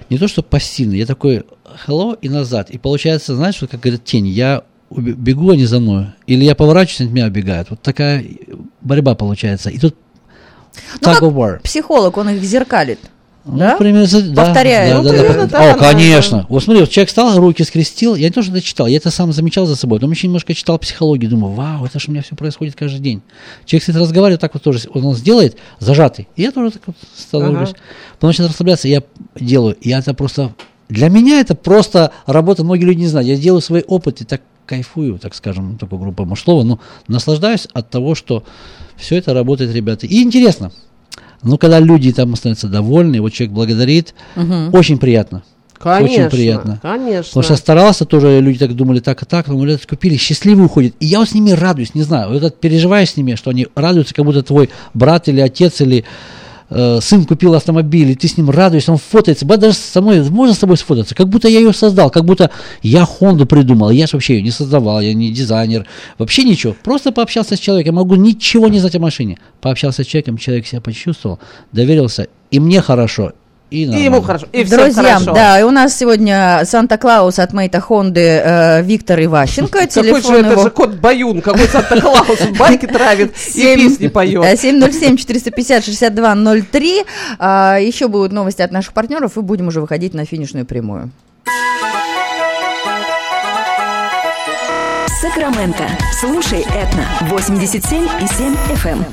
не 0.10 0.18
то 0.18 0.28
что 0.28 0.44
пассивный, 0.44 0.98
я 0.98 1.06
такой 1.06 1.44
hello 1.88 2.18
и 2.22 2.30
назад. 2.30 2.70
И 2.70 2.78
получается, 2.78 3.36
знаешь, 3.36 3.62
вот 3.62 3.72
как 3.72 3.82
говорит 3.82 4.04
тень, 4.04 4.28
я 4.28 4.64
бегу, 4.90 5.52
они 5.52 5.66
за 5.66 5.80
мной. 5.80 6.08
Или 6.28 6.44
я 6.46 6.56
поворачиваюсь, 6.56 7.02
они 7.02 7.10
от 7.10 7.14
меня 7.14 7.28
убегают. 7.28 7.70
Вот 7.70 7.82
такая 7.82 8.26
борьба 8.82 9.16
получается. 9.16 9.70
И 9.70 9.78
тут 9.78 9.96
Ну, 11.02 11.14
как 11.14 11.22
war. 11.22 11.62
психолог, 11.62 12.18
он 12.18 12.30
их 12.30 12.44
зеркалит. 12.44 13.00
Ну, 13.52 13.58
да? 13.58 13.78
примерно, 13.78 14.08
да, 14.34 14.46
Повторяет. 14.46 14.92
Да, 14.92 14.98
Ну, 14.98 15.04
да, 15.04 15.10
да, 15.10 15.20
примерно 15.20 15.48
да. 15.48 15.60
так 15.60 15.76
О, 15.76 15.80
конечно. 15.80 16.46
Вот 16.50 16.64
смотри, 16.64 16.82
вот 16.82 16.90
человек 16.90 17.10
встал, 17.10 17.38
руки 17.38 17.64
скрестил. 17.64 18.16
Я 18.16 18.28
не 18.28 18.34
то, 18.34 18.42
что 18.42 18.52
это 18.52 18.62
читал, 18.62 18.88
я 18.88 18.98
это 18.98 19.12
сам 19.12 19.34
замечал 19.34 19.66
за 19.66 19.76
собой. 19.76 20.00
Потом 20.00 20.12
еще 20.12 20.28
немножко 20.28 20.54
читал 20.54 20.78
психологию. 20.78 21.30
Думаю, 21.30 21.54
вау, 21.54 21.86
это 21.86 22.00
же 22.00 22.06
у 22.08 22.12
меня 22.12 22.22
все 22.22 22.36
происходит 22.36 22.76
каждый 22.76 23.00
день. 23.00 23.22
Человек, 23.66 23.84
кстати, 23.84 23.98
разговаривает 23.98 24.42
так 24.42 24.54
вот 24.54 24.64
тоже. 24.64 24.82
Он, 24.94 25.06
он 25.06 25.16
сделает 25.16 25.58
зажатый. 25.80 26.28
И 26.36 26.44
я 26.44 26.52
тоже 26.52 26.72
так 26.72 26.84
вот 26.86 26.96
становлюсь. 27.16 27.70
Ага. 27.70 27.80
Потом 28.14 28.30
начинает 28.30 28.52
расслабляться, 28.52 28.88
я 28.88 29.04
делаю. 29.40 29.76
И 29.82 29.90
это 29.90 30.14
просто... 30.14 30.54
Для 30.88 31.10
меня 31.10 31.40
это 31.40 31.54
просто 31.54 32.12
работа, 32.26 32.64
многие 32.64 32.86
люди 32.86 33.00
не 33.02 33.08
знают. 33.08 33.30
Я 33.30 33.38
делаю 33.38 33.62
свой 33.62 33.82
опыт 33.82 34.22
и 34.22 34.26
так 34.26 34.42
кайфую, 34.70 35.18
так 35.18 35.34
скажем, 35.34 35.78
такой 35.78 35.98
группа 35.98 36.26
может 36.26 36.44
слова, 36.44 36.64
но 36.64 36.80
наслаждаюсь 37.08 37.68
от 37.74 37.90
того, 37.90 38.14
что 38.14 38.44
все 38.96 39.16
это 39.16 39.34
работает, 39.34 39.74
ребята. 39.74 40.06
И 40.06 40.22
интересно. 40.22 40.72
Но 41.42 41.58
когда 41.58 41.80
люди 41.80 42.12
там 42.12 42.36
становятся 42.36 42.68
довольны, 42.68 43.22
вот 43.22 43.34
человек 43.34 43.54
благодарит, 43.54 44.14
очень 44.72 44.98
приятно. 44.98 45.44
Конечно, 45.80 46.26
Очень 46.26 46.30
приятно. 46.30 46.80
Конечно. 46.82 47.30
Потому 47.30 47.44
что 47.44 47.54
я 47.54 47.58
старался, 47.58 48.04
тоже 48.04 48.42
люди 48.42 48.60
так 48.60 48.76
думали, 48.76 49.00
так 49.00 49.24
и 49.24 49.26
так, 49.26 49.48
но 49.48 49.56
говорят, 49.56 49.86
купили, 49.86 50.18
счастливый 50.18 50.66
уходит. 50.66 50.94
И 51.00 51.06
я 51.06 51.20
вот 51.20 51.30
с 51.30 51.34
ними 51.34 51.52
радуюсь, 51.52 51.96
не 51.96 52.02
знаю, 52.02 52.34
вот 52.34 52.44
это 52.44 52.50
переживаешь 52.50 53.12
с 53.12 53.18
ними, 53.18 53.36
что 53.36 53.50
они 53.50 53.68
радуются, 53.76 54.14
как 54.14 54.26
будто 54.26 54.44
твой 54.44 54.70
брат 54.94 55.30
или 55.30 55.40
отец, 55.40 55.80
или 55.80 56.04
э, 56.70 57.00
сын 57.02 57.26
купил 57.26 57.54
автомобиль, 57.54 58.12
и 58.12 58.16
ты 58.16 58.28
с 58.28 58.38
ним 58.38 58.50
радуешься, 58.50 58.92
он 58.92 58.98
фотается. 58.98 59.46
Даже 59.46 59.74
со 59.74 60.02
мной, 60.02 60.22
можно 60.30 60.54
с 60.54 60.60
тобой 60.60 60.78
сфотаться? 60.78 61.16
Как 61.16 61.28
будто 61.28 61.48
я 61.48 61.60
ее 61.60 61.74
создал, 61.74 62.10
как 62.10 62.26
будто 62.26 62.52
я 62.82 63.06
Хонду 63.06 63.46
придумал. 63.46 63.90
Я 63.90 64.08
же 64.08 64.12
вообще 64.14 64.36
ее 64.36 64.42
не 64.42 64.52
создавал, 64.52 65.02
я 65.02 65.14
не 65.14 65.32
дизайнер, 65.32 65.86
вообще 66.18 66.44
ничего. 66.44 66.76
Просто 66.84 67.12
пообщался 67.12 67.56
с 67.56 67.60
человеком, 67.60 67.96
могу 67.96 68.16
ничего 68.16 68.68
не 68.68 68.80
знать 68.80 68.96
о 68.96 69.00
машине. 69.00 69.38
Пообщался 69.62 70.04
с 70.04 70.08
человеком, 70.08 70.38
человек 70.38 70.68
себя 70.68 70.82
почувствовал, 70.82 71.40
доверился, 71.72 72.28
и 72.52 72.60
мне 72.60 72.82
хорошо, 72.82 73.34
и, 73.72 73.84
И 73.84 74.04
ему 74.04 74.22
хорошо, 74.22 74.48
и 74.52 74.64
всем 74.64 74.78
Друзьям, 74.80 75.06
хорошо. 75.06 75.34
да, 75.34 75.60
и 75.60 75.64
у 75.64 75.70
нас 75.72 75.96
сегодня 75.96 76.62
Санта-Клаус 76.66 77.38
от 77.40 77.54
Мейта 77.54 77.80
Хонды 77.80 78.42
э, 78.44 78.82
Виктор 78.82 79.20
Иващенко. 79.24 79.72
Какой 79.72 79.84
же 79.84 79.88
Телефон 79.94 80.36
это 80.36 80.52
его 80.52 80.64
же 80.64 80.70
кот 80.72 80.96
Баюн, 80.96 81.42
какой 81.42 81.68
Санта-Клаус, 81.68 82.40
байки 82.58 82.86
травит 82.88 83.32
и 83.36 83.40
Семь- 83.52 83.80
песни 83.90 84.08
поет. 84.08 84.42
Да, 84.42 84.54
707-450-6203. 84.54 87.06
А, 87.38 87.78
еще 87.78 88.08
будут 88.08 88.32
новости 88.32 88.64
от 88.64 88.72
наших 88.72 88.94
партнеров, 88.94 89.38
и 89.38 89.42
будем 89.42 89.68
уже 89.68 89.82
выходить 89.82 90.16
на 90.16 90.26
финишную 90.26 90.66
прямую. 90.66 91.12
Сакраменто. 95.22 95.84
Слушай 96.20 96.62
Этна. 96.62 97.06
87,7 97.30 98.58
FM. 98.74 99.04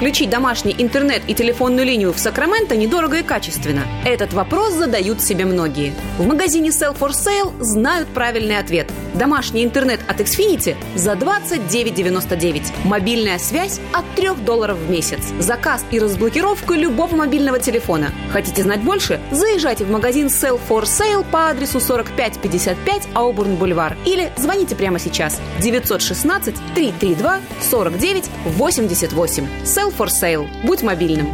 Как 0.00 0.06
подключить 0.06 0.30
домашний 0.30 0.74
интернет 0.78 1.20
и 1.26 1.34
телефонную 1.34 1.84
линию 1.84 2.14
в 2.14 2.18
Сакраменто 2.18 2.74
недорого 2.74 3.18
и 3.18 3.22
качественно? 3.22 3.82
Этот 4.06 4.32
вопрос 4.32 4.72
задают 4.72 5.20
себе 5.20 5.44
многие. 5.44 5.92
В 6.16 6.26
магазине 6.26 6.70
Sell 6.70 6.98
for 6.98 7.10
Sale 7.10 7.52
знают 7.62 8.08
правильный 8.08 8.56
ответ. 8.56 8.90
Домашний 9.12 9.62
интернет 9.62 10.00
от 10.08 10.20
Xfinity 10.20 10.74
за 10.94 11.12
29,99. 11.12 12.72
Мобильная 12.84 13.38
связь 13.38 13.78
от 13.92 14.06
3 14.16 14.42
долларов 14.42 14.78
в 14.78 14.90
месяц. 14.90 15.20
Заказ 15.38 15.84
и 15.90 15.98
разблокировка 15.98 16.76
любого 16.76 17.14
мобильного 17.14 17.58
телефона. 17.58 18.10
Хотите 18.32 18.62
знать 18.62 18.80
больше? 18.80 19.20
Заезжайте 19.30 19.84
в 19.84 19.90
магазин 19.90 20.28
Sell 20.28 20.58
for 20.66 20.84
Sale 20.84 21.26
по 21.30 21.50
адресу 21.50 21.78
4555 21.78 23.08
Аубурн 23.12 23.56
Бульвар 23.56 23.98
или 24.06 24.32
звоните 24.38 24.76
прямо 24.76 24.98
сейчас 24.98 25.38
916 25.60 26.54
332 26.74 27.40
49 27.70 28.24
88. 28.56 29.46
Cell 29.64 29.89
for 29.96 30.08
Sale. 30.08 30.48
Будь 30.64 30.82
мобильным. 30.82 31.28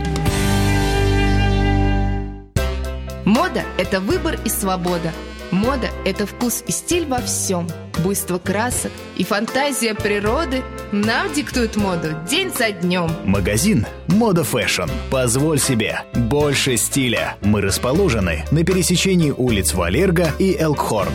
Мода– 3.24 3.64
это 3.78 4.00
выбор 4.00 4.38
и 4.44 4.48
свобода. 4.48 5.12
Мода– 5.50 5.90
это 6.04 6.26
вкус 6.26 6.62
и 6.66 6.72
стиль 6.72 7.06
во 7.06 7.20
всем. 7.20 7.68
Буйство 8.04 8.38
красок 8.38 8.92
и 9.16 9.24
фантазия 9.24 9.94
природы 9.94 10.62
нам 10.92 11.32
диктуют 11.32 11.76
моду 11.76 12.08
день 12.28 12.52
за 12.56 12.70
днем. 12.70 13.10
Магазин 13.24 13.86
Мода 14.06 14.44
Fashion. 14.44 14.88
Позволь 15.10 15.58
себе 15.58 16.02
больше 16.14 16.76
стиля. 16.76 17.36
Мы 17.42 17.62
расположены 17.62 18.44
на 18.50 18.64
пересечении 18.64 19.30
улиц 19.30 19.74
Walerga 19.74 20.30
и 20.38 20.56
Elkhorn. 20.56 21.12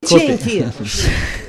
Печеньки. 0.00 0.72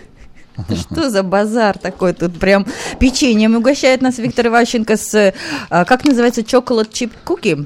Что 0.76 1.10
за 1.10 1.24
базар 1.24 1.78
такой 1.78 2.14
тут? 2.14 2.40
Прям 2.40 2.66
печеньем 3.00 3.56
угощает 3.56 4.02
нас 4.02 4.18
Виктор 4.18 4.48
Иващенко 4.48 4.98
с, 4.98 5.34
а, 5.70 5.86
как 5.86 6.04
называется, 6.04 6.42
chocolate 6.42 6.92
chip 6.92 7.12
cookie? 7.26 7.66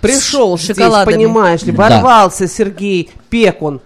Пришел 0.00 0.56
С 0.56 0.62
здесь, 0.62 0.76
понимаешь 1.04 1.62
ли, 1.62 1.72
Да. 1.72 1.78
ворвался 1.88 2.46
Сергей 2.46 3.10
Пекун. 3.30 3.80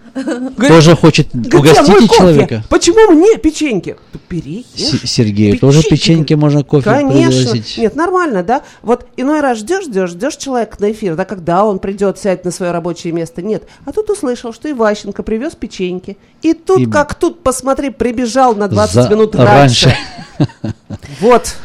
Тоже 0.67 0.95
хочет 0.95 1.27
«Где 1.33 1.57
угостить 1.57 1.87
мой 1.87 2.07
кофе? 2.07 2.17
человека? 2.19 2.63
Почему 2.69 3.11
мне 3.15 3.37
печеньки? 3.37 3.95
Бери. 4.29 4.63
С- 4.75 5.09
Сергею 5.09 5.57
тоже 5.59 5.81
печеньки 5.83 6.33
можно 6.35 6.63
кофе 6.63 6.83
Конечно. 6.89 7.41
пригласить. 7.41 7.77
Нет, 7.79 7.95
нормально, 7.95 8.43
да? 8.43 8.61
Вот 8.83 9.05
иной 9.17 9.41
раз 9.41 9.57
ждешь, 9.59 9.85
ждешь, 9.85 10.11
ждешь 10.11 10.35
человека 10.37 10.77
на 10.79 10.91
эфир, 10.91 11.15
да, 11.15 11.25
когда 11.25 11.65
он 11.65 11.79
придет, 11.79 12.19
сядет 12.19 12.45
на 12.45 12.51
свое 12.51 12.71
рабочее 12.71 13.11
место. 13.11 13.41
Нет. 13.41 13.63
А 13.85 13.91
тут 13.91 14.09
услышал, 14.11 14.53
что 14.53 14.69
Иващенко 14.69 15.23
привез 15.23 15.55
печеньки. 15.55 16.17
И 16.43 16.53
тут, 16.53 16.79
И- 16.79 16.85
как 16.85 17.15
тут, 17.15 17.41
посмотри, 17.41 17.89
прибежал 17.89 18.55
на 18.55 18.67
20 18.67 19.03
За- 19.05 19.09
минут 19.09 19.35
раньше. 19.35 19.95
Вот. 21.19 21.55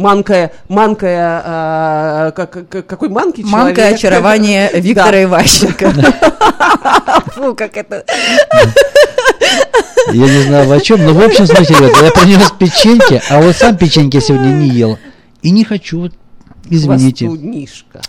Манкая, 0.00 0.52
манкая, 0.68 1.42
а, 1.44 2.30
как- 2.30 2.68
как- 2.68 2.86
какой 2.86 3.10
манки 3.10 3.42
человек? 3.42 3.76
Манка 3.76 3.88
очарование 3.88 4.70
Виктора 4.74 5.10
Да. 5.12 5.22
Иващенко. 5.24 5.90
Фу, 7.34 7.54
как 7.54 7.76
это... 7.76 8.04
Я 10.12 10.26
не 10.26 10.42
знаю 10.42 10.72
о 10.72 10.80
чем, 10.80 11.04
но 11.04 11.12
в 11.12 11.20
общем, 11.22 11.46
смотрите, 11.46 11.74
ребята, 11.74 12.04
я 12.06 12.10
принес 12.10 12.50
печеньки, 12.58 13.20
а 13.28 13.40
вот 13.42 13.54
сам 13.54 13.76
печеньки 13.76 14.18
сегодня 14.20 14.48
не 14.48 14.68
ел. 14.68 14.98
И 15.42 15.50
не 15.50 15.64
хочу, 15.64 16.10
извините. 16.68 17.26
Хвостунишка. 17.26 18.00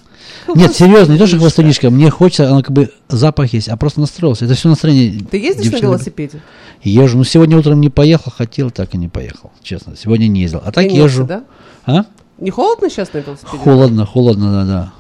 Нет, 0.56 0.76
серьезно, 0.76 1.14
не 1.14 1.18
то, 1.20 1.28
что 1.28 1.38
хвостунишка, 1.38 1.90
мне 1.90 2.10
хочется, 2.10 2.50
оно 2.50 2.62
как 2.62 2.72
бы 2.72 2.92
запах 3.10 3.54
есть, 3.54 3.70
а 3.70 3.78
просто 3.78 4.02
настроился. 4.02 4.46
Это 4.46 4.56
все 4.56 4.70
настроение. 4.70 5.24
Ты 5.30 5.38
ездишь 5.38 5.66
на 5.66 5.72
девчонок. 5.72 5.84
велосипеде? 5.84 6.42
Езжу. 6.84 7.18
Ну, 7.18 7.24
сегодня 7.24 7.58
утром 7.58 7.80
не 7.80 7.90
поехал, 7.90 8.32
хотел, 8.32 8.72
так 8.72 8.94
и 8.94 8.98
не 8.98 9.08
поехал. 9.08 9.52
Честно, 9.62 9.96
сегодня 9.96 10.28
не 10.28 10.42
ездил. 10.42 10.62
А 10.66 10.72
так 10.72 10.86
Ленился, 10.86 11.04
езжу. 11.04 11.26
да? 11.26 11.44
А? 11.86 12.06
Не 12.40 12.50
холодно 12.50 12.90
сейчас 12.90 13.14
на 13.14 13.20
велосипеде? 13.20 13.58
Холодно, 13.58 14.06
холодно, 14.06 14.52
да, 14.52 14.66
да. 14.66 14.94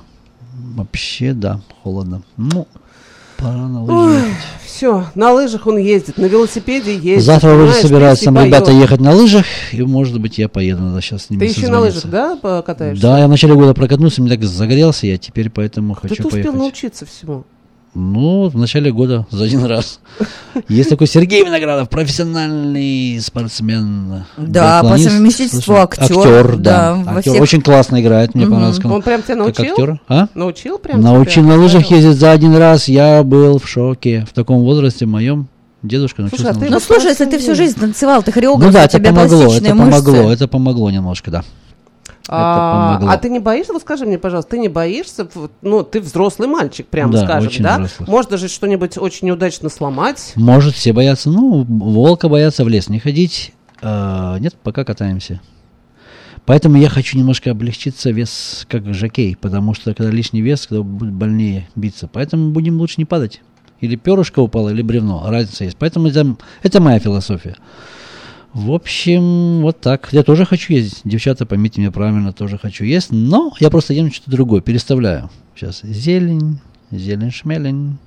Вообще, 0.76 1.34
да, 1.34 1.60
холодно. 1.84 2.22
Ну, 2.38 2.68
пора 3.42 3.68
на 3.68 3.84
лыжи. 3.84 4.24
Все, 4.66 5.06
на 5.16 5.32
лыжах 5.34 5.68
он 5.68 5.78
ездит, 5.78 6.18
на 6.18 6.26
велосипеде 6.26 6.94
ездит. 6.96 7.24
Завтра 7.24 7.54
вроде 7.56 7.74
собираются 7.74 8.26
там 8.26 8.44
ребята 8.44 8.68
поет. 8.68 8.82
ехать 8.82 9.00
на 9.00 9.12
лыжах, 9.14 9.46
и 9.72 9.82
может 9.82 10.20
быть 10.20 10.38
я 10.38 10.48
поеду, 10.48 10.82
надо 10.84 11.02
сейчас 11.02 11.24
с 11.26 11.30
ними 11.30 11.39
Ты 11.42 11.46
еще 11.48 11.68
на 11.68 11.80
лыжах, 11.82 12.06
да, 12.06 12.36
покатаешься? 12.36 13.02
Да, 13.02 13.20
я 13.20 13.28
в 13.28 13.30
начале 13.30 13.54
года 13.54 13.74
прокатнулся, 13.74 14.22
мне 14.22 14.32
так 14.32 14.44
загорелся, 14.44 15.08
я 15.08 15.18
теперь 15.18 15.50
поэтому 15.50 15.94
Да 15.96 16.02
хочу 16.02 16.16
ты 16.16 16.24
успел 16.24 16.32
поехать. 16.44 16.60
научиться 16.60 17.06
всему. 17.06 17.44
Ну, 17.94 18.48
в 18.48 18.58
начале 18.58 18.89
года 18.94 19.26
за 19.32 19.44
один 19.44 19.66
раз. 19.66 20.00
Есть 20.70 20.89
такой 20.89 21.08
Сергей 21.08 21.44
Виноградов, 21.44 21.89
профессиональный 21.89 23.20
спортсмен. 23.20 24.24
Да, 24.38 24.82
по 24.82 24.98
совместительству 24.98 25.76
актер, 25.76 26.04
Актер, 26.04 26.56
да, 26.58 26.96
да. 27.04 27.12
актер. 27.18 27.34
всех- 27.34 27.42
Очень 27.44 27.62
классно 27.62 28.00
играет, 28.02 28.34
мне 28.34 28.46
Мгм. 28.46 28.54
понравилось. 28.54 28.80
как 28.82 28.92
Он 28.92 29.02
прям 29.02 29.22
тебя 29.24 29.36
как 29.36 29.58
научил? 29.58 29.72
актер. 29.74 30.00
А? 30.08 30.28
Научил 30.36 30.78
прям 30.78 31.02
Научил 31.02 31.44
тебя? 31.44 31.56
на 31.56 31.62
лыжах 31.62 31.86
ездить 31.92 32.18
за 32.18 32.32
один 32.32 32.56
раз. 32.56 32.88
Я 32.88 33.24
был 33.24 33.60
в 33.60 33.68
шоке. 33.68 34.26
В 34.30 34.34
таком 34.34 34.62
возрасте 34.62 35.06
моем 35.06 35.48
дедушка 35.84 36.22
научился 36.22 36.46
Слушай, 36.46 36.58
а 36.58 36.60
ты. 36.62 36.70
Ну, 36.70 36.80
слушай, 36.80 37.08
если 37.10 37.26
ты 37.26 37.39
всю 37.39 37.56
жизнь 37.56 37.78
танцевал, 37.78 38.24
ты 38.24 38.32
хореограф, 38.32 38.64
Ну 38.64 38.70
у 38.70 38.72
да, 38.74 38.86
это 38.86 39.00
тебя 39.00 39.10
помогло, 39.10 39.44
это 39.44 39.52
мышцы. 39.52 39.70
помогло, 39.76 40.32
это 40.32 40.48
помогло 40.48 40.92
немножко, 40.92 41.30
да. 41.30 41.44
А, 42.28 42.99
а 43.01 43.17
ты 43.17 43.30
не 43.30 43.39
боишься, 43.39 43.74
вот 43.74 43.82
скажи 43.82 44.05
мне, 44.05 44.17
пожалуйста, 44.17 44.51
ты 44.51 44.59
не 44.59 44.67
боишься, 44.67 45.28
ну, 45.61 45.84
ты 45.84 45.99
взрослый 45.99 46.47
мальчик, 46.47 46.88
прям 46.88 47.11
Да, 47.11 47.24
скажем, 47.24 47.49
очень 47.49 47.63
да? 47.63 47.76
взрослый. 47.78 48.09
Можно 48.09 48.38
же 48.38 48.47
что-нибудь 48.47 48.97
очень 48.97 49.28
неудачно 49.28 49.69
сломать. 49.69 50.34
Может, 50.36 50.76
все 50.76 50.93
боятся. 50.93 51.30
Ну, 51.30 51.63
волка 51.63 52.30
боятся 52.30 52.63
в 52.63 52.69
лес 52.69 52.89
не 52.89 52.99
ходить. 52.99 53.53
А, 53.82 54.38
нет, 54.38 54.55
пока 54.61 54.84
катаемся. 54.84 55.41
Поэтому 56.45 56.78
я 56.78 56.89
хочу 56.89 57.17
немножко 57.17 57.51
облегчиться 57.51 58.11
вес, 58.11 58.65
как 58.69 58.93
жокей, 58.93 59.36
потому 59.36 59.74
что 59.74 59.93
когда 59.93 60.11
лишний 60.11 60.41
вес, 60.41 60.67
когда 60.67 60.84
будет 60.84 61.13
больнее 61.13 61.67
биться. 61.76 62.07
Поэтому 62.07 62.51
будем 62.51 62.80
лучше 62.80 62.95
не 62.97 63.05
падать. 63.05 63.41
Или 63.80 63.95
перышко 63.95 64.39
упало, 64.39 64.69
или 64.69 64.82
бревно. 64.82 65.24
Разница 65.28 65.63
есть. 65.65 65.78
Поэтому 65.78 66.07
это, 66.07 66.36
это 66.61 66.82
моя 66.82 66.99
философия. 66.99 67.57
В 68.54 68.72
общем, 68.74 69.62
вот 69.62 69.80
так. 69.80 70.10
Я 70.12 70.24
тоже 70.24 70.45
хочу 70.45 70.74
ездить. 70.74 71.02
Девчата, 71.06 71.45
поймите 71.45 71.80
меня 71.80 71.91
правильно, 71.91 72.34
тоже 72.34 72.58
хочу 72.58 72.84
есть. 72.84 73.12
Но 73.12 73.54
я 73.60 73.70
просто 73.70 73.93
ем 73.93 74.12
что-то 74.12 74.32
другое, 74.32 74.62
переставляю. 74.62 75.30
Сейчас 75.56 75.82
зелень, 75.84 76.60
зелень, 76.91 77.32
шмелень. 77.32 77.97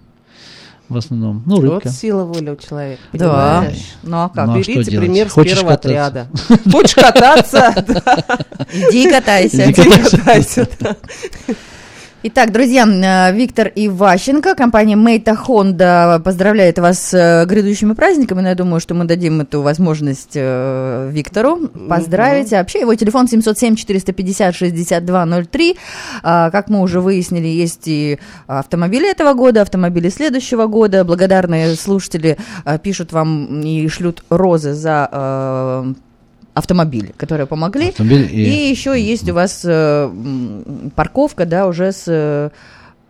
В 0.90 0.98
основном. 0.98 1.42
Ну, 1.46 1.60
рыбка. 1.62 1.88
Вот 1.88 1.94
сила 1.94 2.24
воли 2.24 2.50
у 2.50 2.56
человека, 2.56 3.00
Да. 3.14 3.60
понимаешь? 3.62 3.94
Ну, 4.02 4.16
а 4.18 4.28
как? 4.28 4.46
Ну, 4.48 4.52
а 4.52 4.56
Берите 4.58 4.74
делать? 4.84 5.06
пример 5.06 5.30
с 5.30 5.32
Хочешь 5.32 5.52
первого 5.54 5.70
кататься? 5.76 6.06
отряда. 6.06 6.28
Хочешь 6.70 6.94
кататься? 6.94 7.84
да. 7.88 8.44
Иди 8.90 9.08
катайся. 9.08 9.70
Иди 9.70 9.82
катайся. 9.82 10.68
Итак, 12.26 12.52
друзья, 12.52 12.86
э, 12.86 13.36
Виктор 13.36 13.70
Иващенко, 13.74 14.54
компания 14.54 14.96
Мейта 14.96 15.32
Honda 15.32 16.18
поздравляет 16.20 16.78
вас 16.78 16.98
с 16.98 17.12
э, 17.12 17.44
грядущими 17.44 17.92
праздниками. 17.92 18.40
Но 18.40 18.48
я 18.48 18.54
думаю, 18.54 18.80
что 18.80 18.94
мы 18.94 19.04
дадим 19.04 19.42
эту 19.42 19.60
возможность 19.60 20.30
э, 20.32 21.10
Виктору 21.12 21.68
поздравить. 21.86 22.50
А 22.54 22.60
Вообще 22.60 22.80
его 22.80 22.94
телефон 22.94 23.26
707-450-6203. 23.26 25.76
А, 26.22 26.50
Как 26.50 26.70
мы 26.70 26.80
уже 26.80 27.02
выяснили, 27.02 27.46
есть 27.46 27.88
и 27.88 28.18
автомобили 28.46 29.10
этого 29.10 29.34
года, 29.34 29.60
автомобили 29.60 30.08
следующего 30.08 30.66
года. 30.66 31.04
Благодарные 31.04 31.76
слушатели 31.76 32.38
э, 32.64 32.78
пишут 32.78 33.12
вам 33.12 33.60
и 33.60 33.86
шлют 33.88 34.24
розы 34.30 34.72
за 34.72 35.10
э, 35.12 35.92
автомобили, 36.54 37.12
которые 37.16 37.46
помогли. 37.46 37.88
Автомобиль 37.88 38.28
и- 38.32 38.68
и 38.68 38.70
еще 38.70 39.00
есть 39.00 39.28
у 39.28 39.34
вас 39.34 39.62
э, 39.64 40.10
парковка, 40.94 41.46
да, 41.46 41.66
уже 41.66 41.92
с 41.92 42.04
э, 42.06 42.50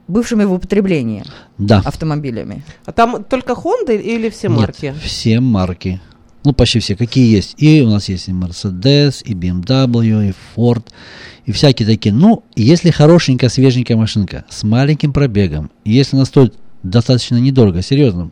бывшими 0.08 0.44
в 0.44 0.52
употреблении 0.52 1.24
Да. 1.58 1.82
автомобилями. 1.84 2.62
А 2.86 2.92
там 2.92 3.24
только 3.24 3.52
Honda 3.52 3.96
или 3.96 4.30
все 4.30 4.48
Нет, 4.48 4.58
марки? 4.58 4.94
все 5.02 5.40
марки. 5.40 6.00
Ну, 6.44 6.52
почти 6.52 6.78
все, 6.78 6.94
какие 6.94 7.34
есть. 7.34 7.54
И 7.56 7.80
у 7.80 7.88
нас 7.88 8.08
есть 8.10 8.28
и 8.28 8.32
Mercedes, 8.32 9.22
и 9.24 9.32
BMW, 9.34 10.28
и 10.30 10.34
Ford, 10.54 10.84
и 11.46 11.52
всякие 11.52 11.86
такие. 11.88 12.14
Ну, 12.14 12.44
если 12.54 12.90
хорошенькая, 12.90 13.48
свеженькая 13.48 13.96
машинка 13.96 14.44
с 14.50 14.62
маленьким 14.62 15.12
пробегом, 15.14 15.70
если 15.86 16.16
она 16.16 16.26
стоит 16.26 16.54
достаточно 16.82 17.36
недорого, 17.36 17.80
серьезно, 17.80 18.30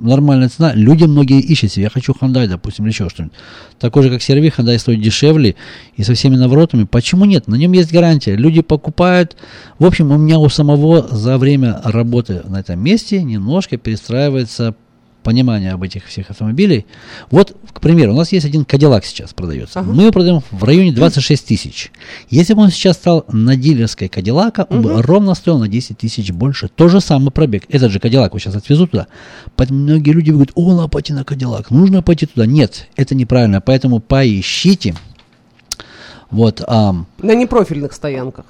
нормальная 0.00 0.48
цена, 0.48 0.72
люди 0.74 1.04
многие 1.04 1.40
ищут 1.40 1.72
себе, 1.72 1.84
я 1.84 1.90
хочу 1.90 2.12
Hyundai, 2.12 2.46
допустим, 2.46 2.84
или 2.84 2.92
еще 2.92 3.08
что-нибудь. 3.08 3.36
Такой 3.78 4.02
же, 4.02 4.10
как 4.10 4.20
CR-V, 4.20 4.48
Hyundai 4.48 4.78
стоит 4.78 5.00
дешевле 5.00 5.56
и 5.96 6.02
со 6.02 6.14
всеми 6.14 6.36
наворотами. 6.36 6.84
Почему 6.84 7.24
нет? 7.24 7.48
На 7.48 7.54
нем 7.54 7.72
есть 7.72 7.92
гарантия. 7.92 8.36
Люди 8.36 8.62
покупают. 8.62 9.36
В 9.78 9.84
общем, 9.84 10.10
у 10.10 10.18
меня 10.18 10.38
у 10.38 10.48
самого 10.48 11.06
за 11.08 11.38
время 11.38 11.80
работы 11.84 12.42
на 12.44 12.60
этом 12.60 12.82
месте 12.82 13.22
немножко 13.22 13.76
перестраивается 13.76 14.74
понимание 15.22 15.72
об 15.72 15.82
этих 15.82 16.06
всех 16.06 16.30
автомобилей. 16.30 16.86
Вот, 17.30 17.56
к 17.72 17.80
примеру, 17.80 18.12
у 18.12 18.16
нас 18.16 18.32
есть 18.32 18.46
один 18.46 18.64
Кадиллак 18.64 19.04
сейчас 19.04 19.32
продается. 19.34 19.82
Мы 19.82 20.02
его 20.04 20.12
продаем 20.12 20.40
в 20.50 20.64
районе 20.64 20.92
26 20.92 21.46
тысяч. 21.46 21.90
Если 22.28 22.54
бы 22.54 22.62
он 22.62 22.70
сейчас 22.70 22.96
стал 22.96 23.24
на 23.28 23.56
дилерской 23.56 24.08
Кадиллака, 24.08 24.66
он 24.70 24.82
бы 24.82 25.02
ровно 25.02 25.34
стоил 25.34 25.58
на 25.58 25.68
10 25.68 25.98
тысяч 25.98 26.30
больше. 26.32 26.68
То 26.68 26.88
же 26.88 27.00
самый 27.00 27.30
пробег. 27.30 27.64
Этот 27.68 27.92
же 27.92 28.00
Кадиллак 28.00 28.32
вот 28.32 28.40
сейчас 28.40 28.54
отвезут 28.56 28.92
туда. 28.92 29.06
Поэтому 29.56 29.80
многие 29.80 30.10
люди 30.12 30.30
говорят, 30.30 30.50
о, 30.54 30.74
надо 30.74 30.88
пойти 30.88 31.12
на 31.12 31.24
Кадиллак, 31.24 31.70
нужно 31.70 32.02
пойти 32.02 32.26
туда. 32.26 32.46
Нет, 32.46 32.88
это 32.96 33.14
неправильно. 33.14 33.60
Поэтому 33.60 34.00
поищите. 34.00 34.94
Вот, 36.30 36.62
ам, 36.66 37.06
На 37.18 37.34
непрофильных 37.34 37.92
стоянках. 37.92 38.44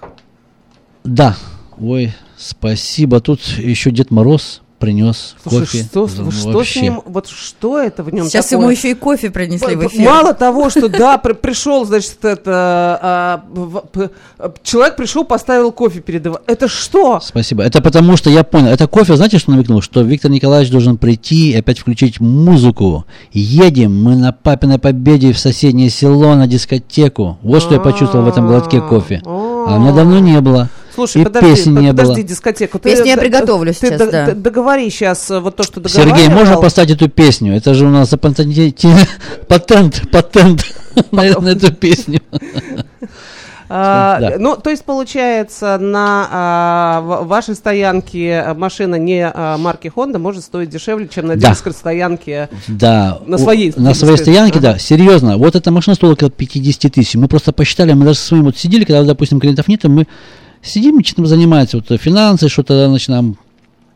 да, 1.04 1.36
ой, 1.78 2.12
спасибо. 2.36 3.20
Тут 3.20 3.40
еще 3.58 3.90
Дед 3.90 4.10
Мороз 4.10 4.60
принес 4.80 5.36
Слушай, 5.42 5.60
кофе. 5.60 5.82
что, 5.84 6.08
Ну, 6.18 6.30
что 6.32 6.64
с 6.64 6.76
ним, 6.76 7.02
вот 7.04 7.28
что 7.28 7.78
это 7.78 8.02
в 8.02 8.12
нем 8.12 8.24
Сейчас 8.26 8.46
такое? 8.46 8.64
ему 8.64 8.70
еще 8.72 8.90
и 8.90 8.94
кофе 8.94 9.30
принесли 9.30 9.76
в 9.76 9.86
эфир. 9.86 10.08
Мало 10.08 10.32
того, 10.34 10.70
что 10.70 10.88
да, 10.88 11.18
при- 11.18 11.34
пришел, 11.34 11.84
значит, 11.84 12.24
это 12.24 12.98
а, 13.02 13.44
в- 13.52 13.80
п- 13.92 14.10
а, 14.38 14.52
человек 14.64 14.96
пришел, 14.96 15.24
поставил 15.24 15.70
кофе 15.70 16.00
перед 16.00 16.24
его. 16.24 16.40
Это 16.46 16.66
что? 16.66 17.20
Спасибо. 17.22 17.62
Это 17.62 17.80
потому 17.82 18.16
что 18.16 18.30
я 18.30 18.42
понял. 18.42 18.68
Это 18.68 18.88
кофе, 18.88 19.14
знаете, 19.16 19.38
что 19.38 19.50
намекнул? 19.52 19.82
Что 19.82 20.00
Виктор 20.00 20.30
Николаевич 20.30 20.72
должен 20.72 20.96
прийти 20.96 21.52
и 21.52 21.56
опять 21.56 21.78
включить 21.78 22.18
музыку. 22.18 23.04
Едем 23.32 24.02
мы 24.02 24.16
на 24.16 24.32
папиной 24.32 24.78
победе 24.78 25.32
в 25.34 25.38
соседнее 25.38 25.90
село 25.90 26.34
на 26.34 26.46
дискотеку. 26.46 27.38
Вот 27.42 27.60
что 27.62 27.74
я 27.74 27.80
почувствовал 27.80 28.24
в 28.24 28.28
этом 28.28 28.46
глотке 28.46 28.80
кофе. 28.80 29.20
А 29.26 29.76
у 29.76 29.80
меня 29.80 29.92
давно 29.92 30.18
не 30.20 30.40
было. 30.40 30.68
Слушай, 30.94 31.22
и 31.22 31.24
подожди, 31.24 31.48
песни 31.50 31.70
не 31.80 31.88
подожди, 31.90 32.14
было. 32.14 32.22
дискотеку. 32.22 32.78
Песню 32.78 33.06
я 33.06 33.16
приготовлю 33.16 33.72
ты 33.72 33.86
сейчас, 33.88 34.10
да. 34.10 34.26
д- 34.26 34.34
договори 34.34 34.90
сейчас 34.90 35.28
вот 35.30 35.56
то, 35.56 35.62
что 35.62 35.80
Сергей, 35.88 36.10
договаривал. 36.12 36.38
можно 36.38 36.56
поставить 36.56 36.90
эту 36.90 37.08
песню? 37.08 37.56
Это 37.56 37.74
же 37.74 37.86
у 37.86 37.90
нас 37.90 38.08
патент, 39.48 40.02
патент 40.10 40.64
на, 41.12 41.20
эту 41.22 41.72
песню. 41.72 42.20
А, 43.72 44.18
Да. 44.18 44.32
Ну, 44.36 44.56
то 44.56 44.70
есть, 44.70 44.84
получается, 44.84 45.78
на 45.78 46.26
а, 46.28 47.00
вашей 47.22 47.54
стоянке 47.54 48.42
а, 48.44 48.54
машина 48.54 48.96
не 48.96 49.24
а, 49.24 49.56
марки 49.58 49.92
Honda 49.94 50.18
может 50.18 50.42
стоить 50.42 50.70
дешевле, 50.70 51.06
чем 51.06 51.28
на 51.28 51.34
Да. 51.36 51.40
дилерской 51.42 51.72
стоянке. 51.72 52.48
Да. 52.66 53.20
На 53.26 53.38
своей 53.38 53.72
На 53.76 53.94
своей 53.94 54.16
стоянке, 54.16 54.58
ага. 54.58 54.72
да. 54.72 54.78
Серьезно. 54.80 55.36
Вот 55.38 55.54
эта 55.54 55.70
машина 55.70 55.94
стоила 55.94 56.14
около 56.14 56.30
50 56.30 56.92
тысяч. 56.92 57.14
Мы 57.14 57.28
просто 57.28 57.52
посчитали, 57.52 57.92
мы 57.92 58.06
даже 58.06 58.18
со 58.18 58.26
своим 58.26 58.42
вот 58.46 58.56
сидели, 58.58 58.82
когда, 58.84 59.04
допустим, 59.04 59.38
клиентов 59.38 59.68
нет, 59.68 59.84
и 59.84 59.88
мы 59.88 60.08
сидим, 60.62 61.02
чем 61.02 61.26
занимаемся, 61.26 61.78
вот 61.78 61.90
э, 61.90 61.96
финансы, 61.96 62.48
что-то 62.48 62.88
начинаем, 62.88 63.36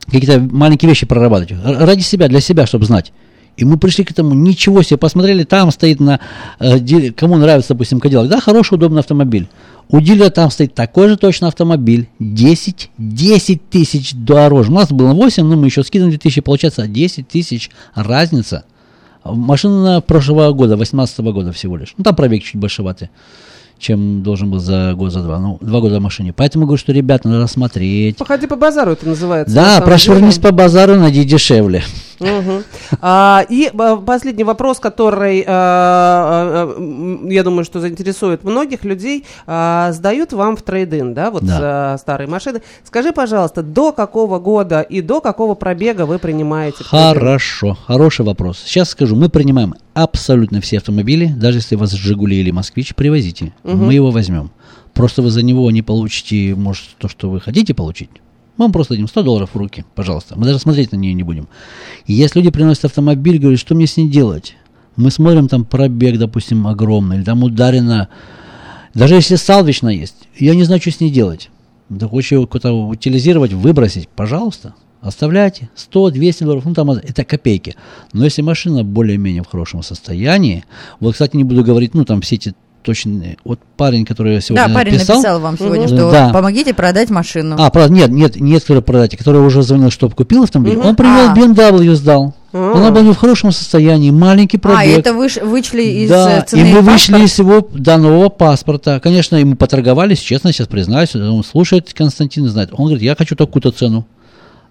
какие-то 0.06 0.40
маленькие 0.40 0.88
вещи 0.88 1.06
прорабатывать. 1.06 1.62
Ради 1.64 2.02
себя, 2.02 2.28
для 2.28 2.40
себя, 2.40 2.66
чтобы 2.66 2.84
знать. 2.84 3.12
И 3.56 3.64
мы 3.64 3.78
пришли 3.78 4.04
к 4.04 4.10
этому, 4.10 4.34
ничего 4.34 4.82
себе, 4.82 4.96
посмотрели, 4.96 5.44
там 5.44 5.70
стоит 5.70 6.00
на, 6.00 6.18
э, 6.58 7.10
кому 7.12 7.36
нравится, 7.36 7.74
допустим, 7.74 8.00
Кадиллак, 8.00 8.28
да, 8.28 8.40
хороший, 8.40 8.74
удобный 8.74 9.00
автомобиль. 9.00 9.48
У 9.90 10.00
дилера 10.00 10.30
там 10.30 10.50
стоит 10.50 10.74
такой 10.74 11.08
же 11.08 11.16
точно 11.16 11.48
автомобиль, 11.48 12.08
10, 12.18 12.90
10 12.98 13.68
тысяч 13.68 14.12
дороже. 14.14 14.70
У 14.70 14.74
нас 14.74 14.90
было 14.90 15.12
8, 15.12 15.44
но 15.44 15.56
мы 15.56 15.66
еще 15.66 15.84
скидываем 15.84 16.12
2 16.12 16.18
тысячи, 16.18 16.40
получается 16.40 16.86
10 16.86 17.28
тысяч 17.28 17.70
разница. 17.94 18.64
Машина 19.24 20.00
прошлого 20.00 20.52
года, 20.52 20.76
18 20.76 21.18
года 21.20 21.52
всего 21.52 21.76
лишь. 21.76 21.94
Ну, 21.96 22.04
там 22.04 22.14
пробег 22.14 22.42
чуть 22.42 22.56
большеватый, 22.56 23.10
чем 23.78 24.22
должен 24.22 24.50
был 24.50 24.58
за 24.58 24.94
год, 24.94 25.12
за 25.12 25.22
два. 25.22 25.38
Ну, 25.38 25.58
два 25.60 25.80
года 25.80 25.98
в 25.98 26.02
машине. 26.02 26.32
Поэтому 26.32 26.66
говорю, 26.66 26.78
что, 26.78 26.92
ребята, 26.92 27.28
надо 27.28 27.46
смотреть. 27.46 28.16
Походи 28.16 28.46
по 28.46 28.56
базару 28.56 28.92
это 28.92 29.06
называется. 29.06 29.54
на 29.54 29.62
Да, 29.78 29.80
прошвырнись 29.80 30.38
по 30.38 30.52
базару, 30.52 30.94
найди 30.96 31.24
дешевле. 31.24 31.82
А, 33.00 33.44
и 33.48 33.70
а, 33.76 33.96
последний 33.96 34.44
вопрос, 34.44 34.80
который, 34.80 35.44
а, 35.46 36.74
а, 36.74 36.74
м, 36.76 37.28
я 37.28 37.42
думаю, 37.42 37.64
что 37.64 37.80
заинтересует 37.80 38.44
многих 38.44 38.84
людей. 38.84 39.24
А, 39.46 39.92
сдают 39.92 40.32
вам 40.32 40.56
в 40.56 40.62
трейдин, 40.62 41.14
да, 41.14 41.30
вот 41.30 41.44
Да. 41.44 41.96
старые 41.98 42.28
машины. 42.28 42.62
Скажи, 42.84 43.12
пожалуйста, 43.12 43.62
до 43.62 43.92
какого 43.92 44.38
года 44.38 44.80
и 44.80 45.00
до 45.00 45.20
какого 45.20 45.54
пробега 45.54 46.06
вы 46.06 46.18
принимаете? 46.18 46.84
Хорошо, 46.84 47.76
хороший 47.86 48.24
вопрос. 48.24 48.62
Сейчас 48.64 48.90
скажу, 48.90 49.16
мы 49.16 49.28
принимаем 49.28 49.74
абсолютно 49.94 50.60
все 50.60 50.78
автомобили, 50.78 51.26
даже 51.26 51.58
если 51.58 51.76
у 51.76 51.78
вас 51.78 51.92
Жигули 51.92 52.36
или 52.36 52.50
Москвич, 52.50 52.94
привозите, 52.94 53.52
мы 53.62 53.94
его 53.94 54.10
возьмем. 54.10 54.50
Просто 54.92 55.22
вы 55.22 55.30
за 55.30 55.42
него 55.42 55.68
не 55.70 55.82
получите, 55.82 56.54
может, 56.54 56.84
то, 56.98 57.08
что 57.08 57.28
вы 57.28 57.40
хотите 57.40 57.74
получить. 57.74 58.10
Мы 58.56 58.66
вам 58.66 58.72
просто 58.72 58.94
дадим 58.94 59.08
100 59.08 59.22
долларов 59.22 59.50
в 59.52 59.56
руки, 59.56 59.84
пожалуйста. 59.94 60.38
Мы 60.38 60.46
даже 60.46 60.60
смотреть 60.60 60.92
на 60.92 60.96
нее 60.96 61.12
не 61.12 61.24
будем. 61.24 61.48
И 62.06 62.12
если 62.12 62.38
люди 62.38 62.50
приносят 62.50 62.84
автомобиль, 62.84 63.38
говорят, 63.38 63.58
что 63.58 63.74
мне 63.74 63.86
с 63.86 63.96
ней 63.96 64.08
делать? 64.08 64.54
Мы 64.96 65.10
смотрим, 65.10 65.48
там 65.48 65.64
пробег, 65.64 66.18
допустим, 66.18 66.66
огромный, 66.68 67.16
или 67.16 67.24
там 67.24 67.42
ударено. 67.42 68.08
Даже 68.94 69.16
если 69.16 69.34
салвично 69.34 69.88
есть, 69.88 70.14
я 70.38 70.54
не 70.54 70.62
знаю, 70.62 70.80
что 70.80 70.92
с 70.92 71.00
ней 71.00 71.10
делать. 71.10 71.50
Да 71.88 72.06
хочешь 72.06 72.32
его 72.32 72.46
куда-то 72.46 72.72
утилизировать, 72.72 73.52
выбросить, 73.52 74.08
пожалуйста. 74.08 74.74
Оставляйте 75.00 75.68
100, 75.74 76.10
200 76.12 76.44
долларов, 76.44 76.64
ну 76.64 76.74
там 76.74 76.90
это 76.92 77.24
копейки. 77.24 77.74
Но 78.12 78.24
если 78.24 78.40
машина 78.40 78.84
более-менее 78.84 79.42
в 79.42 79.48
хорошем 79.48 79.82
состоянии, 79.82 80.64
вот, 80.98 81.12
кстати, 81.12 81.36
не 81.36 81.44
буду 81.44 81.62
говорить, 81.62 81.92
ну 81.92 82.04
там 82.04 82.22
все 82.22 82.36
эти 82.36 82.54
точные, 82.84 83.38
вот 83.44 83.58
парень, 83.76 84.04
который 84.04 84.40
сегодня 84.40 84.68
Да, 84.68 84.74
парень 84.74 84.92
написал, 84.92 85.16
написал 85.16 85.40
вам 85.40 85.58
сегодня, 85.58 85.86
Мгм. 85.86 85.96
что 85.96 86.10
Да. 86.12 86.28
помогите 86.32 86.74
продать 86.74 87.10
машину. 87.10 87.56
а, 87.58 87.70
правда, 87.70 87.92
нет, 87.92 88.10
нет, 88.10 88.36
нет, 88.40 88.62
который 88.62 88.82
продать, 88.82 89.16
который 89.16 89.40
уже 89.44 89.62
звонил, 89.62 89.90
чтобы 89.90 90.14
купил 90.14 90.44
автомобиль, 90.44 90.76
Мгм. 90.76 90.86
он 90.88 90.96
привел 90.96 91.30
А. 91.30 91.34
BMW, 91.34 91.94
сдал. 91.94 92.34
А. 92.52 92.72
Она 92.76 92.90
была 92.92 93.12
в 93.12 93.16
хорошем 93.16 93.50
состоянии, 93.50 94.10
маленький 94.10 94.58
пробег. 94.58 94.78
А, 94.80 94.84
это 94.84 95.10
выш- 95.10 95.44
вычли 95.44 95.82
из 95.82 96.08
да, 96.10 96.38
э, 96.38 96.44
цены 96.46 96.60
и 96.60 96.64
мы 96.64 96.70
паспорта? 96.84 96.92
вышли 96.92 97.24
из 97.24 97.38
его 97.38 97.68
да, 97.74 97.98
нового 97.98 98.28
паспорта. 98.28 99.00
Конечно, 99.00 99.34
ему 99.36 99.56
поторговались, 99.56 100.20
честно, 100.20 100.52
сейчас 100.52 100.68
признаюсь. 100.68 101.16
Он 101.16 101.42
слушает 101.42 101.92
Константин 101.94 102.46
знает. 102.48 102.70
Он 102.72 102.84
говорит, 102.84 103.02
я 103.02 103.16
хочу 103.16 103.34
такую-то 103.34 103.72
цену. 103.72 104.06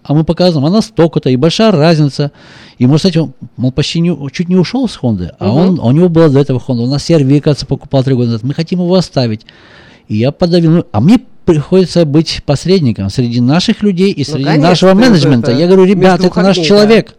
А 0.03 0.13
мы 0.13 0.23
показываем, 0.23 0.65
она 0.65 0.81
столько-то, 0.81 1.29
и 1.29 1.35
большая 1.35 1.71
разница. 1.71 2.31
И, 2.77 2.85
может, 2.85 3.01
кстати, 3.05 3.17
он, 3.19 3.33
мол, 3.57 3.71
почти 3.71 3.99
не, 4.01 4.15
чуть 4.31 4.49
не 4.49 4.55
ушел 4.55 4.87
с 4.89 4.95
Хонды, 4.95 5.31
а 5.39 5.49
он, 5.49 5.73
Мгм. 5.75 5.85
у 5.85 5.91
него 5.91 6.09
была 6.09 6.27
до 6.29 6.39
этого 6.39 6.59
Хонда. 6.59 6.83
У 6.83 6.87
нас 6.87 7.09
CRV, 7.09 7.39
кажется, 7.41 7.65
покупал 7.65 8.03
три 8.03 8.13
года 8.13 8.31
назад. 8.31 8.43
Мы 8.43 8.53
хотим 8.53 8.79
его 8.79 8.93
оставить. 8.95 9.45
И 10.09 10.17
я 10.17 10.31
подавил. 10.31 10.71
Ну, 10.71 10.85
а 10.91 10.99
мне 10.99 11.19
приходится 11.45 12.05
быть 12.05 12.41
посредником 12.45 13.09
среди 13.09 13.41
наших 13.41 13.81
людей 13.81 14.11
и 14.11 14.23
среди 14.23 14.39
Ну, 14.39 14.45
конечно, 14.45 14.69
нашего 14.69 14.89
это 14.91 14.99
менеджмента. 14.99 15.51
Я 15.51 15.67
говорю, 15.67 15.85
ребята, 15.85 16.27
это 16.27 16.41
наш 16.41 16.57
огней, 16.57 16.67
человек. 16.67 17.15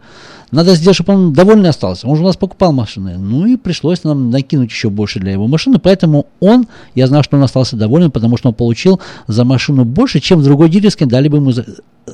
Надо 0.55 0.73
сделать, 0.75 0.95
чтобы 0.95 1.13
он 1.13 1.33
довольный 1.33 1.69
остался. 1.69 2.07
Он 2.07 2.15
же 2.15 2.23
у 2.23 2.25
нас 2.25 2.37
покупал 2.37 2.71
машины. 2.71 3.17
Ну 3.17 3.45
и 3.45 3.57
пришлось 3.57 4.05
нам 4.05 4.29
накинуть 4.29 4.69
еще 4.69 4.89
больше 4.89 5.19
для 5.19 5.33
его 5.33 5.47
машины. 5.47 5.79
Поэтому 5.79 6.27
он, 6.39 6.67
я 6.95 7.07
знаю, 7.07 7.25
что 7.25 7.35
он 7.35 7.43
остался 7.43 7.75
доволен, 7.75 8.09
потому 8.09 8.37
что 8.37 8.47
он 8.47 8.55
получил 8.55 9.01
за 9.27 9.43
машину 9.43 9.83
больше, 9.83 10.21
чем 10.21 10.41
другой 10.41 10.69
дилерской 10.69 11.07
дали 11.07 11.27
бы 11.27 11.37
ему 11.37 11.51
за... 11.51 11.65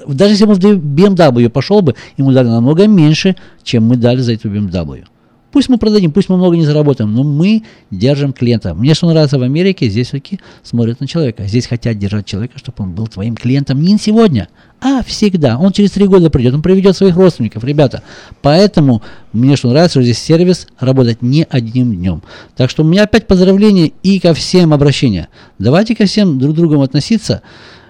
Даже 0.07 0.33
если 0.33 0.45
бы 0.45 0.53
он 0.53 0.57
в 0.57 0.63
BMW 0.63 1.49
пошел 1.49 1.83
бы, 1.83 1.93
ему 2.17 2.31
дали 2.31 2.47
намного 2.47 2.87
меньше, 2.87 3.35
чем 3.61 3.83
мы 3.85 3.95
дали 3.95 4.21
за 4.21 4.33
эту 4.33 4.49
BMW. 4.49 5.03
Пусть 5.51 5.69
мы 5.69 5.77
продадим, 5.77 6.11
пусть 6.11 6.29
мы 6.29 6.37
много 6.37 6.55
не 6.55 6.65
заработаем, 6.65 7.13
но 7.13 7.23
мы 7.23 7.63
держим 7.91 8.33
клиента. 8.33 8.73
Мне 8.73 8.95
что 8.95 9.07
нравится 9.07 9.37
в 9.37 9.43
Америке, 9.43 9.87
здесь 9.87 10.07
все-таки 10.07 10.39
смотрят 10.63 10.99
на 10.99 11.07
человека. 11.07 11.45
Здесь 11.45 11.67
хотят 11.67 11.99
держать 11.99 12.25
человека, 12.25 12.57
чтобы 12.57 12.85
он 12.85 12.93
был 12.93 13.05
твоим 13.07 13.35
клиентом 13.35 13.81
не 13.81 13.97
сегодня, 13.97 14.47
а 14.81 15.03
всегда. 15.03 15.59
Он 15.59 15.71
через 15.71 15.91
три 15.91 16.07
года 16.07 16.31
придет, 16.31 16.55
он 16.55 16.63
приведет 16.63 16.97
своих 16.97 17.15
родственников, 17.15 17.63
ребята. 17.63 18.01
Поэтому 18.41 19.03
мне 19.31 19.55
что 19.55 19.69
нравится, 19.69 19.99
что 19.99 20.03
здесь 20.03 20.17
сервис 20.17 20.67
работает 20.79 21.21
не 21.21 21.45
одним 21.49 21.95
днем. 21.95 22.23
Так 22.55 22.71
что 22.71 22.83
у 22.83 22.85
меня 22.85 23.03
опять 23.03 23.27
поздравления 23.27 23.91
и 24.01 24.19
ко 24.19 24.33
всем 24.33 24.73
обращения. 24.73 25.29
Давайте 25.59 25.95
ко 25.95 26.05
всем 26.05 26.39
друг 26.39 26.55
другу 26.55 26.81
относиться. 26.81 27.43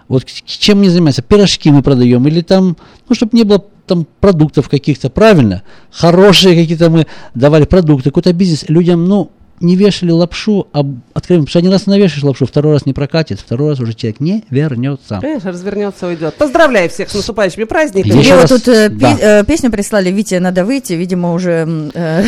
Вот 0.09 0.25
чем 0.25 0.79
мне 0.79 0.89
заниматься? 0.89 1.21
Пирожки 1.21 1.71
мы 1.71 1.81
продаем 1.81 2.27
или 2.27 2.41
там, 2.41 2.75
ну, 3.07 3.15
чтобы 3.15 3.37
не 3.37 3.43
было 3.43 3.63
там 3.87 4.05
продуктов 4.19 4.67
каких-то, 4.67 5.09
правильно? 5.09 5.63
Хорошие 5.91 6.55
какие-то 6.55 6.89
мы 6.89 7.07
давали 7.33 7.63
продукты, 7.63 8.09
какой-то 8.09 8.33
бизнес. 8.33 8.65
Людям, 8.67 9.05
ну, 9.05 9.31
не 9.61 9.75
вешали 9.75 10.11
лапшу, 10.11 10.67
а 10.73 10.79
откровенно, 11.13 11.45
потому 11.45 11.47
что 11.47 11.59
один 11.59 11.71
раз 11.71 11.85
навешаешь 11.85 12.23
лапшу, 12.23 12.45
второй 12.45 12.73
раз 12.73 12.85
не 12.85 12.93
прокатит, 12.93 13.39
второй 13.39 13.69
раз 13.69 13.79
уже 13.79 13.93
человек 13.93 14.19
не 14.19 14.43
вернется. 14.49 15.19
Конечно, 15.21 15.51
развернется, 15.51 16.07
уйдет. 16.07 16.35
Поздравляю 16.35 16.89
всех 16.89 17.09
с 17.09 17.13
наступающими 17.13 17.65
праздниками. 17.65 18.13
Мне 18.13 18.35
вот 18.35 18.49
тут 18.49 18.67
э, 18.67 18.89
да. 18.89 19.15
пи- 19.15 19.21
э, 19.21 19.43
песню 19.45 19.71
прислали, 19.71 20.09
Витя, 20.09 20.35
надо 20.35 20.65
выйти, 20.65 20.93
видимо, 20.93 21.33
уже... 21.33 21.91
Э, 21.93 22.23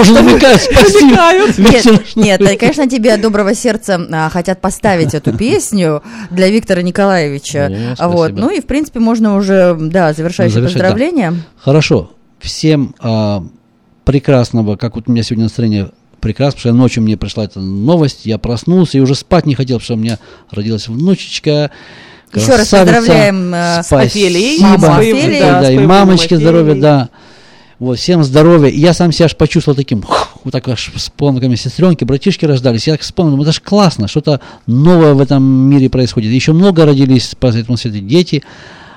уже 0.00 0.12
намекают, 0.12 0.60
спасибо. 0.70 2.16
Нет, 2.16 2.40
нет, 2.40 2.58
конечно, 2.58 2.88
тебе 2.88 3.16
доброго 3.16 3.54
сердца 3.54 4.00
а, 4.12 4.28
хотят 4.28 4.60
поставить 4.60 5.14
эту 5.14 5.36
песню 5.36 6.02
для 6.30 6.48
Виктора 6.48 6.82
Николаевича. 6.82 7.96
Вот, 7.98 8.32
ну 8.32 8.50
и, 8.50 8.60
в 8.60 8.66
принципе, 8.66 9.00
можно 9.00 9.36
уже, 9.36 9.76
да, 9.78 10.12
завершающее 10.12 10.62
поздравление. 10.62 11.34
Хорошо, 11.58 12.10
всем 12.38 12.94
а, 13.00 13.44
прекрасного, 14.04 14.76
как 14.76 14.96
вот 14.96 15.08
у 15.08 15.12
меня 15.12 15.22
сегодня 15.22 15.44
настроение 15.44 15.90
прекрасно, 16.26 16.56
потому 16.56 16.72
что 16.74 16.82
ночью 16.82 17.02
мне 17.04 17.16
пришла 17.16 17.44
эта 17.44 17.60
новость, 17.60 18.26
я 18.26 18.36
проснулся 18.38 18.98
и 18.98 19.00
уже 19.00 19.14
спать 19.14 19.46
не 19.46 19.54
хотел, 19.54 19.76
потому 19.76 19.84
что 19.84 19.94
у 19.94 19.96
меня 19.98 20.18
родилась 20.50 20.88
внучечка. 20.88 21.70
Еще 22.34 22.56
раз 22.56 22.68
поздравляем 22.68 23.54
э, 23.54 23.82
с 23.84 23.92
Офелией. 23.92 24.58
Спасибо. 24.58 24.96
Офелией. 24.96 25.40
Да, 25.40 25.60
да, 25.60 25.70
и 25.70 25.78
мамочке 25.78 26.36
здоровья, 26.36 26.74
да. 26.74 27.08
Вот, 27.78 27.98
всем 27.98 28.24
здоровья. 28.24 28.68
И 28.68 28.80
я 28.80 28.92
сам 28.92 29.12
себя 29.12 29.26
аж 29.26 29.36
почувствовал 29.36 29.76
таким, 29.76 30.04
вот 30.42 30.50
так 30.50 30.66
аж 30.66 30.90
вспомнил, 30.96 31.56
сестренки, 31.56 32.02
братишки 32.02 32.44
рождались. 32.44 32.88
Я 32.88 32.94
так 32.94 33.02
вспомнил, 33.02 33.40
это 33.40 33.52
же 33.52 33.60
классно, 33.60 34.08
что-то 34.08 34.40
новое 34.66 35.14
в 35.14 35.20
этом 35.20 35.44
мире 35.44 35.88
происходит. 35.88 36.32
Еще 36.32 36.52
много 36.52 36.84
родились 36.86 37.36
по 37.38 37.46
этому 37.46 37.76
свету 37.76 38.00
дети 38.00 38.42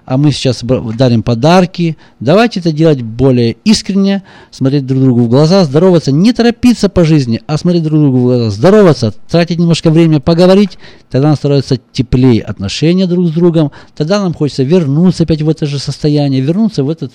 а 0.09 0.17
мы 0.17 0.31
сейчас 0.31 0.63
дарим 0.97 1.21
подарки. 1.21 1.95
Давайте 2.19 2.61
это 2.61 2.71
делать 2.71 3.03
более 3.03 3.57
искренне, 3.63 4.23
смотреть 4.49 4.87
друг 4.87 5.03
другу 5.03 5.21
в 5.21 5.29
глаза, 5.29 5.63
здороваться, 5.65 6.11
не 6.11 6.33
торопиться 6.33 6.89
по 6.89 7.03
жизни, 7.03 7.43
а 7.45 7.59
смотреть 7.59 7.83
друг 7.83 7.99
другу 8.01 8.17
в 8.17 8.23
глаза, 8.23 8.49
здороваться, 8.49 9.13
тратить 9.29 9.59
немножко 9.59 9.91
времени 9.91 10.17
поговорить, 10.17 10.79
тогда 11.11 11.27
нам 11.27 11.37
становится 11.37 11.77
теплее 11.91 12.41
отношения 12.41 13.05
друг 13.05 13.27
с 13.27 13.29
другом, 13.29 13.71
тогда 13.95 14.19
нам 14.19 14.33
хочется 14.33 14.63
вернуться 14.63 15.23
опять 15.23 15.43
в 15.43 15.49
это 15.49 15.67
же 15.67 15.77
состояние, 15.77 16.41
вернуться 16.41 16.83
в 16.83 16.89
этот, 16.89 17.13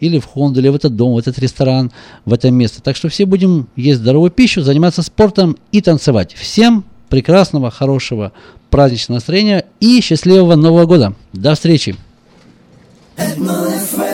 или 0.00 0.18
в 0.18 0.24
Хонду, 0.24 0.60
или 0.60 0.70
в 0.70 0.74
этот 0.74 0.96
дом, 0.96 1.12
в 1.12 1.18
этот 1.18 1.38
ресторан, 1.38 1.92
в 2.24 2.32
это 2.32 2.50
место. 2.50 2.80
Так 2.80 2.96
что 2.96 3.10
все 3.10 3.26
будем 3.26 3.68
есть 3.76 3.98
здоровую 3.98 4.30
пищу, 4.30 4.62
заниматься 4.62 5.02
спортом 5.02 5.58
и 5.72 5.82
танцевать. 5.82 6.32
Всем 6.32 6.86
прекрасного, 7.10 7.70
хорошего 7.70 8.32
праздничного 8.70 9.16
настроения 9.16 9.66
и 9.80 10.00
счастливого 10.00 10.54
Нового 10.54 10.86
года. 10.86 11.14
До 11.34 11.54
встречи! 11.54 11.96
Edmond 13.20 13.78
Frère. 13.92 14.09